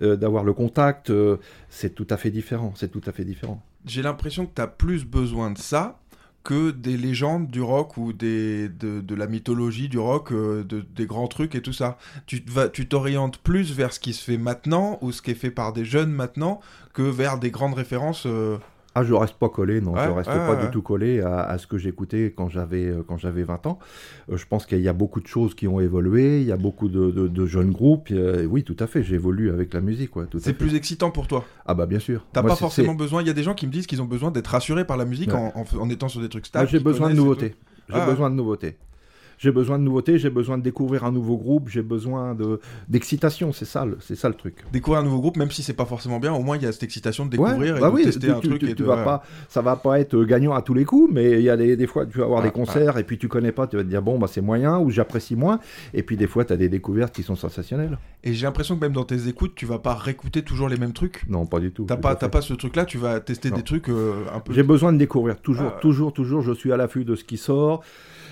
euh, 0.00 0.16
d'avoir 0.16 0.44
le 0.44 0.54
contact, 0.54 1.10
euh, 1.10 1.36
c'est 1.68 1.94
tout 1.94 2.06
à 2.08 2.16
fait 2.16 2.30
différent, 2.30 2.72
c'est 2.74 2.90
tout 2.90 3.02
à 3.06 3.12
fait 3.12 3.24
différent. 3.24 3.60
J'ai 3.86 4.02
l'impression 4.02 4.46
que 4.46 4.54
tu 4.54 4.62
as 4.62 4.66
plus 4.66 5.04
besoin 5.04 5.50
de 5.50 5.58
ça 5.58 5.98
que 6.44 6.70
des 6.70 6.98
légendes 6.98 7.50
du 7.50 7.62
rock 7.62 7.96
ou 7.96 8.12
des, 8.12 8.68
de, 8.68 9.14
la 9.14 9.26
mythologie 9.26 9.88
du 9.88 9.98
rock, 9.98 10.30
euh, 10.30 10.62
de, 10.62 10.82
des 10.82 11.06
grands 11.06 11.26
trucs 11.26 11.54
et 11.54 11.62
tout 11.62 11.72
ça. 11.72 11.96
Tu 12.26 12.44
t'orientes 12.86 13.38
plus 13.38 13.72
vers 13.72 13.94
ce 13.94 13.98
qui 13.98 14.12
se 14.12 14.22
fait 14.22 14.36
maintenant 14.36 14.98
ou 15.00 15.10
ce 15.10 15.22
qui 15.22 15.30
est 15.30 15.34
fait 15.34 15.50
par 15.50 15.72
des 15.72 15.86
jeunes 15.86 16.12
maintenant 16.12 16.60
que 16.92 17.02
vers 17.02 17.38
des 17.38 17.50
grandes 17.50 17.74
références. 17.74 18.26
euh, 18.26 18.58
Ah, 18.96 19.02
je 19.02 19.12
reste 19.12 19.34
pas 19.34 19.48
collé, 19.48 19.80
non, 19.80 19.92
Ouais, 19.94 20.04
je 20.04 20.10
reste 20.10 20.28
ouais, 20.28 20.36
pas 20.36 20.54
ouais. 20.54 20.64
du 20.66 20.70
tout 20.70 20.80
collé 20.82 21.20
à, 21.20 21.40
à 21.40 21.58
ce 21.58 21.66
que 21.66 21.78
j'écoutais 21.78 22.32
quand 22.36 22.48
j'avais 22.48 22.84
euh, 22.86 23.02
quand 23.06 23.16
j'avais 23.18 23.42
20 23.42 23.66
ans. 23.66 23.78
Euh, 24.30 24.36
je 24.36 24.46
pense 24.46 24.66
qu'il 24.66 24.80
y 24.80 24.88
a 24.88 24.92
beaucoup 24.92 25.20
de 25.20 25.26
choses 25.26 25.54
qui 25.54 25.66
ont 25.66 25.80
évolué, 25.80 26.40
il 26.40 26.46
y 26.46 26.52
a 26.52 26.56
beaucoup 26.56 26.88
de, 26.88 27.10
de- 27.10 27.26
de 27.28 27.46
jeunes 27.46 27.72
groupes. 27.72 28.08
euh, 28.12 28.44
oui, 28.46 28.62
tout 28.62 28.76
à 28.78 28.86
fait, 28.86 29.02
j'évolue 29.02 29.50
avec 29.50 29.74
la 29.74 29.80
musique, 29.80 30.14
ouais, 30.16 30.26
tout 30.26 30.38
à 30.38 30.40
C'est 30.40 30.52
plus 30.54 30.74
excitant 30.76 31.10
pour 31.10 31.26
toi? 31.26 31.44
Ah 31.66 31.74
bah 31.74 31.86
bien 31.86 31.98
sûr. 31.98 32.24
T'as 32.32 32.42
pas 32.42 32.54
forcément 32.56 32.94
besoin. 32.94 33.20
Il 33.22 33.26
y 33.26 33.30
a 33.30 33.34
des 33.34 33.42
gens 33.42 33.54
qui 33.54 33.66
me 33.66 33.72
disent 33.72 33.86
qu'ils 33.86 34.00
ont 34.00 34.06
besoin 34.06 34.30
d'être 34.30 34.46
rassurés 34.48 34.84
par 34.86 34.96
la 34.96 35.04
musique 35.04 35.34
en, 35.34 35.52
en- 35.56 35.78
en 35.80 35.90
étant 35.90 36.08
sur 36.08 36.20
des 36.20 36.28
trucs 36.28 36.46
stables. 36.46 36.68
j'ai 36.68 36.78
qu'ils 36.78 36.84
besoin 36.84 37.10
de 37.10 37.14
nouveautés. 37.14 37.54
J'ai 37.88 37.96
Ah 37.96 38.06
besoin 38.06 38.30
de 38.30 38.36
nouveautés. 38.36 38.76
J'ai 39.44 39.52
besoin 39.52 39.78
de 39.78 39.84
nouveautés, 39.84 40.16
j'ai 40.18 40.30
besoin 40.30 40.56
de 40.56 40.62
découvrir 40.62 41.04
un 41.04 41.12
nouveau 41.12 41.36
groupe, 41.36 41.68
j'ai 41.68 41.82
besoin 41.82 42.34
de 42.34 42.60
d'excitation, 42.88 43.52
c'est 43.52 43.66
ça, 43.66 43.84
c'est 44.00 44.14
ça 44.14 44.28
le 44.30 44.34
truc. 44.34 44.64
Découvrir 44.72 45.02
un 45.02 45.04
nouveau 45.04 45.20
groupe, 45.20 45.36
même 45.36 45.50
si 45.50 45.62
c'est 45.62 45.74
pas 45.74 45.84
forcément 45.84 46.18
bien, 46.18 46.32
au 46.32 46.40
moins 46.42 46.56
il 46.56 46.62
y 46.62 46.66
a 46.66 46.72
cette 46.72 46.82
excitation 46.84 47.26
de 47.26 47.30
découvrir 47.32 47.58
Ouais, 47.74 47.78
et 47.78 47.80
bah 47.82 47.90
de 47.90 47.94
oui, 47.94 48.04
tester 48.04 48.28
tu, 48.28 48.32
un 48.32 48.40
tu- 48.40 48.48
truc. 48.48 48.60
tu- 48.60 48.70
et 48.70 48.74
tu 48.74 48.82
de- 48.82 48.86
vas 48.88 48.96
ouais. 48.96 49.04
pas, 49.04 49.22
ça 49.50 49.60
va 49.60 49.76
pas 49.76 50.00
être 50.00 50.24
gagnant 50.24 50.54
à 50.54 50.62
tous 50.62 50.72
les 50.72 50.86
coups, 50.86 51.12
mais 51.12 51.32
il 51.32 51.42
y 51.42 51.50
a 51.50 51.58
des, 51.58 51.76
des 51.76 51.86
fois, 51.86 52.06
tu 52.06 52.16
vas 52.16 52.24
avoir 52.24 52.40
Ah, 52.40 52.44
des 52.44 52.52
concerts 52.52 52.96
et 52.96 53.04
puis 53.04 53.18
tu 53.18 53.28
connais 53.28 53.52
pas, 53.52 53.66
tu 53.66 53.76
vas 53.76 53.82
te 53.82 53.88
dire 53.88 54.00
bon 54.00 54.18
bah 54.18 54.28
c'est 54.30 54.40
moyen 54.40 54.78
ou 54.78 54.88
j'apprécie 54.88 55.36
moins, 55.36 55.60
et 55.92 56.02
puis 56.02 56.16
des 56.16 56.26
fois 56.26 56.46
tu 56.46 56.54
as 56.54 56.56
des 56.56 56.70
découvertes 56.70 57.14
qui 57.14 57.22
sont 57.22 57.36
sensationnelles. 57.36 57.98
Et 58.22 58.32
j'ai 58.32 58.46
l'impression 58.46 58.76
que 58.76 58.80
même 58.80 58.94
dans 58.94 59.04
tes 59.04 59.28
écoutes, 59.28 59.52
tu 59.54 59.66
vas 59.66 59.78
pas 59.78 59.92
réécouter 59.94 60.40
toujours 60.40 60.70
les 60.70 60.78
mêmes 60.78 60.94
trucs. 60.94 61.28
Non, 61.28 61.44
pas 61.44 61.60
du 61.60 61.70
tout. 61.70 61.84
T'as 61.84 61.98
pas, 61.98 62.14
pas 62.16 62.40
ce 62.40 62.54
truc-là, 62.54 62.86
tu 62.86 62.96
vas 62.96 63.20
tester 63.20 63.50
Non. 63.50 63.56
des 63.56 63.62
trucs 63.62 63.90
euh, 63.90 64.14
un 64.34 64.40
peu. 64.40 64.54
J'ai 64.54 64.62
besoin 64.62 64.90
de 64.94 64.96
découvrir 64.96 65.38
toujours, 65.42 65.72
Ah. 65.76 65.80
toujours, 65.82 66.14
toujours. 66.14 66.40
Je 66.40 66.52
suis 66.52 66.72
à 66.72 66.78
l'affût 66.78 67.04
de 67.04 67.14
ce 67.16 67.24
qui 67.24 67.36
sort. 67.36 67.82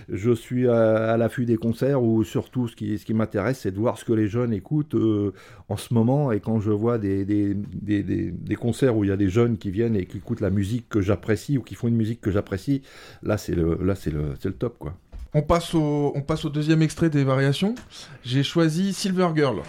Je 0.08 0.32
suis 0.32 0.68
à, 0.68 1.16
l'affût 1.16 1.44
des 1.44 1.56
concerts 1.56 2.02
où 2.02 2.24
surtout 2.24 2.68
ce 2.68 2.76
qui, 2.76 2.98
ce 2.98 3.04
qui 3.04 3.14
m'intéresse, 3.14 3.60
c'est 3.60 3.70
de 3.70 3.78
voir 3.78 3.98
ce 3.98 4.04
que 4.04 4.12
les 4.12 4.28
jeunes 4.28 4.52
écoutent 4.52 4.94
euh, 4.94 5.32
en 5.68 5.76
ce 5.76 5.92
moment. 5.94 6.32
Et 6.32 6.40
quand 6.40 6.60
je 6.60 6.70
vois 6.70 6.98
des, 6.98 7.24
des, 7.24 7.54
des, 7.54 8.02
des- 8.02 8.30
des 8.30 8.56
concerts 8.56 8.96
où 8.96 9.04
il 9.04 9.08
y 9.08 9.12
a 9.12 9.16
des 9.16 9.28
jeunes 9.28 9.58
qui 9.58 9.70
viennent 9.70 9.96
et 9.96 10.06
qui 10.06 10.18
écoutent 10.18 10.40
la 10.40 10.50
musique 10.50 10.88
que 10.88 11.00
j'apprécie 11.00 11.58
ou 11.58 11.62
qui 11.62 11.74
font 11.74 11.88
une 11.88 11.96
musique 11.96 12.20
que 12.20 12.30
j'apprécie, 12.30 12.82
là 13.22 13.36
c'est 13.38 13.54
le, 13.54 13.78
là 13.82 13.94
c'est 13.94 14.10
le, 14.10 14.34
c'est 14.40 14.48
le 14.48 14.54
top 14.54 14.76
quoi. 14.78 14.94
On 15.34 15.40
passe, 15.42 15.74
au, 15.74 16.12
on 16.14 16.20
passe 16.20 16.44
au 16.44 16.50
deuxième 16.50 16.82
extrait 16.82 17.08
des 17.08 17.24
variations. 17.24 17.74
J'ai 18.22 18.42
choisi 18.42 18.92
Silver 18.92 19.28
Girl. 19.34 19.62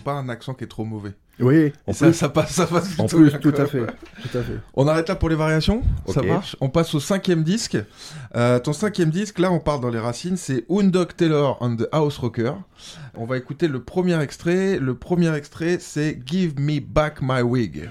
Pas 0.00 0.14
un 0.14 0.28
accent 0.28 0.54
qui 0.54 0.64
est 0.64 0.68
trop 0.68 0.84
mauvais. 0.84 1.12
Oui, 1.38 1.72
en 1.86 1.92
ça, 1.94 2.06
plus, 2.06 2.14
ça 2.14 2.28
passe, 2.28 2.50
ça 2.52 2.66
passe 2.66 2.98
en 2.98 3.06
plutôt 3.06 3.16
plus 3.16 3.30
bien, 3.30 3.38
tout 3.38 3.54
à 3.56 3.64
fait, 3.64 3.86
tout 3.86 4.38
à 4.38 4.42
fait. 4.42 4.58
On 4.74 4.86
arrête 4.86 5.08
là 5.08 5.16
pour 5.16 5.30
les 5.30 5.36
variations, 5.36 5.82
ça 6.06 6.22
marche. 6.22 6.54
On 6.60 6.68
passe 6.68 6.94
au 6.94 7.00
cinquième 7.00 7.44
disque. 7.44 7.78
Euh, 8.36 8.58
ton 8.58 8.74
cinquième 8.74 9.10
disque, 9.10 9.38
là 9.38 9.50
on 9.50 9.58
part 9.58 9.80
dans 9.80 9.88
les 9.88 9.98
racines, 9.98 10.36
c'est 10.36 10.66
Houndog 10.68 11.16
Taylor 11.16 11.56
and 11.60 11.76
the 11.76 11.88
House 11.92 12.18
Rocker. 12.18 12.52
On 13.14 13.24
va 13.24 13.38
écouter 13.38 13.68
le 13.68 13.82
premier 13.82 14.20
extrait. 14.20 14.78
Le 14.78 14.94
premier 14.94 15.34
extrait, 15.34 15.78
c'est 15.80 16.20
Give 16.26 16.60
Me 16.60 16.80
Back 16.80 17.22
My 17.22 17.40
Wig. 17.40 17.88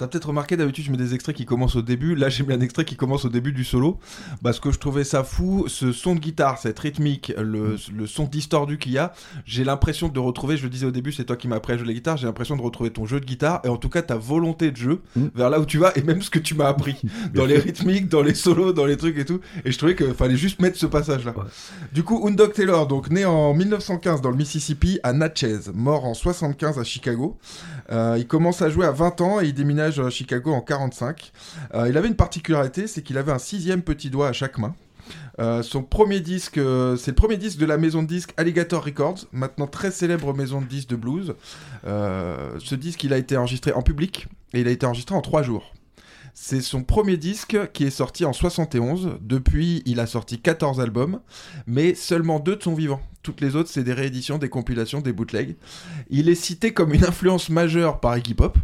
T'as 0.00 0.06
peut-être 0.08 0.28
remarqué 0.28 0.56
d'habitude 0.56 0.86
je 0.86 0.90
mets 0.90 0.96
des 0.96 1.14
extraits 1.14 1.36
qui 1.36 1.44
commencent 1.44 1.76
au 1.76 1.82
début, 1.82 2.14
là 2.14 2.30
j'ai 2.30 2.42
mis 2.42 2.54
un 2.54 2.60
extrait 2.60 2.86
qui 2.86 2.96
commence 2.96 3.26
au 3.26 3.28
début 3.28 3.52
du 3.52 3.64
solo, 3.64 3.98
parce 4.42 4.58
que 4.58 4.72
je 4.72 4.78
trouvais 4.78 5.04
ça 5.04 5.24
fou, 5.24 5.66
ce 5.68 5.92
son 5.92 6.14
de 6.14 6.20
guitare, 6.20 6.56
cette 6.56 6.78
rythmique, 6.78 7.34
le, 7.36 7.76
le 7.94 8.06
son 8.06 8.24
distordu 8.24 8.78
qu'il 8.78 8.92
y 8.92 8.98
a, 8.98 9.12
j'ai 9.44 9.62
l'impression 9.62 10.08
de 10.08 10.18
retrouver, 10.18 10.56
je 10.56 10.62
le 10.62 10.70
disais 10.70 10.86
au 10.86 10.90
début, 10.90 11.12
c'est 11.12 11.24
toi 11.24 11.36
qui 11.36 11.48
m'as 11.48 11.56
appris 11.56 11.74
à 11.74 11.76
jouer 11.76 11.86
la 11.86 11.92
guitare, 11.92 12.16
j'ai 12.16 12.26
l'impression 12.26 12.56
de 12.56 12.62
retrouver 12.62 12.90
ton 12.90 13.04
jeu 13.04 13.20
de 13.20 13.26
guitare, 13.26 13.60
et 13.64 13.68
en 13.68 13.76
tout 13.76 13.90
cas 13.90 14.00
ta 14.00 14.16
volonté 14.16 14.70
de 14.70 14.76
jeu, 14.76 15.00
Mm. 15.16 15.26
vers 15.34 15.50
là 15.50 15.60
où 15.60 15.66
tu 15.66 15.78
vas, 15.78 15.92
et 15.96 16.02
même 16.02 16.22
ce 16.22 16.30
que 16.30 16.38
tu 16.38 16.54
m'as 16.54 16.68
appris, 16.68 16.96
dans 17.34 17.44
les 17.44 17.58
rythmiques, 17.58 18.08
dans 18.08 18.22
les 18.22 18.34
solos, 18.34 18.72
dans 18.72 18.86
les 18.86 18.96
trucs 18.96 19.18
et 19.18 19.24
tout, 19.24 19.40
et 19.64 19.72
je 19.72 19.76
trouvais 19.78 19.94
qu'il 19.96 20.14
fallait 20.14 20.36
juste 20.36 20.60
mettre 20.60 20.78
ce 20.78 20.86
passage 20.86 21.24
là. 21.24 21.32
Ouais. 21.36 21.44
Du 21.92 22.02
coup, 22.04 22.26
Houndog 22.26 22.52
Taylor, 22.52 22.86
donc 22.86 23.10
né 23.10 23.24
en 23.24 23.52
1915 23.54 24.20
dans 24.20 24.30
le 24.30 24.36
Mississippi 24.36 24.98
à 25.02 25.12
Natchez, 25.12 25.58
mort 25.74 26.04
en 26.04 26.14
75 26.14 26.78
à 26.78 26.84
Chicago. 26.84 27.36
Euh, 27.90 28.16
il 28.18 28.26
commence 28.26 28.62
à 28.62 28.70
jouer 28.70 28.86
à 28.86 28.92
20 28.92 29.20
ans 29.20 29.40
et 29.40 29.46
il 29.46 29.54
déménage 29.54 29.89
à 29.98 30.10
Chicago 30.10 30.52
en 30.52 30.60
45. 30.60 31.32
Euh, 31.74 31.88
il 31.88 31.96
avait 31.96 32.08
une 32.08 32.16
particularité, 32.16 32.86
c'est 32.86 33.02
qu'il 33.02 33.18
avait 33.18 33.32
un 33.32 33.38
sixième 33.38 33.82
petit 33.82 34.10
doigt 34.10 34.28
à 34.28 34.32
chaque 34.32 34.58
main. 34.58 34.74
Euh, 35.40 35.62
son 35.62 35.82
premier 35.82 36.20
disque, 36.20 36.58
euh, 36.58 36.96
c'est 36.96 37.10
le 37.10 37.16
premier 37.16 37.36
disque 37.36 37.58
de 37.58 37.66
la 37.66 37.78
maison 37.78 38.02
de 38.02 38.08
disques 38.08 38.32
Alligator 38.36 38.84
Records, 38.84 39.26
maintenant 39.32 39.66
très 39.66 39.90
célèbre 39.90 40.34
maison 40.34 40.60
de 40.60 40.66
disques 40.66 40.90
de 40.90 40.96
blues. 40.96 41.34
Ce 41.84 42.74
disque, 42.74 43.02
il 43.04 43.12
a 43.12 43.18
été 43.18 43.36
enregistré 43.36 43.72
en 43.72 43.82
public 43.82 44.28
et 44.52 44.60
il 44.60 44.68
a 44.68 44.70
été 44.70 44.86
enregistré 44.86 45.16
en 45.16 45.22
trois 45.22 45.42
jours. 45.42 45.72
C'est 46.34 46.60
son 46.60 46.82
premier 46.84 47.16
disque 47.16 47.58
qui 47.72 47.84
est 47.84 47.90
sorti 47.90 48.24
en 48.24 48.32
71. 48.32 49.18
Depuis, 49.20 49.82
il 49.84 50.00
a 50.00 50.06
sorti 50.06 50.40
14 50.40 50.80
albums, 50.80 51.20
mais 51.66 51.94
seulement 51.94 52.38
deux 52.40 52.56
de 52.56 52.62
son 52.62 52.74
vivant. 52.74 53.00
Toutes 53.22 53.40
les 53.40 53.56
autres, 53.56 53.68
c'est 53.68 53.84
des 53.84 53.92
rééditions, 53.92 54.38
des 54.38 54.48
compilations, 54.48 55.00
des 55.00 55.12
bootlegs. 55.12 55.56
Il 56.08 56.28
est 56.28 56.34
cité 56.34 56.72
comme 56.72 56.94
une 56.94 57.04
influence 57.04 57.50
majeure 57.50 58.00
par 58.00 58.16
Iggy 58.16 58.34
Pop. 58.34 58.56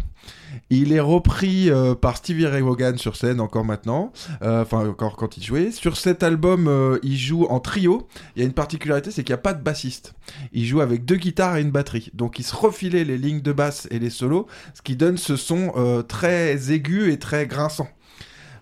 Il 0.71 0.93
est 0.93 1.01
repris 1.01 1.71
euh, 1.71 1.95
par 1.95 2.17
Stevie 2.17 2.47
Ray 2.47 2.63
Vaughan 2.63 2.97
sur 2.97 3.17
scène 3.17 3.41
encore 3.41 3.65
maintenant, 3.65 4.13
euh, 4.43 4.63
enfin 4.63 4.89
encore 4.89 5.17
quand 5.17 5.37
il 5.37 5.43
jouait. 5.43 5.71
Sur 5.71 5.97
cet 5.97 6.23
album, 6.23 6.69
euh, 6.69 6.99
il 7.03 7.17
joue 7.17 7.45
en 7.45 7.61
trio. 7.61 8.07
Il 8.35 8.41
y 8.41 8.43
a 8.43 8.47
une 8.47 8.53
particularité, 8.53 9.11
c'est 9.11 9.25
qu'il 9.25 9.33
n'y 9.33 9.39
a 9.39 9.43
pas 9.43 9.55
de 9.55 9.63
bassiste. 9.63 10.15
Il 10.53 10.65
joue 10.67 10.81
avec 10.81 11.05
deux 11.05 11.17
guitares 11.17 11.57
et 11.57 11.61
une 11.63 11.71
batterie. 11.71 12.11
Donc 12.15 12.39
il 12.39 12.45
se 12.45 12.55
refilait 12.55 13.05
les 13.05 13.19
lignes 13.19 13.43
de 13.43 13.53
basse 13.53 13.89
et 13.91 13.99
les 13.99 14.11
solos, 14.11 14.47
ce 14.75 14.83
qui 14.83 14.97
donne 14.97 15.17
ce 15.17 15.37
son 15.37 15.73
très 16.09 16.73
aigu 16.73 17.13
et 17.13 17.19
très 17.19 17.47
grinçant. 17.47 17.89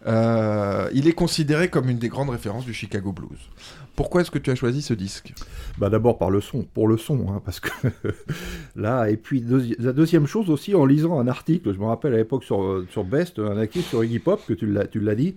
Euh, 0.07 0.91
il 0.93 1.09
est 1.09 1.13
considéré 1.13 1.69
comme 1.69 1.89
une 1.89 1.99
des 1.99 2.09
grandes 2.09 2.31
références 2.31 2.65
du 2.65 2.75
Chicago 2.75 3.13
Blues. 3.13 3.39
Pourquoi 3.97 4.23
est-ce 4.23 4.31
que 4.31 4.39
tu 4.39 4.51
as 4.51 4.57
choisi 4.57 4.83
ce 4.83 4.93
disque 4.93 5.33
Bah 5.79 5.89
d'abord 5.89 6.19
par 6.19 6.29
le 6.29 6.41
son, 6.41 6.65
pour 6.65 6.89
le 6.89 6.97
son, 6.97 7.27
hein, 7.29 7.41
parce 7.45 7.61
que 7.61 7.71
là, 8.77 9.09
et 9.09 9.17
puis 9.17 9.45
la 9.79 9.93
deuxième 9.93 10.27
chose 10.27 10.51
aussi, 10.51 10.75
en 10.75 10.85
lisant 10.85 11.19
un 11.21 11.29
article, 11.29 11.73
je 11.73 11.79
me 11.79 11.85
rappelle 11.85 12.13
à 12.15 12.17
l'époque 12.17 12.43
sur, 12.43 12.63
euh, 12.63 12.87
sur 12.91 13.05
Best, 13.05 13.39
un 13.39 13.57
article 13.57 13.85
sur 13.85 14.03
Iggy 14.03 14.19
Pop, 14.19 14.45
que 14.47 14.53
tu 14.53 14.67
l'as 14.67 15.15
dit, 15.15 15.35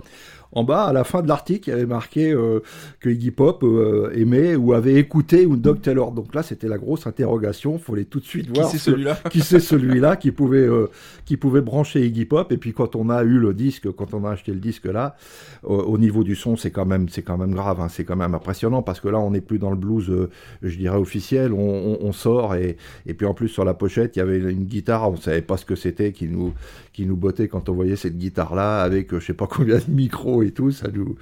en 0.53 0.63
bas, 0.63 0.85
à 0.85 0.93
la 0.93 1.03
fin 1.03 1.21
de 1.21 1.27
l'article, 1.27 1.69
il 1.69 1.71
y 1.71 1.75
avait 1.75 1.85
marqué 1.85 2.31
euh, 2.31 2.59
que 2.99 3.09
Iggy 3.09 3.31
Pop 3.31 3.63
euh, 3.63 4.11
aimait 4.15 4.55
ou 4.55 4.73
avait 4.73 4.95
écouté 4.95 5.45
Doug 5.45 5.81
Taylor. 5.81 6.11
Donc 6.11 6.33
là, 6.33 6.41
c'était 6.43 6.67
la 6.67 6.77
grosse 6.77 7.05
interrogation, 7.05 7.77
fallait 7.79 8.05
tout 8.05 8.19
de 8.19 8.25
suite 8.25 8.47
Qui 8.51 8.53
voir 8.59 8.69
c'est 8.69 8.77
ce- 8.77 8.91
celui-là 8.91 9.15
qui 9.31 9.41
c'est 9.41 9.59
celui-là 9.59 10.15
qui 10.15 10.31
pouvait 10.31 10.59
euh, 10.67 10.87
qui 11.25 11.35
pouvait 11.37 11.61
brancher 11.61 12.05
Iggy 12.05 12.25
Pop. 12.25 12.51
Et 12.51 12.57
puis 12.57 12.73
quand 12.73 12.95
on 12.95 13.09
a 13.09 13.23
eu 13.23 13.39
le 13.39 13.53
disque 13.53 13.91
quand 13.91 14.13
on 14.13 14.23
a 14.25 14.31
acheté 14.31 14.51
le 14.53 14.59
disque 14.59 14.85
là 14.85 15.15
au- 15.63 15.75
au 15.75 15.97
niveau 15.97 16.23
du 16.23 16.35
son 16.35 16.55
c'est 16.55 16.71
quand 16.71 16.85
même 16.85 17.09
c'est 17.09 17.21
quand 17.23 17.37
même 17.37 17.53
grave 17.53 17.81
hein, 17.81 17.87
c'est 17.89 18.03
quand 18.05 18.15
même 18.15 18.33
impressionnant 18.33 18.81
parce 18.81 18.99
que 18.99 19.09
là 19.09 19.19
on 19.19 19.31
n'est 19.31 19.41
plus 19.41 19.59
dans 19.59 19.69
le 19.71 19.75
blues 19.77 20.11
je 20.61 20.77
dirais 20.77 20.97
officiel. 20.97 21.51
On, 21.53 21.57
on- 21.59 21.97
on 22.01 22.11
sort 22.13 22.55
et 22.55 22.77
et 23.05 23.13
puis 23.13 23.25
en 23.25 23.33
plus 23.33 23.49
sur 23.49 23.65
la 23.65 23.73
pochette 23.73 24.15
il 24.15 24.19
y 24.19 24.21
avait 24.21 24.37
une 24.39 24.63
guitare. 24.65 25.09
On 25.11 25.17
savait 25.17 25.41
pas 25.41 25.57
ce 25.57 25.65
que 25.65 25.75
c'était 25.75 26.11
qui 26.13 26.27
nous 26.27 26.53
qui 26.93 27.05
nous 27.05 27.15
bottait 27.17 27.47
quand 27.47 27.69
on 27.69 27.73
voyait 27.73 27.95
cette 27.95 28.17
guitare 28.17 28.55
là 28.55 28.81
avec 28.81 29.13
je 29.13 29.19
sais 29.25 29.33
pas 29.33 29.47
combien 29.47 29.77
de 29.77 29.83
micros 29.89 30.36
et 30.43 30.51
tout 30.51 30.71
ça 30.71 30.87
nous 30.89 31.15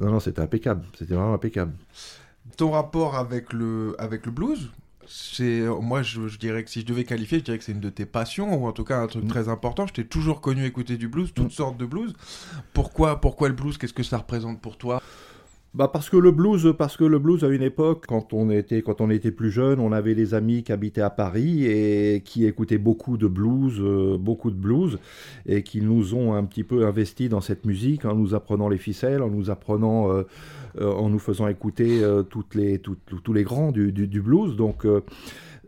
non 0.00 0.10
non 0.12 0.20
c'était 0.20 0.40
impeccable. 0.42 0.84
C'était 0.98 1.14
vraiment 1.14 1.34
impeccable. 1.34 1.72
Ton 2.56 2.70
rapport 2.72 3.14
avec 3.16 3.52
le, 3.52 3.94
avec 3.98 4.26
le 4.26 4.32
blues 4.32 4.70
c'est 5.12 5.62
moi 5.80 6.02
je, 6.02 6.28
je 6.28 6.38
dirais 6.38 6.62
que 6.62 6.70
si 6.70 6.82
je 6.82 6.86
devais 6.86 7.02
qualifier 7.04 7.38
je 7.40 7.44
dirais 7.44 7.58
que 7.58 7.64
c'est 7.64 7.72
une 7.72 7.80
de 7.80 7.90
tes 7.90 8.06
passions 8.06 8.54
ou 8.62 8.66
en 8.68 8.72
tout 8.72 8.84
cas 8.84 8.98
un 9.00 9.06
truc 9.08 9.24
Mm. 9.24 9.28
très 9.28 9.48
important. 9.48 9.86
Je 9.86 9.92
t'ai 9.94 10.04
toujours 10.06 10.40
connu 10.40 10.64
écouter 10.64 10.96
du 10.96 11.08
blues 11.08 11.32
toutes 11.34 11.46
Mm. 11.46 11.50
sortes 11.50 11.76
de 11.78 11.86
blues. 11.86 12.12
Pourquoi 12.74 13.20
pourquoi 13.20 13.48
le 13.48 13.54
blues? 13.54 13.76
Qu'est-ce 13.78 13.92
que 13.94 14.02
ça 14.04 14.18
représente 14.18 14.60
pour 14.60 14.76
toi? 14.78 15.02
Bah 15.72 15.86
parce 15.86 16.10
que 16.10 16.16
le 16.16 16.32
blues, 16.32 16.74
parce 16.76 16.96
que 16.96 17.04
le 17.04 17.20
blues 17.20 17.44
à 17.44 17.48
une 17.48 17.62
époque, 17.62 18.04
quand 18.08 18.32
on 18.32 18.50
était 18.50 18.82
quand 18.82 19.00
on 19.00 19.08
était 19.08 19.30
plus 19.30 19.52
jeune, 19.52 19.78
on 19.78 19.92
avait 19.92 20.16
des 20.16 20.34
amis 20.34 20.64
qui 20.64 20.72
habitaient 20.72 21.00
à 21.00 21.10
Paris 21.10 21.64
et 21.64 22.22
qui 22.24 22.44
écoutaient 22.44 22.76
beaucoup 22.76 23.16
de 23.16 23.28
blues, 23.28 23.78
euh, 23.80 24.18
beaucoup 24.18 24.50
de 24.50 24.56
blues, 24.56 24.98
et 25.46 25.62
qui 25.62 25.80
nous 25.80 26.16
ont 26.16 26.34
un 26.34 26.42
petit 26.42 26.64
peu 26.64 26.86
investi 26.86 27.28
dans 27.28 27.40
cette 27.40 27.64
musique 27.66 28.04
en 28.04 28.16
nous 28.16 28.34
apprenant 28.34 28.68
les 28.68 28.78
ficelles, 28.78 29.22
en 29.22 29.30
nous 29.30 29.48
apprenant, 29.48 30.10
euh, 30.10 30.24
euh, 30.80 30.90
en 30.92 31.08
nous 31.08 31.20
faisant 31.20 31.46
écouter 31.46 32.02
toutes 32.30 32.56
les 32.56 32.80
tous- 32.80 33.32
les 33.32 33.44
grands 33.44 33.70
du, 33.70 33.92
du, 33.92 34.20
blues. 34.20 34.56
Donc 34.56 34.84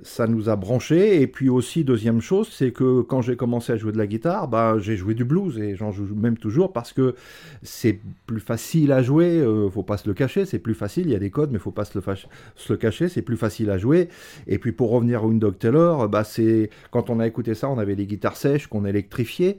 ça 0.03 0.27
nous 0.27 0.49
a 0.49 0.57
branchés. 0.57 1.23
Et 1.23 1.27
puis 1.27 1.49
aussi, 1.49 1.85
deuxième 1.85 2.21
chose, 2.21 2.49
c'est 2.51 2.73
que 2.73 3.03
quand 3.03 3.23
j'ai 3.23 3.37
commencé 3.37 3.73
à 3.73 3.77
jouer 3.77 3.93
de 3.93 3.99
la 3.99 4.07
guitare, 4.07 4.49
bah, 4.49 4.77
j'ai 4.79 4.97
joué 4.97 5.15
du 5.15 5.25
blues 5.25 5.59
et 5.59 5.77
j'en 5.77 5.93
joue 5.93 6.15
même 6.15 6.37
toujours 6.37 6.73
parce 6.73 6.93
que 6.93 7.15
c'est 7.63 7.99
plus 8.27 8.41
facile 8.41 8.93
à 8.93 9.03
jouer, 9.03 9.39
euh, 9.39 9.69
faut 9.71 9.83
pas 9.83 9.97
se 9.97 10.09
le 10.09 10.15
cacher, 10.15 10.45
c'est 10.45 10.59
plus 10.59 10.75
facile, 10.75 11.07
il 11.07 11.13
y 11.13 11.17
a 11.17 11.19
des 11.19 11.31
codes, 11.31 11.51
mais 11.53 11.59
faut 11.59 11.71
pas 11.71 11.85
se 11.85 11.99
le, 11.99 12.77
cacher, 12.77 13.09
c'est 13.09 13.23
plus 13.23 13.37
facile 13.37 13.71
à 13.71 13.79
jouer. 13.79 14.09
Et 14.47 14.59
puis 14.59 14.73
pour 14.73 14.91
revenir 14.91 15.25
à 15.25 15.29
Dog 15.33 15.59
Taylor, 15.59 16.09
bah, 16.09 16.25
c'est 16.25 16.71
quand 16.91 17.11
on 17.11 17.21
a 17.21 17.27
écouté 17.27 17.55
ça, 17.55 17.69
on 17.69 17.79
avait 17.79 17.97
des 17.97 18.07
guitares 18.07 18.37
sèches 18.37 18.67
qu'on 18.67 18.85
électrifiait. 18.85 19.59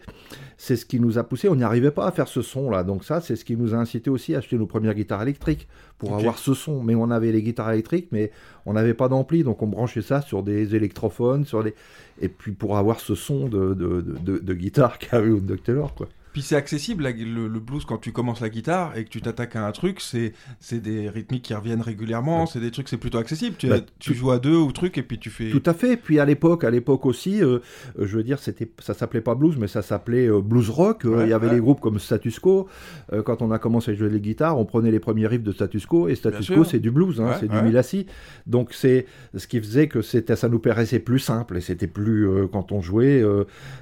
C'est 0.63 0.77
ce 0.77 0.85
qui 0.85 1.01
nous 1.01 1.17
a 1.17 1.25
poussé. 1.25 1.49
On 1.49 1.57
n'y 1.57 1.63
arrivait 1.63 1.91
pas 1.91 2.07
à 2.07 2.11
faire 2.13 2.29
ce 2.29 2.41
son-là. 2.41 2.85
Donc 2.85 3.03
ça, 3.03 3.19
c'est 3.19 3.35
ce 3.35 3.43
qui 3.43 3.57
nous 3.57 3.75
a 3.75 3.77
incité 3.77 4.09
aussi 4.09 4.33
à 4.33 4.37
acheter 4.37 4.57
nos 4.57 4.65
premières 4.65 4.93
guitares 4.93 5.21
électriques 5.21 5.67
pour 5.97 6.15
avoir 6.15 6.37
ce 6.37 6.53
son. 6.53 6.81
Mais 6.81 6.95
on 6.95 7.11
avait 7.11 7.33
les 7.33 7.43
guitares 7.43 7.69
électriques, 7.71 8.07
mais 8.13 8.31
on 8.65 8.71
n'avait 8.71 8.93
pas 8.93 9.09
d'ampli. 9.09 9.43
Donc 9.43 9.61
on 9.61 9.67
branchait 9.67 10.01
ça 10.01 10.21
sur 10.21 10.41
des 10.41 10.73
électrophones, 10.73 11.43
sur 11.43 11.65
des... 11.65 11.75
Et 12.21 12.29
puis 12.29 12.53
pour 12.53 12.77
avoir 12.77 13.01
ce 13.01 13.13
son 13.13 13.49
de, 13.49 13.73
de, 13.73 14.01
de, 14.39 14.53
guitare 14.53 14.97
Wood 15.11 15.61
Taylor, 15.65 15.93
quoi. 15.95 16.07
Puis 16.33 16.41
c'est 16.41 16.55
accessible, 16.55 17.03
le, 17.07 17.47
le 17.47 17.59
blues, 17.59 17.85
quand 17.85 17.99
tu 17.99 18.11
commences 18.11 18.41
la 18.41 18.49
guitare 18.49 18.97
et 18.97 19.05
que 19.05 19.09
tu 19.09 19.21
t'attaques 19.21 19.55
à 19.55 19.65
un 19.65 19.71
truc, 19.71 20.01
c'est 20.01 20.33
des 20.81 21.07
rythmiques 21.09 21.43
qui 21.43 21.53
reviennent 21.53 21.81
régulièrement, 21.81 22.47
c'est 22.47 22.59
des 22.59 22.71
trucs, 22.71 22.89
c'est 22.89 22.97
plutôt 22.97 23.19
accessible. 23.19 23.55
Tu, 23.57 23.67
Bah, 23.67 23.77
tu 23.99 24.15
joues 24.15 24.31
à 24.31 24.39
deux 24.39 24.55
ou 24.57 24.71
truc 24.71 24.97
et 24.97 25.03
puis 25.03 25.19
tu 25.19 25.29
fais. 25.29 25.51
Tout 25.51 25.61
à 25.65 25.73
fait. 25.73 25.95
Puis 25.95 26.19
à 26.19 26.25
l'époque, 26.25 26.63
à 26.63 26.71
l'époque 26.71 27.05
aussi, 27.05 27.41
euh, 27.43 27.59
euh, 27.99 28.07
je 28.07 28.17
veux 28.17 28.23
dire, 28.23 28.39
c'était, 28.39 28.67
ça 28.79 28.95
s'appelait 28.95 29.21
pas 29.21 29.35
blues, 29.35 29.57
mais 29.59 29.67
ça 29.67 29.83
s'appelait 29.83 30.27
euh, 30.27 30.41
blues 30.41 30.69
rock. 30.71 31.03
Ouais, 31.05 31.25
Il 31.25 31.29
y 31.29 31.33
avait 31.33 31.47
ouais. 31.47 31.53
les 31.53 31.59
groupes 31.59 31.79
comme 31.79 31.99
Status 31.99 32.39
Quo. 32.39 32.67
Euh, 33.11 33.21
quand 33.21 33.43
on 33.43 33.51
a 33.51 33.59
commencé 33.59 33.91
à 33.91 33.93
jouer 33.93 34.09
les 34.09 34.19
guitares, 34.19 34.57
on 34.57 34.65
prenait 34.65 34.89
les 34.91 34.99
premiers 34.99 35.27
riffs 35.27 35.43
de 35.43 35.51
Status 35.51 35.85
Quo 35.85 36.07
et 36.07 36.15
Status 36.15 36.47
Bien 36.47 36.57
Quo, 36.57 36.63
c'est 36.63 36.79
du 36.79 36.89
blues, 36.89 37.21
hein, 37.21 37.35
c'est 37.39 37.47
du 37.47 37.61
Milassi. 37.61 38.07
Donc 38.47 38.73
c'est 38.73 39.05
ce 39.35 39.45
qui 39.45 39.59
faisait 39.59 39.87
que 39.87 40.01
c'était, 40.01 40.35
ça 40.35 40.49
nous 40.49 40.59
paraissait 40.59 40.99
plus 40.99 41.19
simple 41.19 41.57
et 41.57 41.61
c'était 41.61 41.85
plus 41.87 42.27
quand 42.51 42.71
on 42.71 42.81
jouait, 42.81 43.23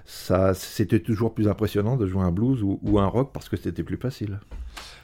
ça, 0.06 0.54
c'était 0.54 1.00
toujours 1.00 1.34
plus 1.34 1.48
impressionnant 1.48 1.96
de 1.96 2.06
jouer 2.08 2.24
un 2.24 2.32
blues 2.32 2.41
ou, 2.42 3.00
un 3.00 3.08
rock 3.08 3.32
parce 3.34 3.50
que 3.50 3.58
c'était 3.58 3.84
plus 3.84 3.98
facile. 3.98 4.40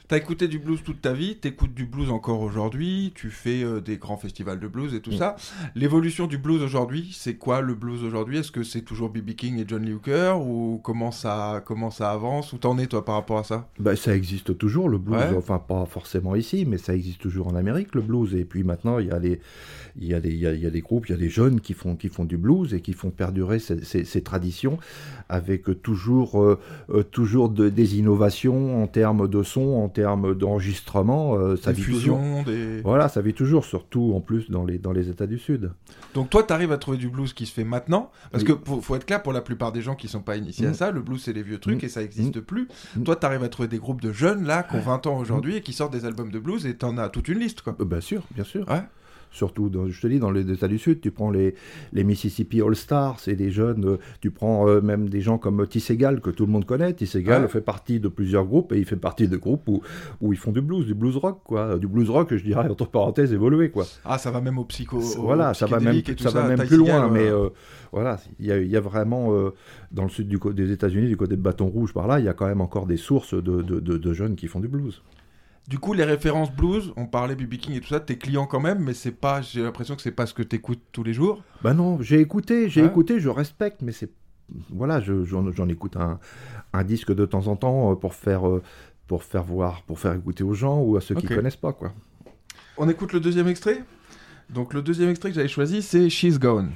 T'as 0.08 0.16
écouté 0.16 0.48
du 0.48 0.58
blues 0.58 0.82
toute 0.82 1.02
ta 1.02 1.12
vie, 1.12 1.36
t'écoutes 1.36 1.74
du 1.74 1.84
blues 1.84 2.08
encore 2.10 2.40
aujourd'hui, 2.40 3.12
tu 3.14 3.28
fais 3.28 3.62
euh, 3.62 3.82
des 3.82 3.98
grands 3.98 4.16
festivals 4.16 4.58
de 4.58 4.66
blues 4.66 4.94
et 4.94 5.00
tout 5.00 5.10
Mm. 5.10 5.16
ça. 5.18 5.36
L'évolution 5.74 6.26
du 6.26 6.38
blues 6.38 6.62
aujourd'hui, 6.62 7.10
c'est 7.12 7.34
quoi 7.34 7.60
le 7.60 7.74
blues 7.74 8.02
aujourd'hui? 8.04 8.38
Est-ce 8.38 8.50
que 8.50 8.62
c'est 8.62 8.80
toujours 8.80 9.10
B.B. 9.10 9.32
King 9.32 9.58
et 9.58 9.66
John 9.68 9.82
Lee 9.84 9.92
Hooker 9.92 10.40
ou 10.40 10.80
comment 10.82 11.10
ça, 11.10 11.62
comment 11.66 11.90
ça 11.90 12.10
avance? 12.10 12.54
Où 12.54 12.56
t'en 12.56 12.78
es 12.78 12.86
toi 12.86 13.04
par 13.04 13.16
rapport 13.16 13.36
à 13.36 13.44
ça? 13.44 13.68
Bah, 13.78 13.96
ça 13.96 14.16
existe 14.16 14.56
toujours, 14.56 14.88
le 14.88 14.96
blues, 14.96 15.18
Ouais. 15.18 15.36
enfin 15.36 15.58
pas 15.58 15.84
forcément 15.84 16.34
ici, 16.34 16.64
mais 16.66 16.78
ça 16.78 16.94
existe 16.94 17.20
toujours 17.20 17.48
en 17.48 17.54
Amérique, 17.54 17.94
le 17.94 18.00
blues. 18.00 18.34
Et 18.34 18.46
puis 18.46 18.62
maintenant, 18.64 18.98
il 19.00 19.08
y 19.08 19.10
a, 19.10 19.18
les, 19.18 19.40
il 20.00 20.06
y 20.06 20.14
a, 20.14 20.20
des, 20.20 20.30
il 20.30 20.38
y 20.38 20.46
a, 20.46 20.54
il 20.54 20.60
y 20.62 20.66
a 20.66 20.70
des 20.70 20.80
groupes, 20.80 21.06
il 21.10 21.12
y 21.12 21.14
a 21.16 21.18
des 21.18 21.28
jeunes 21.28 21.60
qui 21.60 21.74
font, 21.74 21.96
qui 21.96 22.08
font 22.08 22.24
du 22.24 22.38
blues 22.38 22.72
et 22.72 22.80
qui 22.80 22.94
font 22.94 23.10
perdurer 23.10 23.58
ces, 23.58 23.84
ces- 23.84 24.06
ces 24.06 24.22
traditions 24.22 24.78
avec 25.28 25.82
toujours, 25.82 26.42
euh, 26.42 26.58
euh, 26.88 27.02
toujours 27.02 27.50
de- 27.50 27.68
des 27.68 27.98
innovations 27.98 28.82
en 28.82 28.86
termes 28.86 29.28
de 29.28 29.42
son, 29.42 29.60
en 29.74 29.90
termes 29.90 29.97
d'enregistrement. 30.02 31.34
euh, 31.36 31.56
ça 31.56 31.72
Des 31.72 31.82
vit 31.82 31.92
toujours. 31.92 32.20
des... 32.46 32.80
Voilà, 32.82 33.08
ça 33.08 33.20
vit 33.20 33.34
toujours, 33.34 33.64
surtout 33.64 34.12
en 34.14 34.20
plus 34.20 34.50
dans 34.50 34.64
les, 34.64 34.78
dans 34.78 34.92
les 34.92 35.08
États 35.08 35.26
du 35.26 35.38
Sud. 35.38 35.72
Donc 36.14 36.30
toi, 36.30 36.42
t'arrives 36.42 36.72
à 36.72 36.78
trouver 36.78 36.98
du 36.98 37.08
blues 37.08 37.32
qui 37.32 37.46
se 37.46 37.52
fait 37.52 37.64
maintenant 37.64 38.10
Parce 38.30 38.44
Oui. 38.44 38.50
que 38.50 38.58
faut, 38.64 38.80
faut 38.80 38.94
être 38.96 39.06
clair, 39.06 39.22
pour 39.22 39.32
la 39.32 39.40
plupart 39.40 39.72
des 39.72 39.82
gens 39.82 39.94
qui 39.94 40.08
sont 40.08 40.20
pas 40.22 40.36
initiés 40.36 40.66
à 40.66 40.70
Mm. 40.70 40.74
ça, 40.74 40.90
le 40.90 41.00
blues 41.00 41.22
c'est 41.22 41.32
les 41.32 41.42
vieux 41.42 41.58
trucs 41.58 41.82
Mm. 41.82 41.86
et 41.86 41.88
ça 41.88 42.02
existe 42.02 42.40
plus. 42.40 42.68
Mm. 42.96 43.02
Toi, 43.04 43.16
t'arrives 43.16 43.42
à 43.42 43.48
trouver 43.48 43.68
des 43.68 43.78
groupes 43.78 44.00
de 44.00 44.12
jeunes 44.12 44.44
là, 44.44 44.62
qui 44.62 44.76
ont 44.76 44.80
20 44.80 45.06
ans 45.06 45.18
aujourd'hui 45.18 45.56
et 45.56 45.60
qui 45.60 45.72
sortent 45.72 45.92
des 45.92 46.04
albums 46.04 46.30
de 46.30 46.38
blues 46.38 46.66
et 46.66 46.74
t'en 46.76 46.96
as 46.98 47.08
toute 47.08 47.28
une 47.28 47.38
liste 47.38 47.62
quoi. 47.62 47.76
Euh, 47.80 47.84
bien 47.84 48.00
sûr, 48.00 48.22
bien 48.34 48.44
sûr. 48.44 48.68
Ouais. 48.68 48.82
Surtout, 49.30 49.68
dans, 49.68 49.86
je 49.88 50.00
te 50.00 50.06
dis, 50.06 50.18
dans 50.18 50.30
les 50.30 50.50
États 50.50 50.68
du 50.68 50.78
Sud, 50.78 51.00
tu 51.00 51.10
prends 51.10 51.30
les, 51.30 51.54
les 51.92 52.04
Mississippi 52.04 52.62
All 52.62 52.74
Stars, 52.74 53.20
c'est 53.20 53.34
des 53.36 53.50
jeunes, 53.50 53.84
euh, 53.86 53.96
tu 54.20 54.30
prends 54.30 54.68
euh, 54.68 54.80
même 54.80 55.08
des 55.08 55.20
gens 55.20 55.38
comme 55.38 55.66
T. 55.66 55.80
Segal, 55.80 56.20
que 56.20 56.30
tout 56.30 56.46
le 56.46 56.52
monde 56.52 56.64
connaît. 56.64 56.92
T. 56.94 57.06
Segal 57.06 57.42
Ouais. 57.42 57.48
fait 57.48 57.60
partie 57.60 58.00
de 58.00 58.08
plusieurs 58.08 58.44
groupes 58.46 58.72
et 58.72 58.78
il 58.78 58.84
fait 58.84 58.96
partie 58.96 59.28
de 59.28 59.36
groupes 59.36 59.68
où, 59.68 59.82
où 60.20 60.32
ils 60.32 60.38
font 60.38 60.50
du 60.52 60.60
blues, 60.60 60.86
du 60.86 60.94
blues 60.94 61.16
rock, 61.16 61.40
quoi. 61.44 61.78
Du 61.78 61.86
blues 61.86 62.08
rock, 62.10 62.34
je 62.34 62.42
dirais, 62.42 62.68
entre 62.68 62.86
parenthèses, 62.88 63.32
évolué, 63.32 63.70
quoi. 63.70 63.84
Ah, 64.04 64.18
ça 64.18 64.30
va 64.30 64.40
même 64.40 64.58
au 64.58 64.64
psycho. 64.64 64.98
au 64.98 65.22
voilà, 65.22 65.52
ça 65.54 65.66
va 65.66 65.78
même, 65.80 66.02
ça 66.18 66.30
va 66.30 66.48
même 66.48 66.66
plus 66.66 66.76
loin, 66.78 67.08
mais 67.10 67.28
euh, 67.28 67.48
voilà, 67.92 68.18
il 68.40 68.46
y 68.46 68.52
a, 68.52 68.58
il 68.58 68.68
y 68.70 68.76
a 68.76 68.80
vraiment, 68.80 69.32
dans 69.92 70.04
le 70.04 70.08
sud 70.08 70.28
du, 70.28 70.38
des 70.54 70.72
États-Unis, 70.72 71.08
du 71.08 71.16
côté 71.16 71.36
de 71.36 71.42
Bâton 71.42 71.66
Rouge, 71.66 71.92
par 71.92 72.06
là, 72.06 72.18
il 72.18 72.24
y 72.24 72.28
a 72.28 72.32
quand 72.34 72.46
même 72.46 72.60
encore 72.60 72.86
des 72.86 72.96
sources 72.96 73.34
de, 73.34 73.62
de, 73.62 73.80
de- 73.80 73.96
de 73.98 74.12
jeunes 74.12 74.36
qui 74.36 74.46
font 74.46 74.60
du 74.60 74.68
blues. 74.68 75.02
Du 75.68 75.78
coup, 75.78 75.92
les 75.92 76.04
références 76.04 76.50
blues, 76.50 76.92
on 76.96 77.06
parlait 77.06 77.34
B.B. 77.34 77.56
King 77.58 77.74
et 77.76 77.80
tout 77.80 77.88
ça, 77.88 78.00
t'es 78.00 78.16
client 78.16 78.46
quand 78.46 78.58
même, 78.60 78.78
mais 78.82 78.94
c'est 78.94 79.12
pas, 79.12 79.42
j'ai 79.42 79.62
l'impression 79.62 79.96
que 79.96 80.02
c'est 80.02 80.10
pas 80.12 80.24
ce 80.24 80.32
que 80.32 80.42
t'écoutes 80.42 80.80
tous 80.92 81.02
les 81.02 81.12
jours. 81.12 81.42
Ben 81.62 81.74
non, 81.74 82.00
j'ai 82.00 82.20
écouté, 82.20 82.70
j'ai 82.70 82.80
Ouais. 82.80 82.86
écouté, 82.88 83.20
je 83.20 83.28
respecte, 83.28 83.82
mais 83.82 83.92
c'est 83.92 84.10
voilà, 84.70 84.98
je- 85.02 85.24
j'en 85.24 85.68
écoute 85.68 85.96
un, 85.98 86.18
un 86.72 86.84
disque 86.84 87.14
de 87.14 87.26
temps 87.26 87.48
en 87.48 87.56
temps 87.56 87.92
euh, 87.92 87.96
pour 87.96 88.14
faire 88.14 88.48
euh, 88.48 88.62
pour 89.06 89.22
faire 89.22 89.44
voir, 89.44 89.82
pour 89.82 89.98
faire 89.98 90.14
écouter 90.14 90.42
aux 90.42 90.54
gens 90.54 90.80
ou 90.80 90.96
à 90.96 91.02
ceux 91.02 91.14
qui 91.14 91.26
Ok. 91.26 91.34
connaissent 91.34 91.56
pas 91.56 91.74
quoi. 91.74 91.92
On 92.78 92.88
écoute 92.88 93.12
le 93.12 93.20
deuxième 93.20 93.46
extrait? 93.48 93.84
Donc 94.48 94.72
le 94.72 94.80
deuxième 94.80 95.10
extrait 95.10 95.28
que 95.28 95.34
j'avais 95.34 95.48
choisi, 95.48 95.82
c'est 95.82 96.08
She's 96.08 96.38
Gone. 96.38 96.70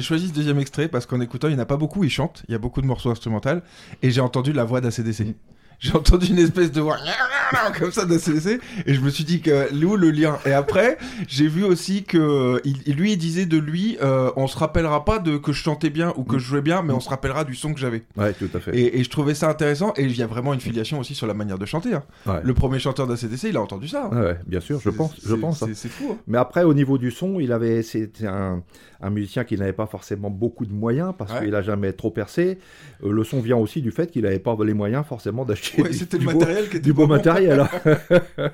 J'ai 0.00 0.06
choisi 0.06 0.28
ce 0.28 0.32
deuxième 0.32 0.58
extrait 0.58 0.88
parce 0.88 1.06
qu'en 1.06 1.20
écoutant, 1.20 1.48
il 1.48 1.54
n'y 1.54 1.60
en 1.60 1.62
a 1.62 1.66
pas 1.66 1.76
beaucoup, 1.76 2.04
il 2.04 2.10
chante, 2.10 2.42
il 2.48 2.52
y 2.52 2.54
a 2.54 2.58
beaucoup 2.58 2.80
de 2.80 2.86
morceaux 2.86 3.10
instrumentaux, 3.10 3.60
et 4.02 4.10
j'ai 4.10 4.20
entendu 4.20 4.52
la 4.52 4.64
voix 4.64 4.80
d'ACDC. 4.80 5.34
J'ai 5.80 5.94
entendu 5.96 6.26
une 6.26 6.38
espèce 6.38 6.70
de 6.72 6.80
voix 6.82 6.98
comme 7.78 7.90
ça 7.90 8.04
d'ACDC, 8.04 8.60
et 8.86 8.94
je 8.94 9.00
me 9.00 9.08
suis 9.08 9.24
dit 9.24 9.40
que 9.40 9.72
où 9.84 9.96
le 9.96 10.10
lien? 10.10 10.38
Et 10.44 10.52
après, 10.52 10.98
j'ai 11.26 11.48
vu 11.48 11.64
aussi 11.64 12.04
que 12.04 12.60
il, 12.64 12.94
lui, 12.96 13.12
il 13.12 13.16
disait 13.16 13.46
de 13.46 13.56
lui, 13.56 13.96
euh, 14.02 14.30
on 14.36 14.46
se 14.46 14.58
rappellera 14.58 15.04
pas 15.06 15.18
de 15.18 15.38
que 15.38 15.52
je 15.52 15.62
chantais 15.62 15.88
bien 15.90 16.12
ou 16.16 16.24
que 16.24 16.38
je 16.38 16.44
jouais 16.44 16.60
bien, 16.60 16.82
mais 16.82 16.92
on 16.92 17.00
se 17.00 17.08
rappellera 17.08 17.44
du 17.44 17.54
son 17.54 17.72
que 17.72 17.80
j'avais. 17.80 18.02
Ouais, 18.16 18.34
tout 18.34 18.48
à 18.54 18.60
fait. 18.60 18.76
Et, 18.76 19.00
et 19.00 19.04
je 19.04 19.08
trouvais 19.10 19.34
ça 19.34 19.48
intéressant, 19.48 19.94
et 19.96 20.04
il 20.04 20.14
y 20.16 20.22
a 20.22 20.26
vraiment 20.26 20.52
une 20.52 20.60
filiation 20.60 20.98
aussi 20.98 21.14
sur 21.14 21.26
la 21.26 21.34
manière 21.34 21.58
de 21.58 21.64
chanter. 21.66 21.94
hein. 21.94 22.02
Ouais. 22.26 22.40
Le 22.44 22.52
premier 22.52 22.78
chanteur 22.78 23.06
d'ACDC, 23.06 23.44
il 23.44 23.56
a 23.56 23.62
entendu 23.62 23.88
ça. 23.88 24.10
hein. 24.12 24.20
Ouais, 24.22 24.36
bien 24.46 24.60
sûr, 24.60 24.80
je 24.80 24.90
pense, 24.90 25.14
je 25.24 25.34
pense. 25.34 25.62
hein. 25.62 25.68
C'est 25.74 25.88
fou. 25.88 26.10
hein. 26.12 26.18
Mais 26.26 26.36
après, 26.38 26.62
au 26.62 26.74
niveau 26.74 26.98
du 26.98 27.10
son, 27.10 27.40
il 27.40 27.52
avait, 27.52 27.82
c'était 27.82 28.26
un, 28.26 28.62
un 29.00 29.10
musicien 29.10 29.44
qui 29.44 29.56
n'avait 29.56 29.72
pas 29.72 29.86
forcément 29.86 30.28
beaucoup 30.28 30.66
de 30.66 30.72
moyens 30.74 31.14
parce 31.16 31.32
qu'il 31.40 31.54
a 31.54 31.62
jamais 31.62 31.94
trop 31.94 32.10
percé. 32.10 32.58
Euh, 33.02 33.10
le 33.12 33.24
son 33.24 33.40
vient 33.40 33.56
aussi 33.56 33.80
du 33.80 33.90
fait 33.92 34.10
qu'il 34.10 34.22
n'avait 34.24 34.38
pas 34.38 34.54
les 34.62 34.74
moyens 34.74 35.06
forcément 35.06 35.44
d'acheter 35.46 35.69
Ouais, 35.78 35.92
du, 36.18 36.24
le 36.26 36.32
beau- 36.32 36.38
matériel 36.40 36.64
qui 36.68 36.76
était 36.76 36.80
du 36.80 36.92
beau 36.92 37.06
matériel. 37.06 37.60
hein. 37.60 37.70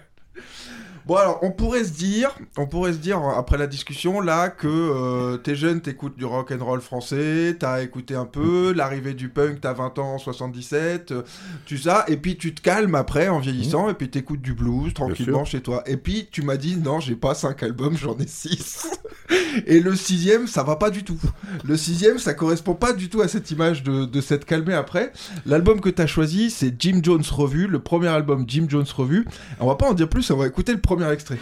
Bon 1.07 1.15
alors, 1.15 1.39
on 1.43 1.53
pourrait 1.53 1.85
se 1.85 1.93
dire, 1.93 2.37
on 2.57 2.67
pourrait 2.67 2.93
se 2.93 2.99
dire 2.99 3.23
après 3.23 3.57
la 3.57 3.69
discussion 3.69 4.21
là 4.21 4.49
que 4.49 4.67
euh, 4.67 5.37
t'es 5.37 5.55
jeune, 5.55 5.81
t'écoutes 5.81 6.17
du 6.17 6.25
rock 6.25 6.51
and 6.51 6.65
roll 6.65 6.81
français, 6.81 7.55
t'as 7.57 7.81
écouté 7.81 8.17
un 8.17 8.25
peu 8.25 8.73
l'arrivée 8.73 9.15
du 9.15 9.29
punk, 9.29 9.61
t'as 9.61 9.73
20 9.73 10.01
ans, 10.01 10.15
en 10.15 10.19
77, 10.19 11.13
euh, 11.13 11.23
tu 11.65 11.79
ça, 11.79 12.05
et 12.09 12.17
puis 12.17 12.37
tu 12.37 12.53
te 12.57 12.61
calmes 12.61 12.97
après 12.97 13.29
en 13.29 13.39
vieillissant, 13.39 13.89
et 13.89 13.95
puis 13.95 14.11
t'écoutes 14.11 14.43
du 14.43 14.53
blues 14.53 14.93
tranquillement 14.95 15.45
chez 15.45 15.61
toi. 15.61 15.85
Et 15.87 15.97
puis 15.97 16.29
tu 16.29 16.43
m'as 16.43 16.57
dit 16.57 16.77
non, 16.77 16.99
j'ai 16.99 17.15
pas 17.15 17.37
cinq 17.37 17.63
albums, 17.63 17.97
j'en 17.97 18.19
ai 18.19 18.27
six. 18.27 18.89
et 19.67 19.79
le 19.79 19.95
sixième, 19.95 20.49
ça 20.49 20.65
va 20.65 20.75
pas 20.75 20.91
du 20.91 21.05
tout. 21.05 21.21
Le 21.65 21.77
sixième, 21.77 22.19
ça 22.19 22.35
correspond 22.35 22.75
pas 22.75 22.93
du 22.93 23.09
tout 23.09 23.21
à 23.21 23.29
cette 23.29 23.49
image 23.53 23.85
de, 23.85 24.07
de 24.07 24.21
s'être 24.21 24.45
calmé 24.45 24.75
après. 24.75 25.13
L'album 25.47 25.81
que 25.81 25.89
t'as 25.89 26.07
choisi, 26.07 26.51
c'est 26.51 26.75
Jim 26.77 26.99
Jones 27.01 27.23
Revue, 27.31 27.69
le 27.69 27.79
premier 27.79 28.09
album 28.09 28.45
Jim 28.49 28.67
Jones 28.69 28.87
Revue. 28.97 29.25
On 29.61 29.69
va 29.69 29.77
pas 29.77 29.87
en 29.87 29.95
dire 29.95 30.09
plus, 30.09 30.29
on 30.33 30.37
va 30.37 30.49
écouter 30.49 30.73
le 30.73 30.81
premier 30.81 30.96
extrait. 31.13 31.39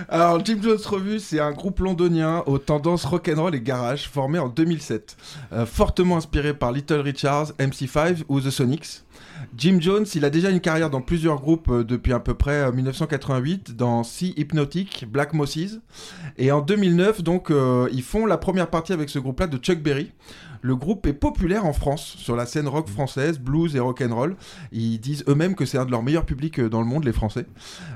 Alors, 0.09 0.43
Jim 0.43 0.57
Jones 0.61 0.79
Revue, 0.85 1.19
c'est 1.19 1.39
un 1.39 1.51
groupe 1.51 1.79
londonien 1.81 2.43
aux 2.47 2.57
tendances 2.57 3.05
rock'n'roll 3.05 3.53
et 3.53 3.61
garage 3.61 4.09
formé 4.09 4.39
en 4.39 4.47
2007. 4.47 5.17
Euh, 5.51 5.65
fortement 5.65 6.17
inspiré 6.17 6.53
par 6.53 6.71
Little 6.71 7.01
Richards, 7.01 7.51
MC5 7.59 8.23
ou 8.29 8.39
The 8.39 8.49
Sonics. 8.49 9.03
Jim 9.57 9.77
Jones, 9.79 10.05
il 10.15 10.25
a 10.25 10.29
déjà 10.29 10.49
une 10.49 10.59
carrière 10.59 10.89
dans 10.89 11.01
plusieurs 11.01 11.41
groupes 11.41 11.69
euh, 11.69 11.83
depuis 11.83 12.13
à 12.13 12.19
peu 12.19 12.33
près 12.33 12.63
euh, 12.63 12.71
1988, 12.71 13.75
dans 13.75 14.03
Sea 14.03 14.33
Hypnotic, 14.37 15.05
Black 15.09 15.33
Mosses. 15.33 15.79
Et 16.37 16.51
en 16.51 16.61
2009, 16.61 17.23
donc, 17.23 17.51
euh, 17.51 17.89
ils 17.91 18.03
font 18.03 18.25
la 18.25 18.37
première 18.37 18.69
partie 18.69 18.93
avec 18.93 19.09
ce 19.09 19.19
groupe-là 19.19 19.47
de 19.47 19.57
Chuck 19.57 19.79
Berry. 19.79 20.11
Le 20.61 20.75
groupe 20.75 21.05
est 21.07 21.13
populaire 21.13 21.65
en 21.65 21.73
France, 21.73 22.15
sur 22.17 22.35
la 22.35 22.45
scène 22.45 22.67
rock 22.67 22.89
française, 22.89 23.39
blues 23.39 23.75
et 23.75 23.79
rock'n'roll. 23.79 24.35
Ils 24.71 24.99
disent 24.99 25.23
eux-mêmes 25.27 25.55
que 25.55 25.65
c'est 25.65 25.77
un 25.77 25.85
de 25.85 25.91
leurs 25.91 26.03
meilleurs 26.03 26.25
publics 26.25 26.59
euh, 26.59 26.69
dans 26.69 26.81
le 26.81 26.85
monde, 26.85 27.05
les 27.05 27.13
Français. 27.13 27.45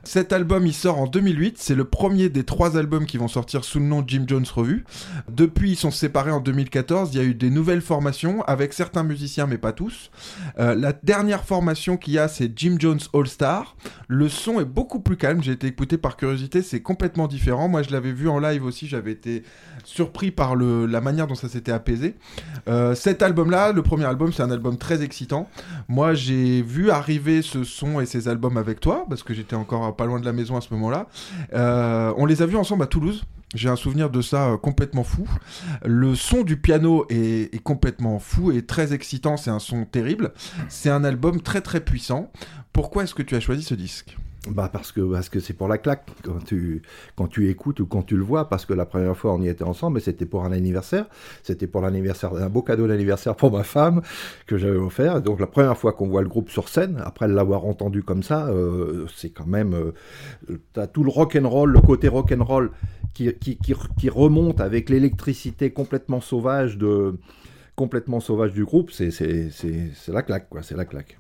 Cet 0.04 0.34
album, 0.34 0.66
il 0.66 0.74
sort 0.74 1.00
en 1.00 1.08
2008. 1.08 1.58
C'est 1.58 1.76
le 1.76 1.86
premier 1.86 2.30
des 2.30 2.44
trois 2.44 2.78
albums 2.78 3.06
qui 3.06 3.18
vont 3.18 3.28
sortir 3.28 3.64
sous 3.64 3.80
le 3.80 3.86
nom 3.86 4.04
Jim 4.06 4.26
Jones 4.28 4.46
Revue. 4.54 4.86
Depuis, 5.30 5.72
ils 5.72 5.76
sont 5.76 5.92
séparés 5.92 6.32
en 6.32 6.40
2014. 6.40 7.10
Il 7.14 7.18
y 7.18 7.22
a 7.22 7.24
eu 7.24 7.34
des 7.34 7.50
nouvelles 7.50 7.82
formations 7.82 8.44
avec 8.44 8.74
certains 8.74 9.04
musiciens, 9.04 9.48
mais 9.48 9.58
pas 9.58 9.74
tous. 9.74 10.12
Euh, 10.60 10.76
la 10.76 10.94
dernière 10.94 11.44
formation 11.44 11.98
qu'il 11.98 12.14
y 12.14 12.20
a, 12.20 12.28
c'est 12.28 12.52
Jim 12.58 12.78
Jones 12.80 13.00
All 13.14 13.28
Star. 13.28 13.76
Le 14.08 14.30
son 14.30 14.60
est 14.60 14.66
beaucoup 14.66 15.00
plus 15.00 15.18
calme. 15.18 15.44
J'ai 15.44 15.52
été 15.52 15.68
écouté 15.68 15.98
par 15.98 16.18
curiosité, 16.18 16.62
c'est 16.62 16.82
complètement 16.82 17.28
différent. 17.28 17.68
Moi, 17.68 17.84
je 17.84 17.92
l'avais 17.92 18.12
vu 18.12 18.30
en 18.30 18.40
live 18.40 18.64
aussi. 18.64 18.88
J'avais 18.88 19.12
été 19.12 19.44
surpris 19.84 20.32
par 20.32 20.56
la 20.56 21.02
manière 21.02 21.28
dont 21.28 21.36
ça 21.36 21.50
s'était 21.50 21.72
apaisé. 21.72 22.16
Euh, 22.68 22.96
cet 22.96 23.22
album-là, 23.22 23.72
le 23.72 23.82
premier 23.82 24.06
album, 24.06 24.32
c'est 24.32 24.44
un 24.44 24.52
album 24.52 24.78
très 24.78 25.04
excitant. 25.04 25.50
Moi, 25.88 26.14
j'ai 26.14 26.62
vu 26.62 26.90
arriver 26.92 27.42
ce 27.42 27.64
son 27.64 28.00
et 28.00 28.06
ces 28.06 28.28
albums 28.28 28.58
avec 28.58 28.80
toi 28.80 29.06
parce 29.10 29.24
que 29.24 29.34
j'étais 29.34 29.56
encore 29.56 29.96
pas 29.96 30.06
loin 30.06 30.20
de 30.20 30.26
la 30.26 30.34
maison 30.34 30.58
à 30.58 30.62
ce 30.62 30.74
moment-là. 30.74 31.08
Euh, 31.54 32.14
on 32.18 32.26
les 32.26 32.42
a 32.42 32.46
vus 32.46 32.58
ensemble 32.58 32.84
à 32.84 32.88
Toulouse. 32.88 33.24
J'ai 33.54 33.70
un 33.70 33.76
souvenir 33.76 34.10
de 34.10 34.22
ça 34.22 34.50
euh, 34.50 34.58
complètement 34.58 35.04
fou. 35.04 35.28
Le 35.86 36.16
son 36.16 36.42
du 36.42 36.58
piano 36.58 37.06
est, 37.10 37.54
est 37.54 37.64
complètement 37.64 38.18
fou 38.20 38.52
et 38.52 38.66
très 38.66 38.94
excitant. 38.94 39.38
C'est 39.38 39.52
un 39.52 39.60
son 39.60 39.86
terrible. 39.86 40.34
C'est 40.70 40.90
un 40.90 41.04
album 41.04 41.42
très 41.42 41.62
très 41.62 41.80
puissant. 41.80 42.32
Pourquoi 42.72 43.04
est-ce 43.04 43.14
que 43.14 43.22
tu 43.22 43.36
as 43.36 43.40
choisi 43.40 43.64
ce 43.64 43.76
disque? 43.76 44.18
Bah 44.50 44.70
parce 44.72 44.92
que 44.92 45.00
parce 45.00 45.30
que 45.30 45.40
c'est 45.40 45.54
pour 45.54 45.70
la 45.70 45.78
claque 45.78 46.06
quand 46.22 46.44
tu 46.44 46.82
quand 47.16 47.28
tu 47.28 47.50
écoutes 47.50 47.80
ou 47.80 47.86
quand 47.86 48.02
tu 48.02 48.18
le 48.18 48.24
vois 48.24 48.50
parce 48.50 48.66
que 48.66 48.74
la 48.74 48.86
première 48.86 49.16
fois 49.16 49.34
on 49.34 49.42
y 49.42 49.48
était 49.48 49.64
ensemble 49.64 49.96
mais 49.96 50.00
c'était 50.02 50.26
pour 50.26 50.44
un 50.44 50.52
anniversaire. 50.52 51.06
C'était 51.44 51.66
pour 51.66 51.80
l'anniversaire 51.80 52.34
un 52.36 52.50
beau 52.50 52.62
cadeau 52.62 52.86
d'anniversaire 52.86 53.38
pour 53.38 53.54
ma 53.54 53.64
femme 53.64 54.02
que 54.46 54.58
j'avais 54.58 54.78
offert. 54.78 55.22
Donc 55.22 55.40
la 55.40 55.48
première 55.48 55.78
fois 55.78 55.94
qu'on 55.94 56.10
voit 56.10 56.22
le 56.22 56.28
groupe 56.28 56.50
sur 56.50 56.68
scène 56.68 57.02
après 57.06 57.30
l'avoir 57.30 57.66
entendu 57.66 58.04
comme 58.04 58.22
ça 58.22 58.48
euh, 58.48 59.06
c'est 59.16 59.30
quand 59.30 59.48
même 59.48 59.74
euh, 59.74 60.58
t'as 60.74 60.88
tout 60.88 61.06
le 61.06 61.10
rock 61.10 61.38
and 61.42 61.48
roll 61.48 61.72
le 61.72 61.80
côté 61.80 62.10
rock 62.10 62.34
and 62.34 62.44
roll 62.44 62.72
qui 63.14 63.34
qui, 63.36 63.56
qui, 63.56 63.74
qui 63.98 64.10
remonte 64.10 64.60
avec 64.60 64.90
l'électricité 64.90 65.72
complètement 65.72 66.20
sauvage 66.20 66.78
de 66.78 67.16
complètement 67.78 68.20
sauvage 68.20 68.52
du 68.52 68.66
groupe. 68.66 68.92
C'est 68.92 69.10
c'est 69.10 69.50
c'est 69.52 69.92
c'est 69.96 70.12
la 70.12 70.22
claque 70.22 70.50
quoi 70.50 70.64
c'est 70.64 70.76
la 70.76 70.84
claque. 70.84 71.18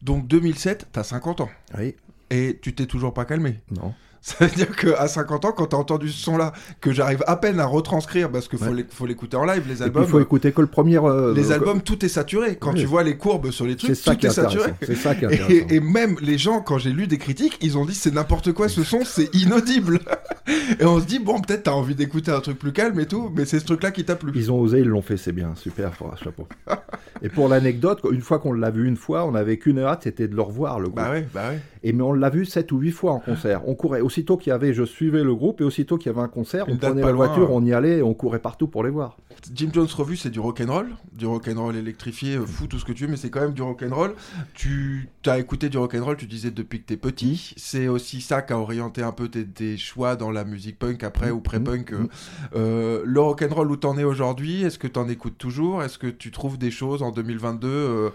Donc 0.00 0.26
2007, 0.26 0.88
t'as 0.92 1.02
50 1.02 1.42
ans. 1.42 1.50
oui 1.76 1.96
Et 2.30 2.58
tu 2.60 2.74
t'es 2.74 2.86
toujours 2.86 3.14
pas 3.14 3.24
calmé. 3.24 3.60
non 3.80 3.94
Ça 4.26 4.44
veut 4.44 4.50
dire 4.56 4.74
qu'à 4.74 5.06
50 5.06 5.44
ans, 5.44 5.52
quand 5.52 5.66
t'as 5.66 5.76
entendu 5.76 6.08
ce 6.10 6.20
son-là, 6.20 6.52
que 6.80 6.90
j'arrive 6.92 7.22
à 7.28 7.36
peine 7.36 7.60
à 7.60 7.66
retranscrire, 7.66 8.28
parce 8.28 8.48
qu'il 8.48 8.58
faut 8.58 8.64
Ouais. 8.70 8.74
l'éc- 8.78 8.90
faut 8.90 9.06
l'écouter 9.06 9.36
en 9.36 9.44
live, 9.44 9.62
les 9.68 9.82
albums. 9.82 10.02
il 10.02 10.08
faut 10.08 10.18
écouter 10.18 10.50
que 10.50 10.60
le 10.60 10.66
premier 10.66 10.98
euh, 10.98 11.32
les 11.32 11.52
euh, 11.52 11.54
albums, 11.54 11.80
tout 11.80 12.04
est 12.04 12.08
saturé. 12.08 12.56
Quand 12.56 12.72
Oui. 12.72 12.80
tu 12.80 12.86
vois 12.86 13.04
les 13.04 13.16
courbes 13.16 13.52
sur 13.52 13.66
les 13.66 13.76
trucs, 13.76 13.94
ça 13.94 14.16
tout 14.16 14.26
est 14.26 14.28
est 14.28 14.32
saturé. 14.32 14.72
c'est 14.82 14.96
ça 14.96 15.14
qui 15.14 15.26
est 15.26 15.48
Et, 15.52 15.76
et 15.76 15.80
même 15.80 16.16
les 16.20 16.38
gens, 16.38 16.60
quand 16.60 16.76
j'ai 16.76 16.90
lu 16.90 17.06
des 17.06 17.18
critiques, 17.18 17.56
ils 17.62 17.78
ont 17.78 17.84
dit 17.84 17.94
c'est 17.94 18.12
n'importe 18.12 18.50
quoi 18.52 18.68
ce 18.68 18.82
son, 18.82 19.04
c'est 19.04 19.32
inaudible. 19.32 20.00
et 20.80 20.84
on 20.84 20.98
se 20.98 21.04
dit, 21.06 21.20
bon, 21.20 21.40
peut-être 21.40 21.62
t'as 21.64 21.72
envie 21.72 21.94
d'écouter 21.94 22.32
un 22.32 22.40
truc 22.40 22.58
plus 22.58 22.72
calme 22.72 22.98
et 22.98 23.06
tout, 23.06 23.30
mais 23.32 23.44
c'est 23.44 23.60
ce 23.60 23.64
truc-là 23.66 23.92
qui 23.92 24.04
t'a 24.04 24.16
plu. 24.16 24.32
Ils 24.34 24.50
ont 24.50 24.58
osé, 24.58 24.80
ils 24.80 24.88
l'ont 24.88 25.02
fait, 25.02 25.18
c'est 25.18 25.30
bien, 25.32 25.52
super, 25.54 25.92
chapeau. 26.20 26.48
Et 27.22 27.28
pour 27.28 27.48
l'anecdote, 27.48 28.00
une 28.10 28.20
fois 28.20 28.40
qu'on 28.40 28.52
l'a 28.52 28.70
vu 28.70 28.86
une 28.88 28.96
fois, 28.96 29.24
on 29.24 29.34
avait 29.36 29.56
qu'une 29.56 29.78
hâte, 29.78 30.00
c'était 30.02 30.26
de 30.28 30.34
le 30.36 30.42
revoir, 30.42 30.80
le 30.80 30.88
groupe. 30.88 30.96
Bah 30.96 31.10
ouais, 31.12 31.26
bah 31.32 31.48
ouais. 31.50 31.60
Et 31.88 31.92
mais 31.92 32.02
on 32.02 32.12
l'a 32.12 32.30
vu 32.30 32.44
sept 32.44 32.72
ou 32.72 32.78
huit 32.78 32.90
fois 32.90 33.12
en 33.12 33.20
concert. 33.20 33.62
On 33.68 33.76
courait 33.76 34.00
aussitôt 34.00 34.36
qu'il 34.36 34.50
y 34.50 34.52
avait, 34.52 34.74
je 34.74 34.82
suivais 34.82 35.22
le 35.22 35.34
groupe, 35.36 35.60
et 35.60 35.64
aussitôt 35.64 35.98
qu'il 35.98 36.10
y 36.10 36.14
avait 36.14 36.22
un 36.24 36.26
concert, 36.28 36.68
Une 36.68 36.74
on 36.74 36.78
prenait 36.78 37.00
pas 37.00 37.06
la 37.06 37.12
loin, 37.12 37.26
voiture, 37.26 37.44
hein. 37.44 37.52
on 37.52 37.64
y 37.64 37.72
allait, 37.72 37.98
et 37.98 38.02
on 38.02 38.12
courait 38.12 38.40
partout 38.40 38.66
pour 38.66 38.82
les 38.82 38.90
voir. 38.90 39.18
Jim 39.54 39.68
Jones 39.72 39.86
Revue, 39.96 40.16
c'est 40.16 40.30
du 40.30 40.40
rock'n'roll, 40.40 40.88
du 41.12 41.26
rock'n'roll 41.26 41.76
électrifié, 41.76 42.38
fou, 42.44 42.66
tout 42.66 42.80
ce 42.80 42.84
que 42.84 42.90
tu 42.92 43.04
veux, 43.04 43.10
mais 43.10 43.16
c'est 43.16 43.30
quand 43.30 43.40
même 43.42 43.52
du 43.52 43.62
rock'n'roll. 43.62 44.14
Tu 44.54 45.08
as 45.26 45.38
écouté 45.38 45.68
du 45.68 45.78
rock'n'roll, 45.78 46.16
tu 46.16 46.26
disais 46.26 46.50
depuis 46.50 46.80
que 46.80 46.86
t'es 46.86 46.96
petit. 46.96 47.54
C'est 47.56 47.86
aussi 47.86 48.20
ça 48.20 48.42
qui 48.42 48.52
a 48.52 48.58
orienté 48.58 49.02
un 49.02 49.12
peu 49.12 49.28
tes, 49.28 49.46
tes 49.46 49.76
choix 49.76 50.16
dans 50.16 50.30
la 50.32 50.44
musique 50.44 50.78
punk 50.80 51.04
après 51.04 51.30
ou 51.30 51.40
pré-punk. 51.40 51.92
euh. 51.92 51.98
Mhm. 51.98 52.08
Euh, 52.56 53.02
le 53.04 53.20
rock'n'roll 53.20 53.70
où 53.70 53.76
t'en 53.76 53.96
es 53.96 54.04
aujourd'hui, 54.04 54.62
est-ce 54.62 54.78
que 54.78 54.88
t'en 54.88 55.08
écoutes 55.08 55.38
toujours? 55.38 55.82
Est-ce 55.84 55.98
que 55.98 56.08
tu 56.08 56.30
trouves 56.32 56.58
des 56.58 56.70
choses 56.72 57.02
en 57.02 57.12
2022 57.12 57.68
euh, 57.68 58.10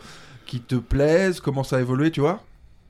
qui 0.46 0.60
te 0.60 0.76
plaisent? 0.76 1.40
Comment 1.40 1.64
ça 1.64 1.78
a 1.78 1.80
évolué, 1.80 2.12
tu 2.12 2.20
vois? 2.20 2.44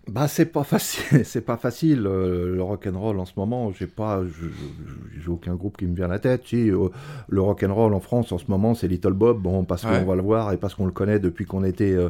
Bah 0.10 0.28
c'est 0.28 0.48
pas 0.48 0.64
facile, 0.64 1.24
c'est 1.26 1.42
pas 1.46 1.58
facile 1.58 2.06
euh, 2.08 2.56
le 2.56 2.64
rock 2.64 2.88
and 2.92 3.00
roll 3.00 3.20
en 3.20 3.26
ce 3.26 3.34
moment. 3.38 3.72
J'ai 3.72 3.86
pas, 3.88 4.22
j'ai 4.26 5.30
aucun 5.30 5.54
groupe 5.56 5.78
qui 5.78 5.86
me 5.86 5.96
vient 5.96 6.06
à 6.06 6.10
la 6.10 6.20
tête. 6.20 6.42
Si 6.48 6.70
euh, 6.72 6.90
le 7.30 7.42
rock 7.42 7.64
and 7.64 7.74
roll 7.74 7.94
en 7.94 8.00
France 8.00 8.32
en 8.32 8.38
ce 8.40 8.46
moment, 8.50 8.74
c'est 8.74 8.88
Little 8.88 9.14
Bob, 9.14 9.40
bon 9.42 9.64
parce 9.64 9.84
Ouais. 9.84 10.00
qu'on 10.00 10.06
va 10.06 10.16
le 10.16 10.24
voir 10.24 10.52
et 10.54 10.58
parce 10.58 10.74
qu'on 10.74 10.86
le 10.88 10.92
connaît 10.92 11.20
depuis 11.20 11.46
qu'on 11.46 11.64
était 11.64 11.94
euh, 11.94 12.10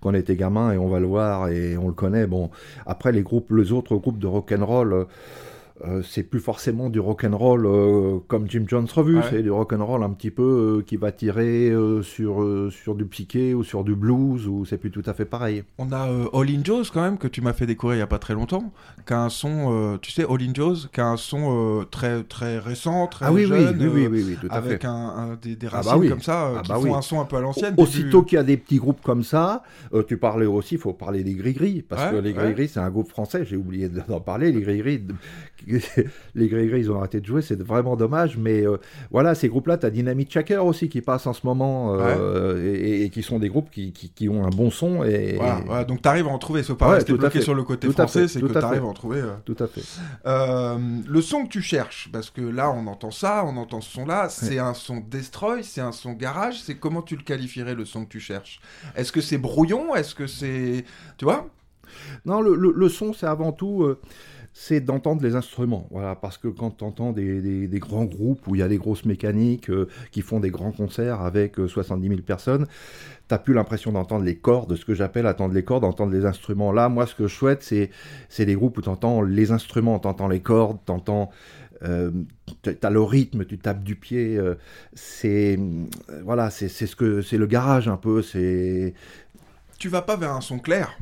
qu'on 0.00 0.14
était 0.14 0.36
gamin 0.36 0.72
et 0.72 0.78
on 0.78 0.88
va 0.88 1.00
le 1.00 1.06
voir 1.06 1.48
et 1.48 1.76
on 1.78 1.88
le 1.88 1.94
connaît. 1.94 2.26
Bon 2.26 2.50
après 2.86 3.10
les 3.10 3.22
groupes, 3.22 3.50
les 3.52 3.72
autres 3.72 3.96
groupes 3.96 4.18
de 4.18 4.26
rock 4.26 4.52
and 4.56 4.64
roll. 4.66 5.06
Euh, 5.86 6.02
c'est 6.02 6.22
plus 6.22 6.40
forcément 6.40 6.90
du 6.90 7.00
rock 7.00 7.24
and 7.24 7.36
roll 7.36 7.66
euh, 7.66 8.18
comme 8.28 8.48
Jim 8.50 8.64
Jones 8.66 8.86
Revue, 8.94 9.16
Ouais. 9.16 9.22
c'est 9.30 9.42
du 9.42 9.50
rock 9.50 9.72
and 9.72 9.84
roll 9.84 10.02
un 10.02 10.10
petit 10.10 10.30
peu 10.30 10.78
euh, 10.78 10.82
qui 10.82 10.96
va 10.96 11.12
tirer 11.12 11.72
sur 12.02 12.44
sur 12.70 12.94
du 12.94 13.04
psyché 13.06 13.54
ou 13.54 13.62
sur 13.64 13.84
du 13.84 13.94
blues 13.94 14.46
ou 14.46 14.64
c'est 14.64 14.78
plus 14.78 14.90
tout 14.90 15.02
à 15.06 15.14
fait 15.14 15.24
pareil. 15.24 15.64
On 15.78 15.90
a 15.92 16.02
All 16.32 16.50
In 16.50 16.62
Joe's 16.64 16.90
quand 16.90 17.02
même 17.02 17.18
que 17.18 17.28
tu 17.28 17.40
m'as 17.40 17.52
fait 17.52 17.66
découvrir 17.66 17.96
il 17.96 18.00
y 18.00 18.02
a 18.02 18.06
pas 18.06 18.18
très 18.18 18.34
longtemps, 18.34 18.72
qui 19.06 19.12
a 19.12 19.22
un 19.22 19.28
son, 19.28 19.98
tu 20.02 20.10
sais, 20.10 20.24
All 20.28 20.42
In 20.42 20.52
Joe's, 20.54 20.88
qui 20.92 21.00
a 21.00 21.06
un 21.06 21.16
son 21.16 21.86
très 21.90 22.22
très 22.24 22.58
récent, 22.58 23.06
très 23.06 23.26
Ah 23.26 23.32
oui, 23.32 23.46
jeune, 23.46 23.76
oui, 23.80 23.86
oui, 23.92 24.06
oui, 24.10 24.24
oui, 24.28 24.36
tout 24.40 24.48
à 24.50 24.56
avec 24.56 24.82
fait. 24.82 24.86
un, 24.88 24.90
un- 24.92 25.38
des, 25.40 25.56
des 25.56 25.66
Ah 25.68 25.76
racines 25.76 25.92
bah 25.92 25.98
oui. 25.98 26.08
comme 26.08 26.20
ça, 26.22 26.52
Ah 26.58 26.62
qui 26.62 26.68
bah 26.68 26.76
font 26.76 26.82
oui. 26.82 26.90
un 26.92 27.02
son 27.02 27.20
un 27.20 27.24
peu 27.24 27.36
à 27.36 27.40
l'ancienne. 27.40 27.74
Aussitôt 27.78 28.22
qu'il 28.22 28.36
y 28.36 28.38
a 28.38 28.44
des 28.44 28.56
petits 28.56 28.78
groupes 28.78 29.00
comme 29.02 29.22
ça, 29.22 29.62
tu 30.08 30.16
parlais 30.16 30.46
aussi, 30.46 30.74
il 30.74 30.80
faut 30.80 30.92
parler 30.92 31.24
des 31.24 31.34
Gris-Gris, 31.34 31.82
parce 31.88 32.04
Ouais, 32.04 32.18
que 32.18 32.22
les 32.24 32.32
ouais. 32.32 32.44
Gris-Gris, 32.44 32.68
c'est 32.68 32.80
un 32.80 32.90
groupe 32.90 33.08
français, 33.08 33.44
j'ai 33.44 33.56
oublié 33.56 33.88
d'en 33.88 34.20
parler, 34.20 34.52
les 34.52 34.60
Gris-Gris, 34.60 34.98
de- 35.00 35.14
les 36.34 36.48
Gris-Gris, 36.48 36.80
ils 36.80 36.90
ont 36.92 36.98
arrêté 36.98 37.20
de 37.20 37.26
jouer, 37.26 37.42
c'est 37.42 37.60
vraiment 37.62 37.96
dommage, 37.96 38.36
mais 38.36 38.66
euh, 38.66 38.76
voilà, 39.10 39.34
ces 39.34 39.48
groupes-là, 39.48 39.78
tu 39.78 39.86
as 39.86 39.90
Dynamite 39.90 40.32
Shaker 40.32 40.64
aussi 40.64 40.88
qui 40.88 41.00
passe 41.00 41.26
en 41.26 41.32
ce 41.32 41.46
moment, 41.46 41.94
euh, 41.98 42.74
et, 42.74 43.04
et 43.04 43.10
qui 43.10 43.22
sont 43.22 43.38
des 43.38 43.48
groupes 43.48 43.70
qui, 43.70 43.92
qui, 43.92 44.10
qui 44.10 44.28
ont 44.28 44.44
un 44.44 44.50
bon 44.50 44.70
son, 44.70 45.04
et, 45.04 45.34
Voilà, 45.36 45.60
voilà, 45.66 45.84
donc 45.84 46.02
t'arrives 46.02 46.26
à 46.26 46.30
en 46.30 46.38
trouver, 46.38 46.62
faut 46.62 46.74
pas 46.74 46.88
Ouais, 46.88 46.94
rester 46.96 47.12
tout 47.12 47.16
à 47.16 47.18
bloqué 47.18 47.38
fait. 47.38 47.44
sur 47.44 47.54
le 47.54 47.62
côté 47.62 47.86
Tout 47.88 47.92
français, 47.92 48.28
c'est 48.28 48.40
que 48.40 48.46
à 48.56 48.60
t'arrives 48.60 48.80
fait. 48.80 48.86
à 48.86 48.88
en 48.88 48.92
trouver. 48.94 49.20
euh. 49.20 49.34
tout 49.44 49.56
à 49.58 49.66
fait. 49.66 49.82
Le 51.06 51.20
son 51.20 51.44
que 51.44 51.48
tu 51.48 51.62
cherches, 51.62 52.08
parce 52.12 52.30
que 52.30 52.40
là 52.40 52.70
on 52.70 52.86
entend 52.86 53.10
ça, 53.10 53.44
on 53.46 53.56
entend 53.56 53.80
ce 53.80 53.90
son-là, 53.90 54.28
c'est 54.28 54.58
un 54.58 54.74
son 54.74 54.98
destroy, 55.00 55.62
c'est 55.62 55.80
un 55.80 55.92
son 55.92 56.12
garage, 56.12 56.60
c'est 56.62 56.76
comment 56.76 57.02
tu 57.02 57.16
le 57.16 57.22
qualifierais 57.22 57.74
le 57.74 57.84
son 57.84 58.04
que 58.04 58.10
tu 58.10 58.20
cherches? 58.20 58.60
Est-ce 58.96 59.12
que 59.12 59.20
c'est 59.20 59.38
brouillon? 59.38 59.94
Est-ce 59.94 60.14
que 60.14 60.26
c'est, 60.26 60.84
tu 61.18 61.24
vois? 61.24 61.48
Non, 62.24 62.40
le, 62.40 62.54
le- 62.54 62.72
le 62.74 62.88
son, 62.88 63.12
c'est 63.12 63.26
avant 63.26 63.52
tout, 63.52 63.82
euh, 63.82 63.98
c'est 64.52 64.80
d'entendre 64.80 65.22
les 65.22 65.36
instruments. 65.36 65.86
Voilà, 65.90 66.16
parce 66.16 66.36
que 66.38 66.48
quand 66.48 66.70
tu 66.78 66.84
entends 66.84 67.12
des, 67.12 67.40
des- 67.68 67.78
grands 67.78 68.04
groupes 68.04 68.46
où 68.46 68.54
il 68.56 68.58
y 68.58 68.62
a 68.62 68.68
des 68.68 68.78
grosses 68.78 69.04
mécaniques 69.04 69.70
euh, 69.70 69.88
qui 70.10 70.22
font 70.22 70.40
des 70.40 70.50
grands 70.50 70.72
concerts 70.72 71.20
avec 71.20 71.58
euh, 71.58 71.68
70 71.68 72.08
000 72.08 72.20
personnes, 72.22 72.66
t'as 73.28 73.38
plus 73.38 73.54
l'impression 73.54 73.92
d'entendre 73.92 74.24
les 74.24 74.36
cordes, 74.36 74.74
ce 74.76 74.84
que 74.84 74.94
j'appelle 74.94 75.26
attendre 75.26 75.54
les 75.54 75.62
cordes, 75.64 75.82
d'entendre 75.82 76.12
les 76.12 76.26
instruments. 76.26 76.72
Là, 76.72 76.88
moi, 76.88 77.06
ce 77.06 77.14
que 77.14 77.26
je 77.28 77.34
souhaite, 77.34 77.62
c'est, 77.62 77.90
c'est 78.28 78.44
des 78.44 78.54
groupes 78.54 78.76
où 78.78 78.82
t'entends 78.82 79.22
les 79.22 79.52
instruments, 79.52 79.98
t'entends 79.98 80.28
les 80.28 80.40
cordes, 80.40 80.78
t'entends. 80.84 81.30
Euh, 81.82 82.10
t'as 82.62 82.90
le 82.90 83.00
rythme, 83.00 83.46
tu 83.46 83.56
tapes 83.56 83.82
du 83.82 83.96
pied, 83.96 84.36
euh, 84.36 84.56
c'est 84.92 85.58
voilà, 86.22 86.50
c'est 86.50 86.68
c'est 86.68 86.86
ce 86.86 86.94
que 86.94 87.22
c'est 87.22 87.38
le 87.38 87.46
garage 87.46 87.88
un 87.88 87.96
peu, 87.96 88.20
c'est 88.20 88.92
Tu 89.78 89.88
vas 89.88 90.02
pas 90.02 90.16
vers 90.16 90.32
un 90.32 90.42
son 90.42 90.58
clair, 90.58 90.98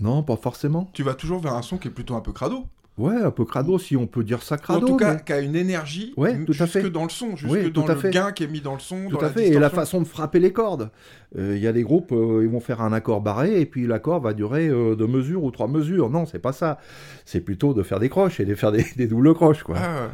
non 0.00 0.22
pas 0.22 0.36
forcément. 0.36 0.90
tu 0.92 1.02
vas 1.02 1.14
toujours 1.14 1.40
vers 1.40 1.54
un 1.54 1.62
son 1.62 1.78
qui 1.78 1.88
est 1.88 1.92
plutôt 1.92 2.14
un 2.14 2.20
peu 2.20 2.32
crado. 2.32 2.64
Ouais, 2.96 3.14
un 3.14 3.30
peu 3.30 3.44
crado, 3.44 3.78
si 3.78 3.96
on 3.96 4.08
peut 4.08 4.24
dire 4.24 4.42
ça 4.42 4.58
crado. 4.58 4.84
en 4.84 4.88
tout 4.90 4.96
cas, 4.96 5.14
mais- 5.14 5.22
qui 5.24 5.32
a 5.32 5.38
une 5.38 5.54
énergie 5.54 6.12
Ouais, 6.16 6.36
tout 6.44 6.50
à 6.50 6.64
jusque 6.66 6.80
fait. 6.80 6.90
dans 6.90 7.04
le 7.04 7.10
son, 7.10 7.36
jusque 7.36 7.52
Oui, 7.52 7.70
dans 7.70 7.86
le 7.86 7.94
fait. 7.94 8.10
gain 8.10 8.32
qui 8.32 8.42
est 8.42 8.48
mis 8.48 8.60
dans 8.60 8.74
le 8.74 8.80
son, 8.80 9.04
Tout 9.08 9.12
dans 9.14 9.18
à 9.20 9.22
la 9.22 9.28
fait. 9.30 9.46
Et 9.50 9.58
la 9.60 9.70
façon 9.70 10.00
de 10.00 10.06
frapper 10.06 10.40
les 10.40 10.52
cordes. 10.52 10.90
Euh, 11.38 11.54
Il 11.56 11.62
y 11.62 11.68
a 11.68 11.72
des 11.72 11.84
groupes, 11.84 12.10
euh, 12.10 12.40
ils 12.42 12.48
vont 12.50 12.58
faire 12.58 12.80
un 12.80 12.92
accord 12.92 13.20
barré 13.20 13.60
et 13.60 13.66
puis 13.66 13.86
l'accord 13.86 14.20
va 14.20 14.32
durer 14.34 14.66
euh, 14.66 14.96
deux 14.96 15.06
mesures 15.06 15.44
ou 15.44 15.52
trois 15.52 15.68
mesures. 15.68 16.10
Non, 16.10 16.26
c'est 16.26 16.40
pas 16.40 16.52
ça. 16.52 16.78
C'est 17.24 17.40
plutôt 17.40 17.72
de 17.72 17.84
faire 17.84 18.00
des 18.00 18.08
croches 18.08 18.40
et 18.40 18.44
de 18.44 18.54
faire 18.56 18.72
des, 18.72 18.84
des 18.96 19.06
doubles 19.06 19.32
croches, 19.34 19.62
quoi. 19.62 19.76
Ah, 19.78 20.02
ouais. 20.02 20.08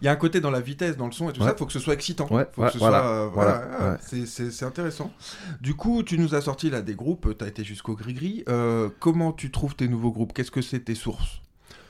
Il 0.00 0.04
y 0.04 0.08
a 0.08 0.12
un 0.12 0.16
côté 0.16 0.40
dans 0.40 0.50
la 0.50 0.60
vitesse, 0.60 0.96
dans 0.96 1.06
le 1.06 1.12
son 1.12 1.28
et 1.30 1.32
tout 1.32 1.40
Ouais. 1.40 1.46
ça, 1.46 1.54
il 1.54 1.58
faut 1.58 1.66
que 1.66 1.72
ce 1.72 1.78
soit 1.78 1.94
excitant. 1.94 2.26
Ouais, 2.30 2.46
faut 2.52 2.62
que 2.62 2.70
ce 2.72 2.78
voilà, 2.78 2.98
soit, 3.00 3.08
euh, 3.10 3.28
voilà, 3.32 3.98
c'est 4.00 4.26
c'est 4.26 4.64
intéressant. 4.64 5.12
Du 5.60 5.74
coup, 5.74 6.02
tu 6.02 6.18
nous 6.18 6.34
as 6.34 6.40
sorti 6.40 6.70
là 6.70 6.82
des 6.82 6.94
groupes, 6.94 7.36
tu 7.38 7.44
as 7.44 7.48
été 7.48 7.64
jusqu'au 7.64 7.94
Gris-Gris. 7.94 8.44
Euh, 8.48 8.88
comment 9.00 9.32
tu 9.32 9.50
trouves 9.50 9.74
tes 9.76 9.88
nouveaux 9.88 10.10
groupes? 10.12 10.32
Qu'est-ce 10.32 10.50
que 10.50 10.62
c'est 10.62 10.80
tes 10.80 10.94
sources? 10.94 11.40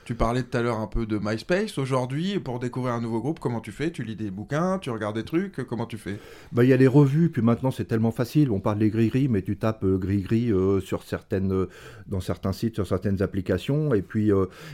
Tu 0.07 0.15
parlais 0.15 0.41
tout 0.41 0.57
à 0.57 0.61
l'heure 0.61 0.79
un 0.79 0.87
peu 0.87 1.05
de 1.05 1.19
MySpace. 1.21 1.77
Aujourd'hui, 1.77 2.39
pour 2.39 2.59
découvrir 2.59 2.93
un 2.93 3.01
nouveau 3.01 3.19
groupe, 3.19 3.41
comment 3.41 3.59
tu 3.59 3.73
fais? 3.73 3.91
Tu 3.91 4.03
lis 4.03 4.15
des 4.15 4.31
bouquins, 4.31 4.79
tu 4.79 4.89
regardes 4.89 5.17
des 5.17 5.25
trucs, 5.25 5.57
comment 5.67 5.85
tu 5.85 5.97
fais? 5.97 6.17
Bah, 6.53 6.63
il 6.63 6.69
y 6.69 6.73
a 6.73 6.77
les 6.77 6.87
revues, 6.87 7.27
puis 7.29 7.41
maintenant 7.41 7.71
c'est 7.71 7.83
tellement 7.83 8.11
facile. 8.11 8.49
On 8.49 8.61
parle 8.61 8.79
des 8.79 8.89
gris-gris, 8.89 9.27
mais 9.27 9.41
tu 9.41 9.57
tapes 9.57 9.83
euh, 9.83 9.97
gris-gris 9.97 10.49
euh, 10.49 10.79
sur 10.79 11.03
certaines, 11.03 11.51
euh, 11.51 11.67
dans 12.07 12.21
certains 12.21 12.53
sites, 12.53 12.75
sur 12.75 12.87
certaines 12.87 13.21
applications, 13.21 13.93
et 13.93 14.01
puis, 14.01 14.31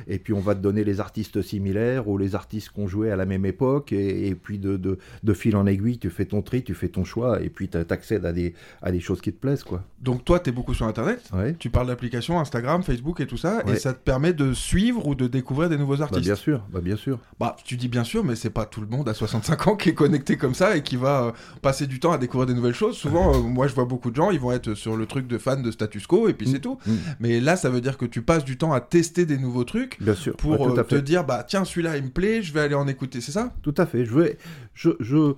et 0.07 0.19
puis 0.19 0.33
on 0.33 0.39
va 0.39 0.53
te 0.53 0.59
donner 0.59 0.83
les 0.83 0.99
artistes 0.99 1.41
similaires 1.41 2.07
ou 2.07 2.19
les 2.19 2.35
artistes 2.35 2.69
qu'on 2.69 2.85
jouait 2.87 3.09
à 3.09 3.15
la 3.15 3.25
même 3.25 3.47
époque, 3.47 3.91
et, 3.91 4.27
et 4.27 4.35
puis 4.35 4.59
de, 4.59 4.77
de, 4.77 4.99
de 5.23 5.33
fil 5.33 5.55
en 5.55 5.65
aiguille, 5.65 5.97
tu 5.97 6.11
fais 6.11 6.25
ton 6.25 6.43
tri, 6.43 6.63
tu 6.63 6.75
fais 6.75 6.89
ton 6.89 7.05
choix, 7.05 7.41
et 7.41 7.49
puis 7.49 7.69
t'a- 7.69 7.85
t'accèdes 7.85 8.27
à 8.27 8.33
des, 8.33 8.53
à 8.83 8.91
des 8.91 8.99
choses 8.99 9.19
qui 9.19 9.33
te 9.33 9.39
plaisent, 9.39 9.63
quoi. 9.63 9.81
Donc 9.99 10.25
toi, 10.25 10.39
tu 10.39 10.51
es 10.51 10.53
beaucoup 10.53 10.75
sur 10.75 10.85
Internet 10.85 11.27
Ouais. 11.33 11.55
tu 11.57 11.71
parles 11.71 11.87
d'applications 11.87 12.39
Instagram, 12.39 12.83
Facebook 12.83 13.19
et 13.19 13.25
tout 13.25 13.37
ça, 13.37 13.63
et 13.65 13.71
Ouais. 13.71 13.75
ça 13.77 13.93
te 13.95 13.99
permet 14.03 14.33
de 14.33 14.53
suivre 14.53 15.07
ou 15.07 15.15
de 15.15 15.22
découvrir 15.27 15.69
des 15.69 15.77
nouveaux 15.77 15.97
Bah, 15.97 16.03
artistes. 16.03 16.23
bien 16.23 16.35
sûr, 16.35 16.63
bah, 16.71 16.81
bien 16.81 16.95
sûr. 16.95 17.19
Bah, 17.39 17.55
tu 17.65 17.75
dis 17.77 17.87
bien 17.87 18.03
sûr, 18.03 18.23
mais 18.23 18.35
c'est 18.35 18.49
pas 18.49 18.65
tout 18.65 18.81
le 18.81 18.87
monde 18.87 19.07
à 19.09 19.13
65 19.13 19.67
ans 19.67 19.75
qui 19.75 19.89
est 19.89 19.93
connecté 19.93 20.37
comme 20.37 20.53
ça 20.53 20.75
et 20.77 20.83
qui 20.83 20.95
va 20.95 21.23
euh, 21.25 21.31
passer 21.61 21.87
du 21.87 21.99
temps 21.99 22.11
à 22.11 22.17
découvrir 22.17 22.47
des 22.47 22.53
nouvelles 22.53 22.73
choses. 22.73 22.95
Souvent, 22.97 23.33
euh, 23.35 23.39
moi, 23.41 23.67
je 23.67 23.73
vois 23.75 23.85
beaucoup 23.85 24.11
de 24.11 24.15
gens, 24.15 24.31
ils 24.31 24.39
vont 24.39 24.51
être 24.51 24.73
sur 24.73 24.95
le 24.97 25.05
truc 25.05 25.27
de 25.27 25.37
fan 25.37 25.61
de 25.61 25.71
status 25.71 26.07
quo 26.07 26.27
et 26.27 26.33
puis 26.33 26.47
c'est 26.47 26.59
tout. 26.59 26.77
Mm. 26.85 26.91
Mais 27.19 27.39
là, 27.39 27.55
ça 27.55 27.69
veut 27.69 27.81
dire 27.81 27.97
que 27.97 28.05
tu 28.05 28.21
passes 28.21 28.45
du 28.45 28.57
temps 28.57 28.73
à 28.73 28.81
tester 28.81 29.25
des 29.25 29.37
nouveaux 29.37 29.63
trucs 29.63 30.01
Bien 30.01 30.15
sûr. 30.15 30.35
pour 30.37 30.59
Ouais, 30.59 30.79
euh, 30.79 30.83
te 30.83 30.95
dire, 30.95 31.23
bah 31.25 31.43
tiens, 31.47 31.65
celui-là, 31.65 31.97
il 31.97 32.03
me 32.03 32.09
plaît, 32.09 32.41
je 32.41 32.53
vais 32.53 32.61
aller 32.61 32.75
en 32.75 32.87
écouter, 32.87 33.21
c'est 33.21 33.31
ça? 33.31 33.53
Tout 33.61 33.75
à 33.77 33.85
fait. 33.85 34.05
Je 34.05 34.11
veux, 34.11 34.33
je, 34.73 34.89
je, 34.99 35.33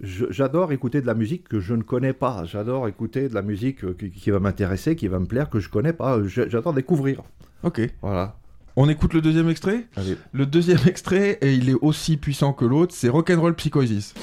j'adore 0.00 0.72
écouter 0.72 1.00
de 1.00 1.06
la 1.06 1.14
musique 1.14 1.48
que 1.48 1.60
je 1.60 1.74
ne 1.74 1.82
connais 1.82 2.12
pas. 2.12 2.44
J'adore 2.44 2.86
écouter 2.88 3.28
de 3.28 3.34
la 3.34 3.42
musique 3.42 3.96
qui, 3.96 4.10
qui 4.10 4.30
va 4.30 4.38
m'intéresser, 4.40 4.94
qui 4.96 5.08
va 5.08 5.18
me 5.18 5.26
plaire, 5.26 5.50
que 5.50 5.58
je 5.60 5.68
connais 5.68 5.92
pas. 5.92 6.18
J'adore 6.26 6.72
découvrir. 6.72 7.22
Ok. 7.64 7.80
Voilà. 8.02 8.36
On 8.80 8.88
écoute 8.88 9.12
le 9.12 9.20
deuxième 9.20 9.48
extrait 9.50 9.88
Allez. 9.96 10.16
Le 10.30 10.46
deuxième 10.46 10.78
extrait, 10.86 11.38
et 11.40 11.52
il 11.52 11.68
est 11.68 11.74
aussi 11.82 12.16
puissant 12.16 12.52
que 12.52 12.64
l'autre, 12.64 12.94
c'est 12.96 13.08
Rock'n'Roll 13.08 13.56
Psychosis. 13.56 14.14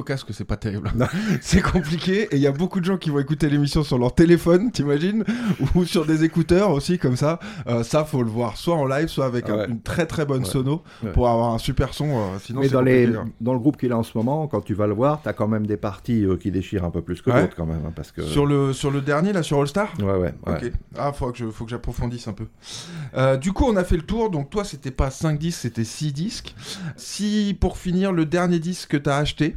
Au 0.00 0.02
casque, 0.02 0.26
c'est 0.32 0.44
pas 0.44 0.56
terrible. 0.56 0.90
c'est 1.40 1.62
compliqué 1.62 2.22
et 2.32 2.36
il 2.36 2.42
y 2.42 2.46
a 2.46 2.52
beaucoup 2.52 2.80
de 2.80 2.84
gens 2.84 2.96
qui 2.96 3.10
vont 3.10 3.18
écouter 3.20 3.48
l'émission 3.48 3.82
sur 3.84 3.98
leur 3.98 4.14
téléphone, 4.14 4.70
t'imagines, 4.72 5.24
ou 5.74 5.84
sur 5.84 6.04
des 6.06 6.24
écouteurs 6.24 6.70
aussi 6.70 6.98
comme 6.98 7.16
ça. 7.16 7.38
Euh, 7.66 7.82
ça, 7.84 8.04
faut 8.04 8.22
le 8.22 8.30
voir, 8.30 8.56
soit 8.56 8.74
en 8.76 8.86
live, 8.86 9.08
soit 9.08 9.26
avec 9.26 9.48
un- 9.48 9.56
Ouais. 9.58 9.66
une 9.68 9.80
très 9.80 10.06
très 10.06 10.24
bonne 10.26 10.42
Ouais. 10.42 10.48
sono 10.48 10.82
Ouais. 11.02 11.12
pour 11.12 11.28
avoir 11.28 11.54
un 11.54 11.58
super 11.58 11.94
son. 11.94 12.08
euh, 12.10 12.38
sinon, 12.42 12.60
Mais 12.60 12.68
dans, 12.68 12.78
compliqué, 12.80 13.06
hein. 13.16 13.28
dans 13.40 13.52
le 13.52 13.58
groupe 13.60 13.76
qu'il 13.76 13.92
a 13.92 13.96
en 13.98 14.02
ce 14.02 14.16
moment, 14.16 14.46
quand 14.48 14.60
tu 14.62 14.74
vas 14.74 14.86
le 14.86 14.94
voir, 14.94 15.20
t'as 15.22 15.32
quand 15.32 15.48
même 15.48 15.66
des 15.66 15.76
parties 15.76 16.24
euh, 16.24 16.36
qui 16.36 16.50
déchirent 16.50 16.84
un 16.84 16.90
peu 16.90 17.02
plus 17.02 17.22
que 17.22 17.30
Ouais. 17.30 17.42
d'autres 17.42 17.56
quand 17.56 17.66
même. 17.66 17.82
hein, 17.86 17.92
parce 17.94 18.10
que... 18.12 18.22
Sur 18.22 18.46
le 18.46 18.72
sur 18.72 18.90
le 18.90 19.00
dernier 19.00 19.32
là, 19.32 19.42
sur 19.42 19.60
All 19.60 19.68
Star. 19.68 19.92
Ouais, 19.98 20.04
ouais. 20.06 20.18
ouais. 20.18 20.32
Ok. 20.46 20.72
Ah, 20.98 21.12
faut 21.12 21.30
que 21.30 21.38
je, 21.38 21.46
faut 21.50 21.64
que 21.64 21.70
j'approfondisse 21.70 22.26
un 22.28 22.32
peu. 22.32 22.46
Euh, 23.16 23.36
du 23.36 23.52
coup, 23.52 23.64
on 23.66 23.76
a 23.76 23.84
fait 23.84 23.96
le 23.96 24.02
tour. 24.02 24.30
Donc, 24.30 24.50
toi, 24.50 24.64
c'était 24.64 24.90
pas 24.90 25.10
5 25.10 25.38
disques, 25.38 25.60
c'était 25.60 25.84
6 25.84 26.12
disques. 26.12 26.54
Si, 26.96 27.56
pour 27.60 27.76
finir, 27.78 28.12
le 28.12 28.24
dernier 28.26 28.58
disque 28.58 28.90
que 28.90 28.96
t'as 28.96 29.16
acheté, 29.18 29.56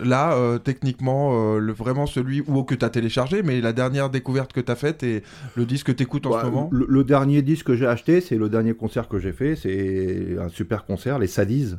là, 0.00 0.34
euh, 0.34 0.58
techniquement, 0.58 1.54
euh, 1.54 1.58
le, 1.58 1.72
vraiment 1.72 2.06
celui 2.06 2.42
ou 2.46 2.62
que 2.64 2.74
t'as 2.74 2.90
téléchargé, 2.90 3.42
mais 3.42 3.60
la 3.60 3.72
dernière 3.72 4.10
découverte 4.10 4.52
que 4.52 4.60
t'as 4.60 4.74
faite 4.74 5.02
et 5.02 5.22
le 5.54 5.64
disque 5.64 5.86
que 5.86 5.92
t'écoutes 5.92 6.26
en 6.26 6.40
ce 6.40 6.46
moment. 6.46 6.68
le, 6.72 6.86
le 6.88 7.04
dernier 7.04 7.42
disque 7.42 7.66
que 7.66 7.76
j'ai 7.76 7.86
acheté, 7.86 8.20
c'est 8.20 8.36
le 8.36 8.48
dernier 8.48 8.74
concert 8.74 9.08
que 9.08 9.18
j'ai 9.18 9.32
fait. 9.32 9.56
C'est 9.56 10.36
un 10.40 10.48
super 10.48 10.84
concert, 10.84 11.18
les 11.18 11.26
Sadies. 11.26 11.74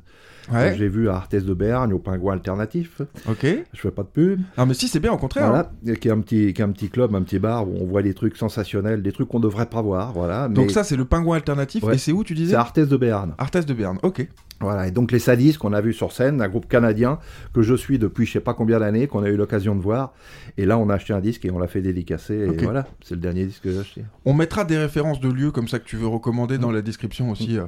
Ouais. 0.51 0.75
J'ai 0.77 0.87
vu 0.87 1.09
à 1.09 1.15
Arthès 1.15 1.43
de 1.43 1.53
Bergne, 1.53 1.93
au 1.93 1.99
Pingouin 1.99 2.33
Alternatif. 2.33 3.01
Ok. 3.29 3.45
Je 3.73 3.79
fais 3.79 3.91
pas 3.91 4.03
de 4.03 4.07
pub. 4.07 4.41
Non, 4.57 4.65
mais 4.65 4.73
si, 4.73 4.87
c'est 4.87 4.99
bien, 4.99 5.11
au 5.11 5.17
contraire. 5.17 5.45
hein. 5.45 5.49
Voilà, 5.49 5.71
et 5.85 5.97
qui 5.99 6.07
est 6.07 6.11
un 6.11 6.19
petit, 6.21 6.53
qui 6.53 6.61
est 6.61 6.65
un 6.65 6.71
petit 6.71 6.89
club, 6.89 7.13
un 7.15 7.21
petit 7.21 7.39
bar 7.39 7.67
où 7.67 7.73
on 7.81 7.85
voit 7.85 8.01
des 8.01 8.13
trucs 8.13 8.37
sensationnels, 8.37 9.01
des 9.01 9.11
trucs 9.11 9.27
qu'on 9.29 9.39
devrait 9.39 9.65
pas 9.67 9.81
voir, 9.81 10.13
voilà. 10.13 10.47
Donc, 10.47 10.71
ça, 10.71 10.83
c'est 10.83 10.95
le 10.95 11.05
pingouin 11.05 11.35
alternatif. 11.35 11.83
Ouais. 11.83 11.95
Et 11.95 11.97
c'est 11.97 12.11
où 12.11 12.23
tu 12.23 12.33
disais 12.33 12.51
c'est 12.51 12.57
Arthès 12.57 12.87
de 12.87 12.97
Berne. 12.97 13.33
Arthès 13.37 13.65
de 13.65 13.73
Berne. 13.73 13.97
Ok. 14.03 14.27
Voilà, 14.59 14.87
et 14.87 14.91
donc 14.91 15.11
les 15.11 15.19
Sadistes 15.19 15.59
qu'on 15.59 15.71
a 15.71 15.81
vu 15.81 15.93
sur 15.93 16.11
scène, 16.11 16.41
un 16.41 16.47
groupe 16.49 16.67
canadien 16.67 17.19
que 17.53 17.61
je 17.61 17.75
suis 17.75 17.99
depuis 17.99 18.25
je 18.25 18.31
sais 18.31 18.39
pas 18.39 18.55
combien 18.55 18.79
d'années, 18.79 19.05
qu'on 19.05 19.21
a 19.21 19.29
eu 19.29 19.37
l'occasion 19.37 19.75
de 19.75 19.81
voir. 19.81 20.13
Et 20.57 20.65
là, 20.65 20.79
on 20.79 20.89
a 20.89 20.95
acheté 20.95 21.13
un 21.13 21.19
disque 21.19 21.45
et 21.45 21.51
on 21.51 21.59
l'a 21.59 21.67
fait 21.67 21.81
dédicacer. 21.81 22.33
Et 22.33 22.63
voilà, 22.63 22.87
c'est 23.03 23.13
le 23.13 23.21
dernier 23.21 23.45
disque 23.45 23.61
que 23.61 23.71
j'ai 23.71 23.77
acheté. 23.77 24.03
On 24.25 24.33
mettra 24.33 24.65
des 24.65 24.75
références 24.79 25.19
de 25.19 25.29
lieux 25.29 25.51
comme 25.51 25.67
ça 25.67 25.77
que 25.77 25.85
tu 25.85 25.95
veux 25.95 26.07
recommander 26.07 26.57
Mm. 26.57 26.61
dans 26.61 26.71
la 26.71 26.81
description 26.81 27.29
aussi. 27.29 27.59
euh. 27.59 27.65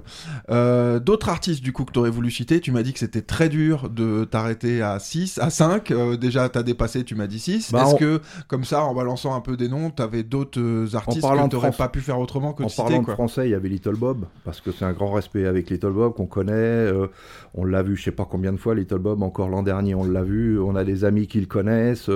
Euh, 0.50 1.00
D'autres 1.00 1.30
artistes 1.30 1.64
du 1.64 1.74
coup 1.74 1.86
que 1.86 1.92
tu 1.92 2.00
aurais 2.00 2.10
voulu 2.10 2.32
citer, 2.32 2.60
tu 2.60 2.69
m'as 2.72 2.84
dit 2.84 2.94
que 2.94 3.00
c'était 3.00 3.22
très 3.22 3.50
dur 3.50 3.90
de 3.90 4.24
t'arrêter 4.26 4.82
à 4.82 5.00
6, 5.00 5.38
à 5.40 5.50
5. 5.50 5.92
Euh, 5.92 6.18
déjà, 6.18 6.50
t'as 6.50 6.64
dépassé, 6.64 7.04
tu 7.04 7.16
m'as 7.16 7.28
dit 7.28 7.40
6. 7.40 7.72
Bah, 7.72 7.84
Est-ce 7.86 7.96
on- 7.96 7.98
que, 7.98 8.22
comme 8.48 8.64
ça, 8.64 8.84
en 8.84 8.94
balançant 8.94 9.36
un 9.36 9.42
peu 9.42 9.58
des 9.58 9.68
noms, 9.70 9.90
t'avais 9.92 10.24
d'autres 10.24 10.60
euh, 10.60 10.88
artistes 10.96 11.22
parlant 11.22 11.46
que 11.48 11.52
t'aurais 11.52 11.68
France- 11.72 11.78
pas 11.78 11.90
pu 11.90 12.00
faire 12.02 12.20
autrement 12.20 12.54
que 12.54 12.64
En 12.64 12.66
de 12.68 12.72
citer 12.72 12.84
parlant 12.84 13.02
de 13.04 13.12
français, 13.12 13.48
il 13.48 13.52
y 13.52 13.56
avait 13.56 13.70
Little 13.70 13.96
Bob, 13.96 14.26
parce 14.46 14.62
que 14.62 14.72
c'est 14.72 14.86
un 14.86 14.94
grand 14.94 15.12
respect 15.12 15.46
avec 15.46 15.70
Little 15.70 15.92
Bob 15.92 16.14
qu'on 16.16 16.26
connaît. 16.28 16.52
euh, 16.54 17.08
on 17.56 17.66
l'a 17.66 17.82
vu 17.84 17.96
je 17.96 18.04
sais 18.04 18.12
pas 18.12 18.26
combien 18.30 18.52
de 18.52 18.58
fois, 18.58 18.76
Little 18.76 19.00
Bob, 19.00 19.24
encore 19.24 19.50
l'an 19.50 19.64
dernier, 19.64 19.96
on 19.96 20.04
l'a 20.04 20.24
vu. 20.24 20.60
On 20.60 20.76
a 20.76 20.84
des 20.84 21.04
amis 21.06 21.28
qui 21.28 21.40
le 21.40 21.46
connaissent. 21.48 22.10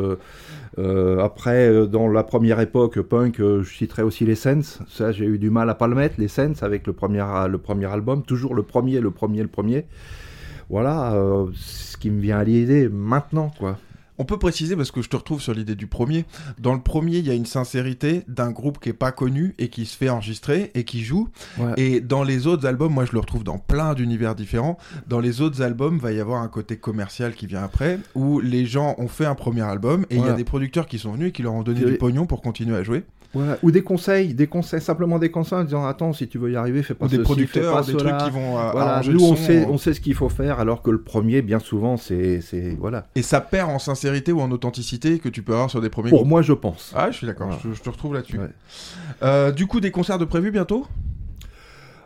euh, 0.77 1.19
après, 1.19 1.87
dans 1.87 2.07
la 2.07 2.23
première 2.23 2.59
époque 2.59 2.99
punk, 3.01 3.37
je 3.39 3.63
citerai 3.63 4.01
aussi 4.03 4.25
les 4.25 4.35
Sense. 4.35 4.79
Ça, 4.89 5.11
j'ai 5.11 5.25
eu 5.25 5.37
du 5.37 5.49
mal 5.49 5.69
à 5.69 5.75
pas 5.75 5.87
le 5.87 5.95
mettre, 5.95 6.15
les 6.17 6.27
Sense, 6.27 6.63
avec 6.63 6.87
le 6.87 6.93
premier, 6.93 7.23
le 7.49 7.57
premier 7.57 7.85
album. 7.85 8.23
Toujours 8.23 8.55
le 8.55 8.63
premier, 8.63 8.99
le 8.99 9.11
premier, 9.11 9.41
le 9.41 9.47
premier. 9.47 9.85
Voilà, 10.73 11.13
euh, 11.13 11.51
ce 11.55 11.97
qui 11.97 12.09
me 12.09 12.19
vient 12.19 12.39
à 12.39 12.43
l'idée 12.43 12.89
maintenant, 12.89 13.51
quoi. 13.59 13.77
On 14.19 14.25
peut 14.25 14.37
préciser 14.37 14.75
parce 14.75 14.91
que 14.91 15.01
je 15.01 15.09
te 15.09 15.15
retrouve 15.15 15.41
sur 15.41 15.53
l'idée 15.53 15.75
du 15.75 15.87
premier. 15.87 16.25
Dans 16.59 16.73
le 16.73 16.79
premier, 16.81 17.17
il 17.17 17.27
y 17.27 17.31
a 17.31 17.33
une 17.33 17.45
sincérité 17.45 18.23
d'un 18.27 18.51
groupe 18.51 18.79
qui 18.79 18.89
est 18.89 18.93
pas 18.93 19.11
connu 19.11 19.55
et 19.57 19.69
qui 19.69 19.85
se 19.85 19.97
fait 19.97 20.09
enregistrer 20.09 20.71
et 20.75 20.83
qui 20.83 21.03
joue. 21.03 21.29
Ouais. 21.57 21.73
Et 21.77 21.99
dans 22.01 22.23
les 22.23 22.45
autres 22.47 22.67
albums, 22.67 22.93
moi 22.93 23.05
je 23.05 23.13
le 23.13 23.19
retrouve 23.19 23.43
dans 23.43 23.57
plein 23.57 23.93
d'univers 23.95 24.35
différents. 24.35 24.77
Dans 25.07 25.19
les 25.19 25.41
autres 25.41 25.61
albums, 25.61 25.97
va 25.97 26.11
y 26.11 26.19
avoir 26.19 26.41
un 26.41 26.47
côté 26.47 26.77
commercial 26.77 27.33
qui 27.33 27.47
vient 27.47 27.63
après, 27.63 27.99
où 28.15 28.39
les 28.39 28.65
gens 28.65 28.95
ont 28.97 29.07
fait 29.07 29.25
un 29.25 29.35
premier 29.35 29.61
album 29.61 30.05
et 30.09 30.15
il 30.17 30.25
y 30.25 30.29
a 30.29 30.33
des 30.33 30.43
producteurs 30.43 30.87
qui 30.87 30.99
sont 30.99 31.13
venus 31.13 31.29
et 31.29 31.31
qui 31.31 31.41
leur 31.41 31.53
ont 31.53 31.63
donné 31.63 31.79
Qui- 31.81 31.85
du 31.91 31.97
pognon 31.97 32.25
pour 32.25 32.41
continuer 32.41 32.75
à 32.75 32.83
jouer. 32.83 33.03
Ou 33.63 33.71
des 33.71 33.81
conseils, 33.81 34.35
des 34.35 34.45
conseils, 34.45 34.79
simplement 34.79 35.17
des 35.17 35.31
conseils 35.31 35.57
en 35.57 35.63
disant 35.63 35.87
attends, 35.87 36.13
si 36.13 36.27
tu 36.27 36.37
veux 36.37 36.51
y 36.51 36.55
arriver, 36.55 36.83
fais 36.83 36.93
pas 36.93 37.05
Ou 37.05 37.09
des 37.09 37.15
ceci, 37.15 37.21
fais 37.21 37.25
producteurs, 37.33 37.73
pas 37.77 37.81
des 37.81 37.93
cela. 37.93 38.11
trucs 38.13 38.25
qui 38.31 38.37
vont 38.39 38.59
euh, 38.59 38.71
Voilà, 38.71 38.91
arranger 38.93 39.11
nous 39.11 39.23
on 39.23 39.35
son, 39.35 39.43
sait, 39.43 39.65
on 39.67 39.77
sait 39.79 39.95
ce 39.95 40.01
qu'il 40.01 40.13
faut 40.13 40.29
faire, 40.29 40.59
alors 40.59 40.83
que 40.83 40.91
le 40.91 41.01
premier, 41.01 41.41
bien 41.41 41.57
souvent, 41.57 41.97
c'est, 41.97 42.41
c'est 42.41 42.77
voilà. 42.79 43.07
Et 43.15 43.23
ça 43.23 43.41
perd 43.41 43.71
en 43.71 43.79
sincérité 43.79 44.02
ou 44.31 44.41
en 44.41 44.51
authenticité 44.51 45.19
que 45.19 45.29
tu 45.29 45.41
peux 45.43 45.53
avoir 45.53 45.69
sur 45.69 45.81
des 45.81 45.89
premiers 45.89 46.09
Pour 46.09 46.19
groupes. 46.19 46.29
moi, 46.29 46.41
je 46.41 46.53
pense. 46.53 46.93
Ah, 46.95 47.11
je 47.11 47.17
suis 47.17 47.27
d'accord, 47.27 47.47
Voilà. 47.47 47.61
je, 47.63 47.73
je 47.73 47.81
te 47.81 47.89
retrouve 47.89 48.13
là-dessus. 48.13 48.37
Ouais. 48.39 48.49
Euh, 49.23 49.51
du 49.51 49.67
coup, 49.67 49.79
des 49.79 49.91
concerts 49.91 50.17
de 50.19 50.25
prévus 50.25 50.51
bientôt? 50.51 50.85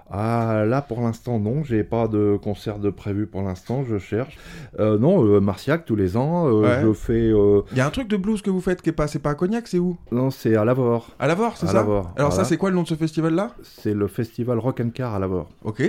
Ah, 0.10 0.64
là, 0.66 0.82
pour 0.82 1.02
l'instant, 1.02 1.38
non, 1.38 1.66
j'ai 1.66 1.84
pas 1.84 2.08
de 2.08 2.39
concert 2.41 2.80
de 2.80 2.89
prévu 2.89 3.28
pour 3.28 3.41
l'instant, 3.41 3.84
je 3.84 3.98
cherche. 3.98 4.38
Euh, 4.80 4.98
non, 4.98 5.22
euh, 5.26 5.41
Marciac 5.41 5.84
tous 5.84 5.98
les 5.98 6.16
ans, 6.16 6.48
euh, 6.48 6.62
Ouais. 6.62 6.80
je 6.82 6.93
fais. 6.93 7.28
Il 7.74 7.78
y 7.78 7.82
a 7.82 7.86
un 7.86 7.89
truc 7.89 8.08
de 8.08 8.16
blues 8.16 8.41
que 8.41 8.50
vous 8.50 8.62
faites 8.62 8.82
qui 8.82 8.88
est 8.89 8.93
pas, 8.93 9.08
c'est 9.08 9.20
pas 9.20 9.32
à 9.32 9.36
Cognac, 9.36 9.68
c'est 9.68 9.80
où? 9.80 9.98
Non, 10.14 10.32
c'est 10.32 10.56
à 10.56 10.64
Lavore. 10.64 11.10
À 11.20 11.28
Lavore, 11.28 11.58
c'est 11.58 11.68
ça? 11.68 11.74
Lavore, 11.74 12.14
Alors 12.16 12.32
ça, 12.32 12.45
c'est 12.45 12.56
quoi 12.56 12.70
le 12.70 12.78
nom 12.78 12.84
de 12.84 12.88
ce 12.88 12.95
festival-là? 12.95 13.52
C'est 13.64 13.93
le 13.93 14.08
festival 14.08 14.60
Rock 14.60 14.80
and 14.80 14.91
Car 14.93 15.14
à 15.14 15.20
Lavore. 15.20 15.50
Ok. 15.66 15.84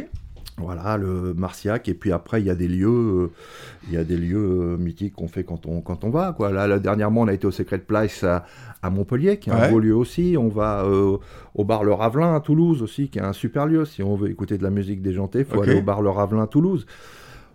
Voilà, 0.59 0.97
le 0.97 1.35
Marciac, 1.35 1.89
et 1.89 1.95
puis 1.95 2.11
après, 2.13 2.41
il 2.43 2.47
y 2.47 2.51
a 2.51 2.55
des 2.55 2.67
lieux, 2.69 2.89
euh, 2.89 3.31
il 3.87 3.95
y 3.95 3.97
a 3.97 4.05
des 4.05 4.17
lieux 4.17 4.37
euh, 4.37 4.77
mythiques 4.77 5.15
qu'on 5.15 5.29
fait 5.29 5.45
quand 5.45 5.67
on, 5.67 5.81
quand 5.81 6.03
on 6.05 6.11
va, 6.11 6.33
quoi. 6.33 6.51
Là, 6.53 6.67
là, 6.67 6.79
dernièrement, 6.79 7.21
on 7.23 7.29
a 7.29 7.33
été 7.33 7.47
au 7.47 7.51
Secret 7.53 7.79
Place 7.79 8.25
à, 8.25 8.45
à 8.83 8.91
Montpellier, 8.91 9.39
qui 9.39 9.51
est 9.51 9.53
Ouais. 9.53 9.61
un 9.61 9.71
beau 9.71 9.79
lieu 9.79 9.95
aussi. 9.95 10.37
On 10.39 10.49
va 10.49 10.83
euh, 10.85 11.17
au 11.55 11.65
bar 11.65 11.85
Le 11.85 11.93
Ravelin 11.93 12.35
à 12.35 12.41
Toulouse 12.41 12.83
aussi, 12.83 13.09
qui 13.09 13.19
est 13.19 13.23
un 13.23 13.33
super 13.33 13.67
lieu. 13.67 13.85
Si 13.85 14.03
on 14.03 14.17
veut 14.17 14.31
écouter 14.31 14.59
de 14.59 14.63
la 14.65 14.71
musique 14.71 15.01
déjantée, 15.03 15.45
faut 15.45 15.59
Ok. 15.59 15.69
aller 15.69 15.79
au 15.79 15.83
bar 15.83 16.03
Le 16.03 16.11
Ravelin 16.11 16.43
à 16.43 16.47
Toulouse. 16.49 16.87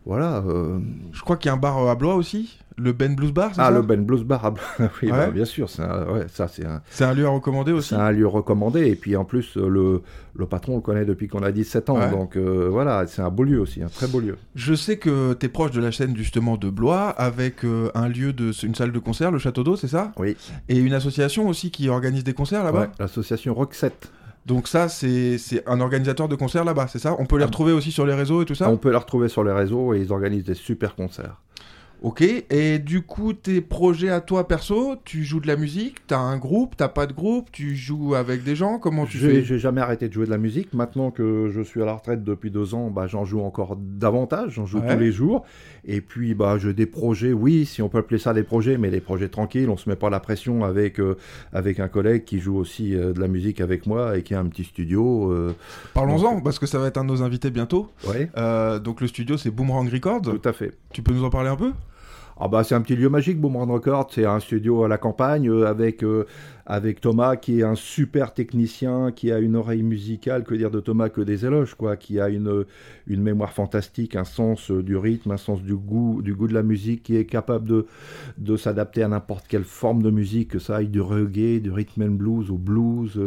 Voilà. 0.06 0.44
euh, 0.48 0.80
Je 1.12 1.22
crois 1.22 1.38
qu'il 1.38 1.48
y 1.48 1.52
a 1.52 1.54
un 1.54 1.58
bar 1.58 1.88
à 1.88 1.96
Blois 1.96 2.16
aussi, 2.16 2.60
le 2.78 2.92
Ben 2.94 3.16
Blues 3.16 3.32
Bar, 3.32 3.52
c'est 3.54 3.62
Ah, 3.62 3.66
ça 3.66 3.72
le 3.72 3.82
Ben 3.82 4.04
Blues 4.04 4.24
Bar, 4.24 4.42
ah, 4.46 4.54
oui, 4.80 4.88
Ouais. 5.04 5.12
bah, 5.12 5.30
bien 5.32 5.46
sûr, 5.46 5.70
c'est 5.70 5.82
un- 5.84 6.06
ouais, 6.12 6.26
ça 6.28 6.48
c'est 6.48 6.66
un, 6.66 6.82
C'est 6.90 7.04
un 7.06 7.14
lieu 7.14 7.26
à 7.26 7.30
recommander 7.30 7.72
aussi. 7.72 7.90
c'est 7.90 7.96
un 7.96 8.12
lieu 8.12 8.28
recommandé. 8.28 8.88
Et 8.88 8.96
puis 8.96 9.16
en 9.16 9.26
plus, 9.26 9.58
euh, 9.58 9.68
le, 9.68 10.02
le 10.36 10.46
patron 10.46 10.74
on 10.74 10.76
le 10.78 10.82
connaît 10.82 11.06
depuis 11.06 11.28
qu'on 11.28 11.44
a 11.44 11.52
17 11.52 11.90
ans. 11.90 12.00
Ouais. 12.00 12.10
Donc 12.10 12.36
euh, 12.36 12.68
voilà, 12.72 13.06
c'est 13.08 13.22
un 13.22 13.30
beau 13.30 13.44
lieu 13.44 13.60
aussi, 13.60 13.84
un 13.84 13.88
très 13.90 14.08
beau 14.08 14.20
lieu. 14.20 14.38
Je 14.56 14.74
sais 14.74 14.98
que 14.98 15.34
tu 15.34 15.46
es 15.46 15.50
proche 15.50 15.72
de 15.72 15.82
la 15.82 15.92
scène 15.92 16.16
justement 16.16 16.58
de 16.58 16.70
Blois, 16.70 17.10
avec 17.10 17.64
euh, 17.66 17.90
un 17.96 18.08
lieu 18.10 18.34
de 18.34 18.52
une 18.66 18.76
salle 18.76 18.92
de 18.92 19.00
concert, 19.00 19.32
le 19.32 19.40
Château 19.40 19.64
d'eau, 19.64 19.76
c'est 19.76 19.88
ça 19.88 20.12
Oui. 20.18 20.36
Et 20.70 20.78
une 20.80 20.94
association 20.94 21.48
aussi 21.48 21.70
qui 21.72 21.90
organise 21.90 22.24
des 22.24 22.34
concerts 22.34 22.64
là-bas. 22.64 22.90
L'association 23.00 23.56
7. 23.72 24.12
Donc 24.46 24.68
ça, 24.68 24.90
c'est 24.90 25.38
un 25.68 25.80
organisateur 25.80 26.28
de 26.28 26.36
concerts 26.36 26.66
là-bas, 26.66 26.88
c'est 26.88 27.00
ça? 27.00 27.16
On 27.18 27.26
peut 27.26 27.38
les 27.38 27.44
Ah. 27.44 27.46
retrouver 27.46 27.72
aussi 27.72 27.92
sur 27.92 28.06
les 28.06 28.14
réseaux 28.14 28.42
et 28.42 28.46
tout 28.46 28.56
ça? 28.56 28.70
On 28.70 28.76
peut 28.76 28.92
la 28.92 29.00
retrouver 29.00 29.30
sur 29.30 29.42
les 29.44 29.54
réseaux 29.54 29.94
et 29.94 30.02
ils 30.02 30.12
organisent 30.12 30.44
des 30.44 30.54
super 30.54 30.96
concerts. 30.96 31.38
Ok, 32.04 32.22
et 32.22 32.80
du 32.80 33.02
coup, 33.02 33.32
tes 33.32 33.62
projets 33.62 34.10
à 34.10 34.20
toi 34.20 34.46
perso, 34.46 34.98
tu 35.06 35.24
joues 35.24 35.40
de 35.40 35.48
la 35.48 35.56
musique, 35.56 36.06
t'as 36.06 36.18
un 36.20 36.38
groupe, 36.38 36.76
t'as 36.76 36.90
pas 36.90 37.08
de 37.08 37.14
groupe, 37.14 37.48
tu 37.50 37.78
joues 37.78 38.14
avec 38.14 38.44
des 38.44 38.58
gens, 38.58 38.78
comment 38.78 39.06
tu 39.06 39.20
fais? 39.20 39.42
j'ai 39.42 39.58
jamais 39.58 39.80
arrêté 39.80 40.10
de 40.10 40.14
jouer 40.14 40.26
de 40.26 40.30
la 40.32 40.38
musique. 40.38 40.74
Maintenant 40.74 41.12
que 41.12 41.50
je 41.50 41.62
suis 41.62 41.82
à 41.82 41.86
la 41.86 41.94
retraite 41.94 42.22
depuis 42.26 42.52
deux 42.52 42.74
ans, 42.76 42.90
bah, 42.90 43.08
j'en 43.08 43.24
joue 43.24 43.40
encore 43.40 43.78
davantage. 43.78 44.52
J'en 44.56 44.66
joue 44.66 44.80
Ouais. 44.80 44.94
tous 44.94 45.00
les 45.00 45.14
jours. 45.14 45.46
Et 45.86 46.02
puis, 46.02 46.34
bah, 46.34 46.58
j'ai 46.58 46.74
des 46.74 46.86
projets, 46.88 47.32
oui, 47.32 47.66
si 47.66 47.82
on 47.82 47.88
peut 47.88 48.00
appeler 48.00 48.20
ça 48.20 48.34
des 48.34 48.44
projets, 48.44 48.78
mais 48.78 48.90
des 48.90 49.00
projets 49.00 49.30
tranquilles. 49.30 49.70
On 49.70 49.78
se 49.78 49.88
met 49.90 49.96
pas 49.96 50.10
la 50.10 50.20
pression 50.20 50.66
avec, 50.66 51.00
euh, 51.00 51.16
avec 51.54 51.80
un 51.80 51.88
collègue 51.88 52.26
qui 52.26 52.40
joue 52.40 52.58
aussi 52.58 52.96
euh, 52.96 53.14
de 53.14 53.22
la 53.22 53.30
musique 53.30 53.62
avec 53.62 53.88
moi 53.88 54.18
et 54.18 54.24
qui 54.24 54.34
a 54.36 54.42
un 54.42 54.46
petit 54.48 54.66
studio. 54.66 55.32
euh, 55.32 55.54
Parlons-en, 55.94 56.42
parce 56.42 56.60
que 56.60 56.66
ça 56.66 56.80
va 56.80 56.88
être 56.88 56.98
un 56.98 57.06
de 57.06 57.10
nos 57.12 57.22
invités 57.24 57.50
bientôt. 57.50 57.90
ouais, 58.10 58.30
donc 58.82 59.00
le 59.00 59.08
studio, 59.08 59.38
c'est 59.38 59.52
Boomerang 59.52 59.88
Records. 59.90 60.22
tout 60.24 60.42
à 60.44 60.52
fait. 60.52 60.74
Tu 60.92 61.02
peux 61.02 61.14
nous 61.14 61.24
en 61.24 61.30
parler 61.30 61.50
un 61.50 61.56
peu? 61.56 61.72
Ah 62.40 62.48
bah 62.48 62.64
c'est 62.64 62.74
un 62.74 62.82
petit 62.82 62.96
lieu 62.96 63.10
magique, 63.10 63.40
Boomerang 63.40 63.70
Records. 63.70 64.10
C'est 64.12 64.26
un 64.26 64.40
studio 64.40 64.84
à 64.84 64.88
la 64.88 64.98
campagne 64.98 65.48
euh, 65.50 65.68
avec 65.68 66.04
euh, 66.04 66.26
avec 66.66 67.00
Thomas 67.00 67.36
qui 67.36 67.60
est 67.60 67.64
un 67.64 67.76
super 67.76 68.34
technicien, 68.34 69.12
qui 69.12 69.32
a 69.32 69.38
une 69.38 69.56
oreille 69.56 69.84
musicale, 69.84 70.44
que 70.44 70.56
dire 70.56 70.72
de 70.72 70.80
Thomas 70.80 71.10
que 71.10 71.22
des 71.22 71.46
éloges 71.46 71.76
quoi, 71.76 71.96
qui 71.96 72.20
a 72.20 72.30
une 72.30 72.66
une 73.06 73.22
mémoire 73.22 73.54
fantastique, 73.54 74.16
un 74.16 74.24
sens 74.24 74.72
euh, 74.72 74.82
du 74.82 74.98
rythme, 74.98 75.32
un 75.32 75.38
sens 75.38 75.62
du 75.62 75.76
goût 75.76 76.22
du 76.24 76.34
goût 76.34 76.48
de 76.48 76.56
la 76.56 76.64
musique, 76.64 77.04
qui 77.04 77.18
est 77.18 77.26
capable 77.26 77.68
de 77.68 77.86
de 78.40 78.58
s'adapter 78.58 79.04
à 79.04 79.08
n'importe 79.08 79.48
quelle 79.48 79.64
forme 79.64 80.02
de 80.02 80.10
musique, 80.10 80.50
que 80.50 80.60
ça 80.60 80.78
aille 80.78 80.88
du 80.88 81.02
reggae, 81.02 81.62
du 81.62 81.72
rhythm 81.72 82.02
and 82.02 82.16
blues 82.16 82.50
au 82.50 82.58
blues. 82.58 83.20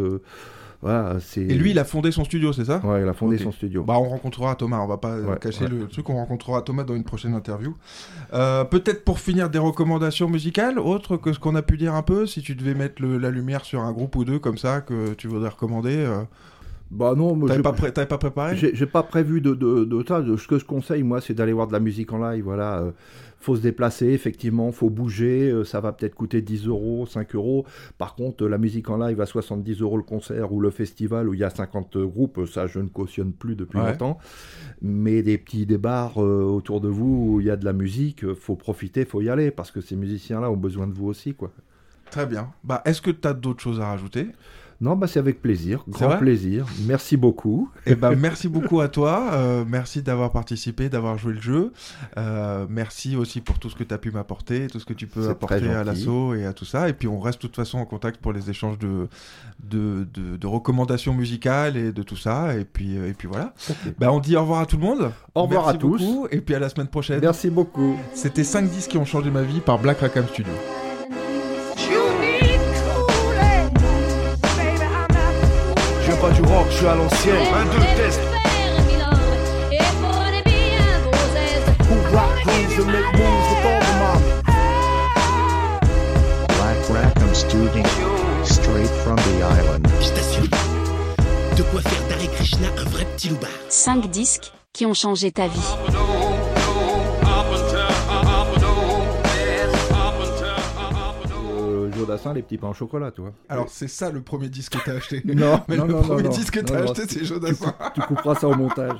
Voilà, 0.87 1.16
c'est. 1.20 1.41
Et 1.41 1.55
lui, 1.55 1.70
il 1.72 1.78
a 1.78 1.84
fondé 1.84 2.11
son 2.12 2.24
studio, 2.24 2.53
c'est 2.53 2.64
ça? 2.64 2.80
Ouais, 2.84 3.03
il 3.03 3.09
a 3.09 3.12
fondé 3.12 3.39
son 3.39 3.53
studio. 3.53 3.82
Bah, 3.84 3.95
on 3.99 4.09
rencontrera 4.09 4.55
Thomas, 4.55 4.78
on 4.80 4.87
va 4.87 4.97
pas 4.99 5.11
euh, 5.14 5.24
Ouais, 5.26 5.39
cacher 5.39 5.64
ouais. 5.64 5.70
le 5.70 5.87
truc, 5.89 6.09
on 6.11 6.14
rencontrera 6.14 6.62
Thomas 6.62 6.84
dans 6.84 6.95
une 6.95 7.05
prochaine 7.05 7.34
interview. 7.34 7.74
Euh, 8.32 8.64
Peut-être 8.64 9.05
pour 9.05 9.18
finir 9.18 9.51
des 9.51 9.59
recommandations 9.59 10.28
musicales, 10.28 10.78
autres 10.78 11.16
que 11.16 11.32
ce 11.32 11.39
qu'on 11.39 11.55
a 11.55 11.62
pu 11.62 11.76
dire 11.76 11.95
un 11.95 12.03
peu, 12.03 12.26
si 12.26 12.43
tu 12.43 12.55
devais 12.55 12.74
mettre 12.74 13.01
le- 13.03 13.18
la 13.18 13.30
lumière 13.30 13.64
sur 13.64 13.80
un 13.82 13.93
groupe 13.93 14.16
ou 14.16 14.24
deux 14.24 14.39
comme 14.39 14.59
ça 14.59 14.80
que 14.80 15.14
tu 15.14 15.28
voudrais 15.28 15.51
recommander, 15.51 15.97
euh, 15.97 16.22
Bah 16.91 17.14
non, 17.16 17.37
t'avais 17.47 17.62
pas, 17.62 17.72
pré- 17.72 17.91
pas 17.93 18.07
préparé? 18.18 18.57
J'ai 18.57 18.87
pas 18.87 19.03
prévu 19.03 19.41
de, 19.41 19.55
de, 19.55 19.84
de 19.84 20.05
ça. 20.07 20.22
De- 20.22 20.37
Ce 20.37 20.47
que 20.47 20.59
je 20.59 20.64
conseille, 20.64 21.03
moi, 21.03 21.20
c'est 21.20 21.34
d'aller 21.34 21.53
voir 21.53 21.66
de 21.66 21.72
la 21.72 21.80
musique 21.80 22.12
en 22.12 22.18
live. 22.30 22.45
Voilà, 22.45 22.78
euh, 22.78 22.93
faut 23.41 23.57
se 23.57 23.61
déplacer, 23.61 24.07
effectivement, 24.07 24.70
faut 24.70 24.89
bouger. 24.89 25.51
euh, 25.51 25.64
ça 25.64 25.80
va 25.80 25.93
peut-être 25.93 26.14
coûter 26.14 26.43
10 26.43 26.66
euros, 26.68 27.05
5 27.07 27.34
euros. 27.34 27.66
Par 27.99 28.14
contre, 28.14 28.45
euh, 28.45 28.49
la 28.49 28.57
musique 28.59 28.89
en 28.89 28.99
live 28.99 29.20
à 29.20 29.26
70 29.26 29.80
euros 29.82 29.97
le 29.97 30.05
concert 30.05 30.53
ou 30.53 30.61
le 30.61 30.70
festival 30.70 31.28
où 31.28 31.34
il 31.34 31.41
y 31.41 31.45
a 31.45 31.51
50 31.51 31.99
groupes, 31.99 32.47
ça, 32.47 32.68
je 32.68 32.78
ne 32.78 32.89
cautionne 32.89 33.32
plus 33.32 33.57
depuis 33.57 33.78
Ouais. 33.78 33.91
longtemps. 33.91 34.18
Mais 34.80 35.22
des 35.22 35.39
petits 35.39 35.66
des 35.66 35.78
bars 35.78 36.18
autour 36.18 36.80
de 36.80 36.89
vous 36.89 37.32
où 37.34 37.41
il 37.41 37.47
y 37.47 37.51
a 37.51 37.57
de 37.57 37.64
la 37.64 37.72
musique, 37.72 38.32
faut 38.34 38.55
profiter, 38.55 39.05
faut 39.05 39.20
y 39.22 39.28
aller 39.28 39.51
parce 39.51 39.72
que 39.72 39.80
ces 39.80 39.97
musiciens-là 39.97 40.51
ont 40.53 40.57
besoin 40.57 40.87
de 40.87 40.93
vous 40.95 41.09
aussi, 41.09 41.34
quoi. 41.34 41.51
Très 42.12 42.26
bien. 42.26 42.53
Bah, 42.62 42.82
est-ce 42.84 43.03
que 43.03 43.11
t'as 43.11 43.34
d'autres 43.34 43.61
choses 43.61 43.80
à 43.80 43.87
rajouter? 43.89 44.28
Non, 44.81 44.95
bah 44.95 45.07
c'est 45.07 45.18
avec 45.18 45.41
plaisir, 45.41 45.85
grand 45.89 46.16
plaisir. 46.18 46.66
Merci 46.87 47.16
beaucoup. 47.16 47.70
Eh 47.87 47.95
ben, 47.95 48.14
merci 48.18 48.49
beaucoup 48.49 48.81
à 48.81 48.89
toi. 48.89 49.31
euh, 49.33 49.64
merci 49.66 50.03
d'avoir 50.03 50.33
participé, 50.33 50.89
d'avoir 50.91 51.16
joué 51.16 51.33
le 51.33 51.41
jeu. 51.41 51.72
Euh, 52.18 52.66
merci 52.68 53.16
aussi 53.16 53.41
pour 53.41 53.59
tout 53.59 53.70
ce 53.70 53.74
que 53.74 53.85
tu 53.85 53.95
as 53.95 53.99
pu 53.99 54.11
m'apporter, 54.11 54.66
tout 54.66 54.79
ce 54.79 54.85
que 54.85 54.93
tu 54.93 55.07
peux 55.07 55.29
apporter 55.31 55.68
à 55.70 55.83
l'assaut 55.85 56.35
et 56.35 56.45
à 56.45 56.53
tout 56.53 56.66
ça. 56.66 56.89
Et 56.89 56.93
puis, 56.93 57.09
on 57.09 57.18
reste 57.20 57.41
de 57.41 57.47
toute 57.47 57.57
façon 57.57 57.79
en 57.79 57.87
contact 57.87 58.20
pour 58.20 58.33
les 58.35 58.51
échanges 58.51 58.79
de, 58.79 59.09
de, 59.64 60.07
de, 60.12 60.37
de 60.37 60.47
recommandations 60.47 61.14
musicales 61.14 61.77
et 61.77 61.93
de 61.93 62.03
tout 62.03 62.16
ça. 62.16 62.55
Et 62.57 62.64
puis, 62.66 62.99
euh, 62.99 63.09
et 63.09 63.14
puis 63.14 63.29
voilà. 63.29 63.55
Ben, 63.99 64.11
on 64.11 64.20
dit 64.20 64.37
au 64.37 64.41
revoir 64.43 64.61
à 64.61 64.66
tout 64.66 64.77
le 64.77 64.83
monde. 64.83 65.11
Au 65.35 65.45
revoir 65.45 65.64
Merci 65.64 65.77
à 65.77 65.81
tous. 65.81 66.03
beaucoup, 66.05 66.29
Et 66.31 66.41
puis 66.41 66.55
à 66.55 66.59
la 66.59 66.68
semaine 66.68 66.89
prochaine. 66.89 67.20
Merci 67.22 67.49
beaucoup. 67.51 67.97
C'était 68.14 68.45
5 68.45 68.68
disques 68.68 68.91
qui 68.91 68.99
ont 68.99 69.05
changé 69.07 69.31
ma 69.31 69.43
vie 69.43 69.61
par 69.61 69.79
Black 69.79 70.01
Rackham 70.01 70.27
Studio. 70.29 70.53
Rock, 76.57 76.67
je 76.71 76.77
suis 76.77 76.87
à 76.87 76.95
l'ancienne. 76.95 77.55
Un, 77.55 77.65
deux, 77.67 77.87
test. 77.97 78.21
Who 81.89 81.97
rock 82.15 82.33
grooves 82.45 82.79
and 82.79 82.87
make 82.87 83.13
moves 83.15 83.47
with 83.51 83.67
all 83.67 83.81
the 83.81 83.95
mommy. 84.03 84.31
Black 86.57 86.81
Rackham 86.91 87.35
Studio. 87.35 87.85
Straight 88.45 88.93
from 89.05 89.17
the 89.17 89.43
island. 89.43 89.87
Je 90.01 90.09
t'assure, 90.11 90.51
de 91.57 91.63
quoi 91.63 91.81
faire 91.83 92.03
d'Hare 92.09 92.31
Krishna 92.37 92.69
un 92.79 92.89
vrai 92.91 93.05
petit 93.17 93.29
loupard. 93.29 93.51
5 93.69 94.11
disques 94.11 94.53
qui 94.73 94.87
ont 94.87 94.95
changé 94.95 95.33
ta 95.33 95.49
vie. 95.49 96.16
Jodassin, 102.07 102.33
les 102.35 102.43
petits 102.43 102.59
pains 102.59 102.69
au 102.69 102.75
chocolat, 102.75 103.11
tu 103.11 103.21
vois. 103.21 103.33
Alors, 103.49 103.69
c'est 103.69 103.89
ça 103.89 104.11
le 104.11 104.21
premier 104.23 104.49
disque 104.49 104.79
que 104.79 104.85
t'as 104.85 104.97
acheté. 104.97 105.23
Non, 105.25 105.61
Mais 105.69 105.77
non, 105.77 105.85
le 105.87 105.93
non, 105.95 106.03
premier 106.03 106.29
disque 106.29 106.55
que 106.55 106.61
t'as 106.61 106.83
acheté, 106.85 107.07
tu- 107.07 107.19
c'est 107.19 107.25
Jodassin. 107.25 107.75
Tu 107.95 108.01
couperas 108.03 108.35
ça 108.37 108.49
au 108.49 108.55
montage. 108.55 108.99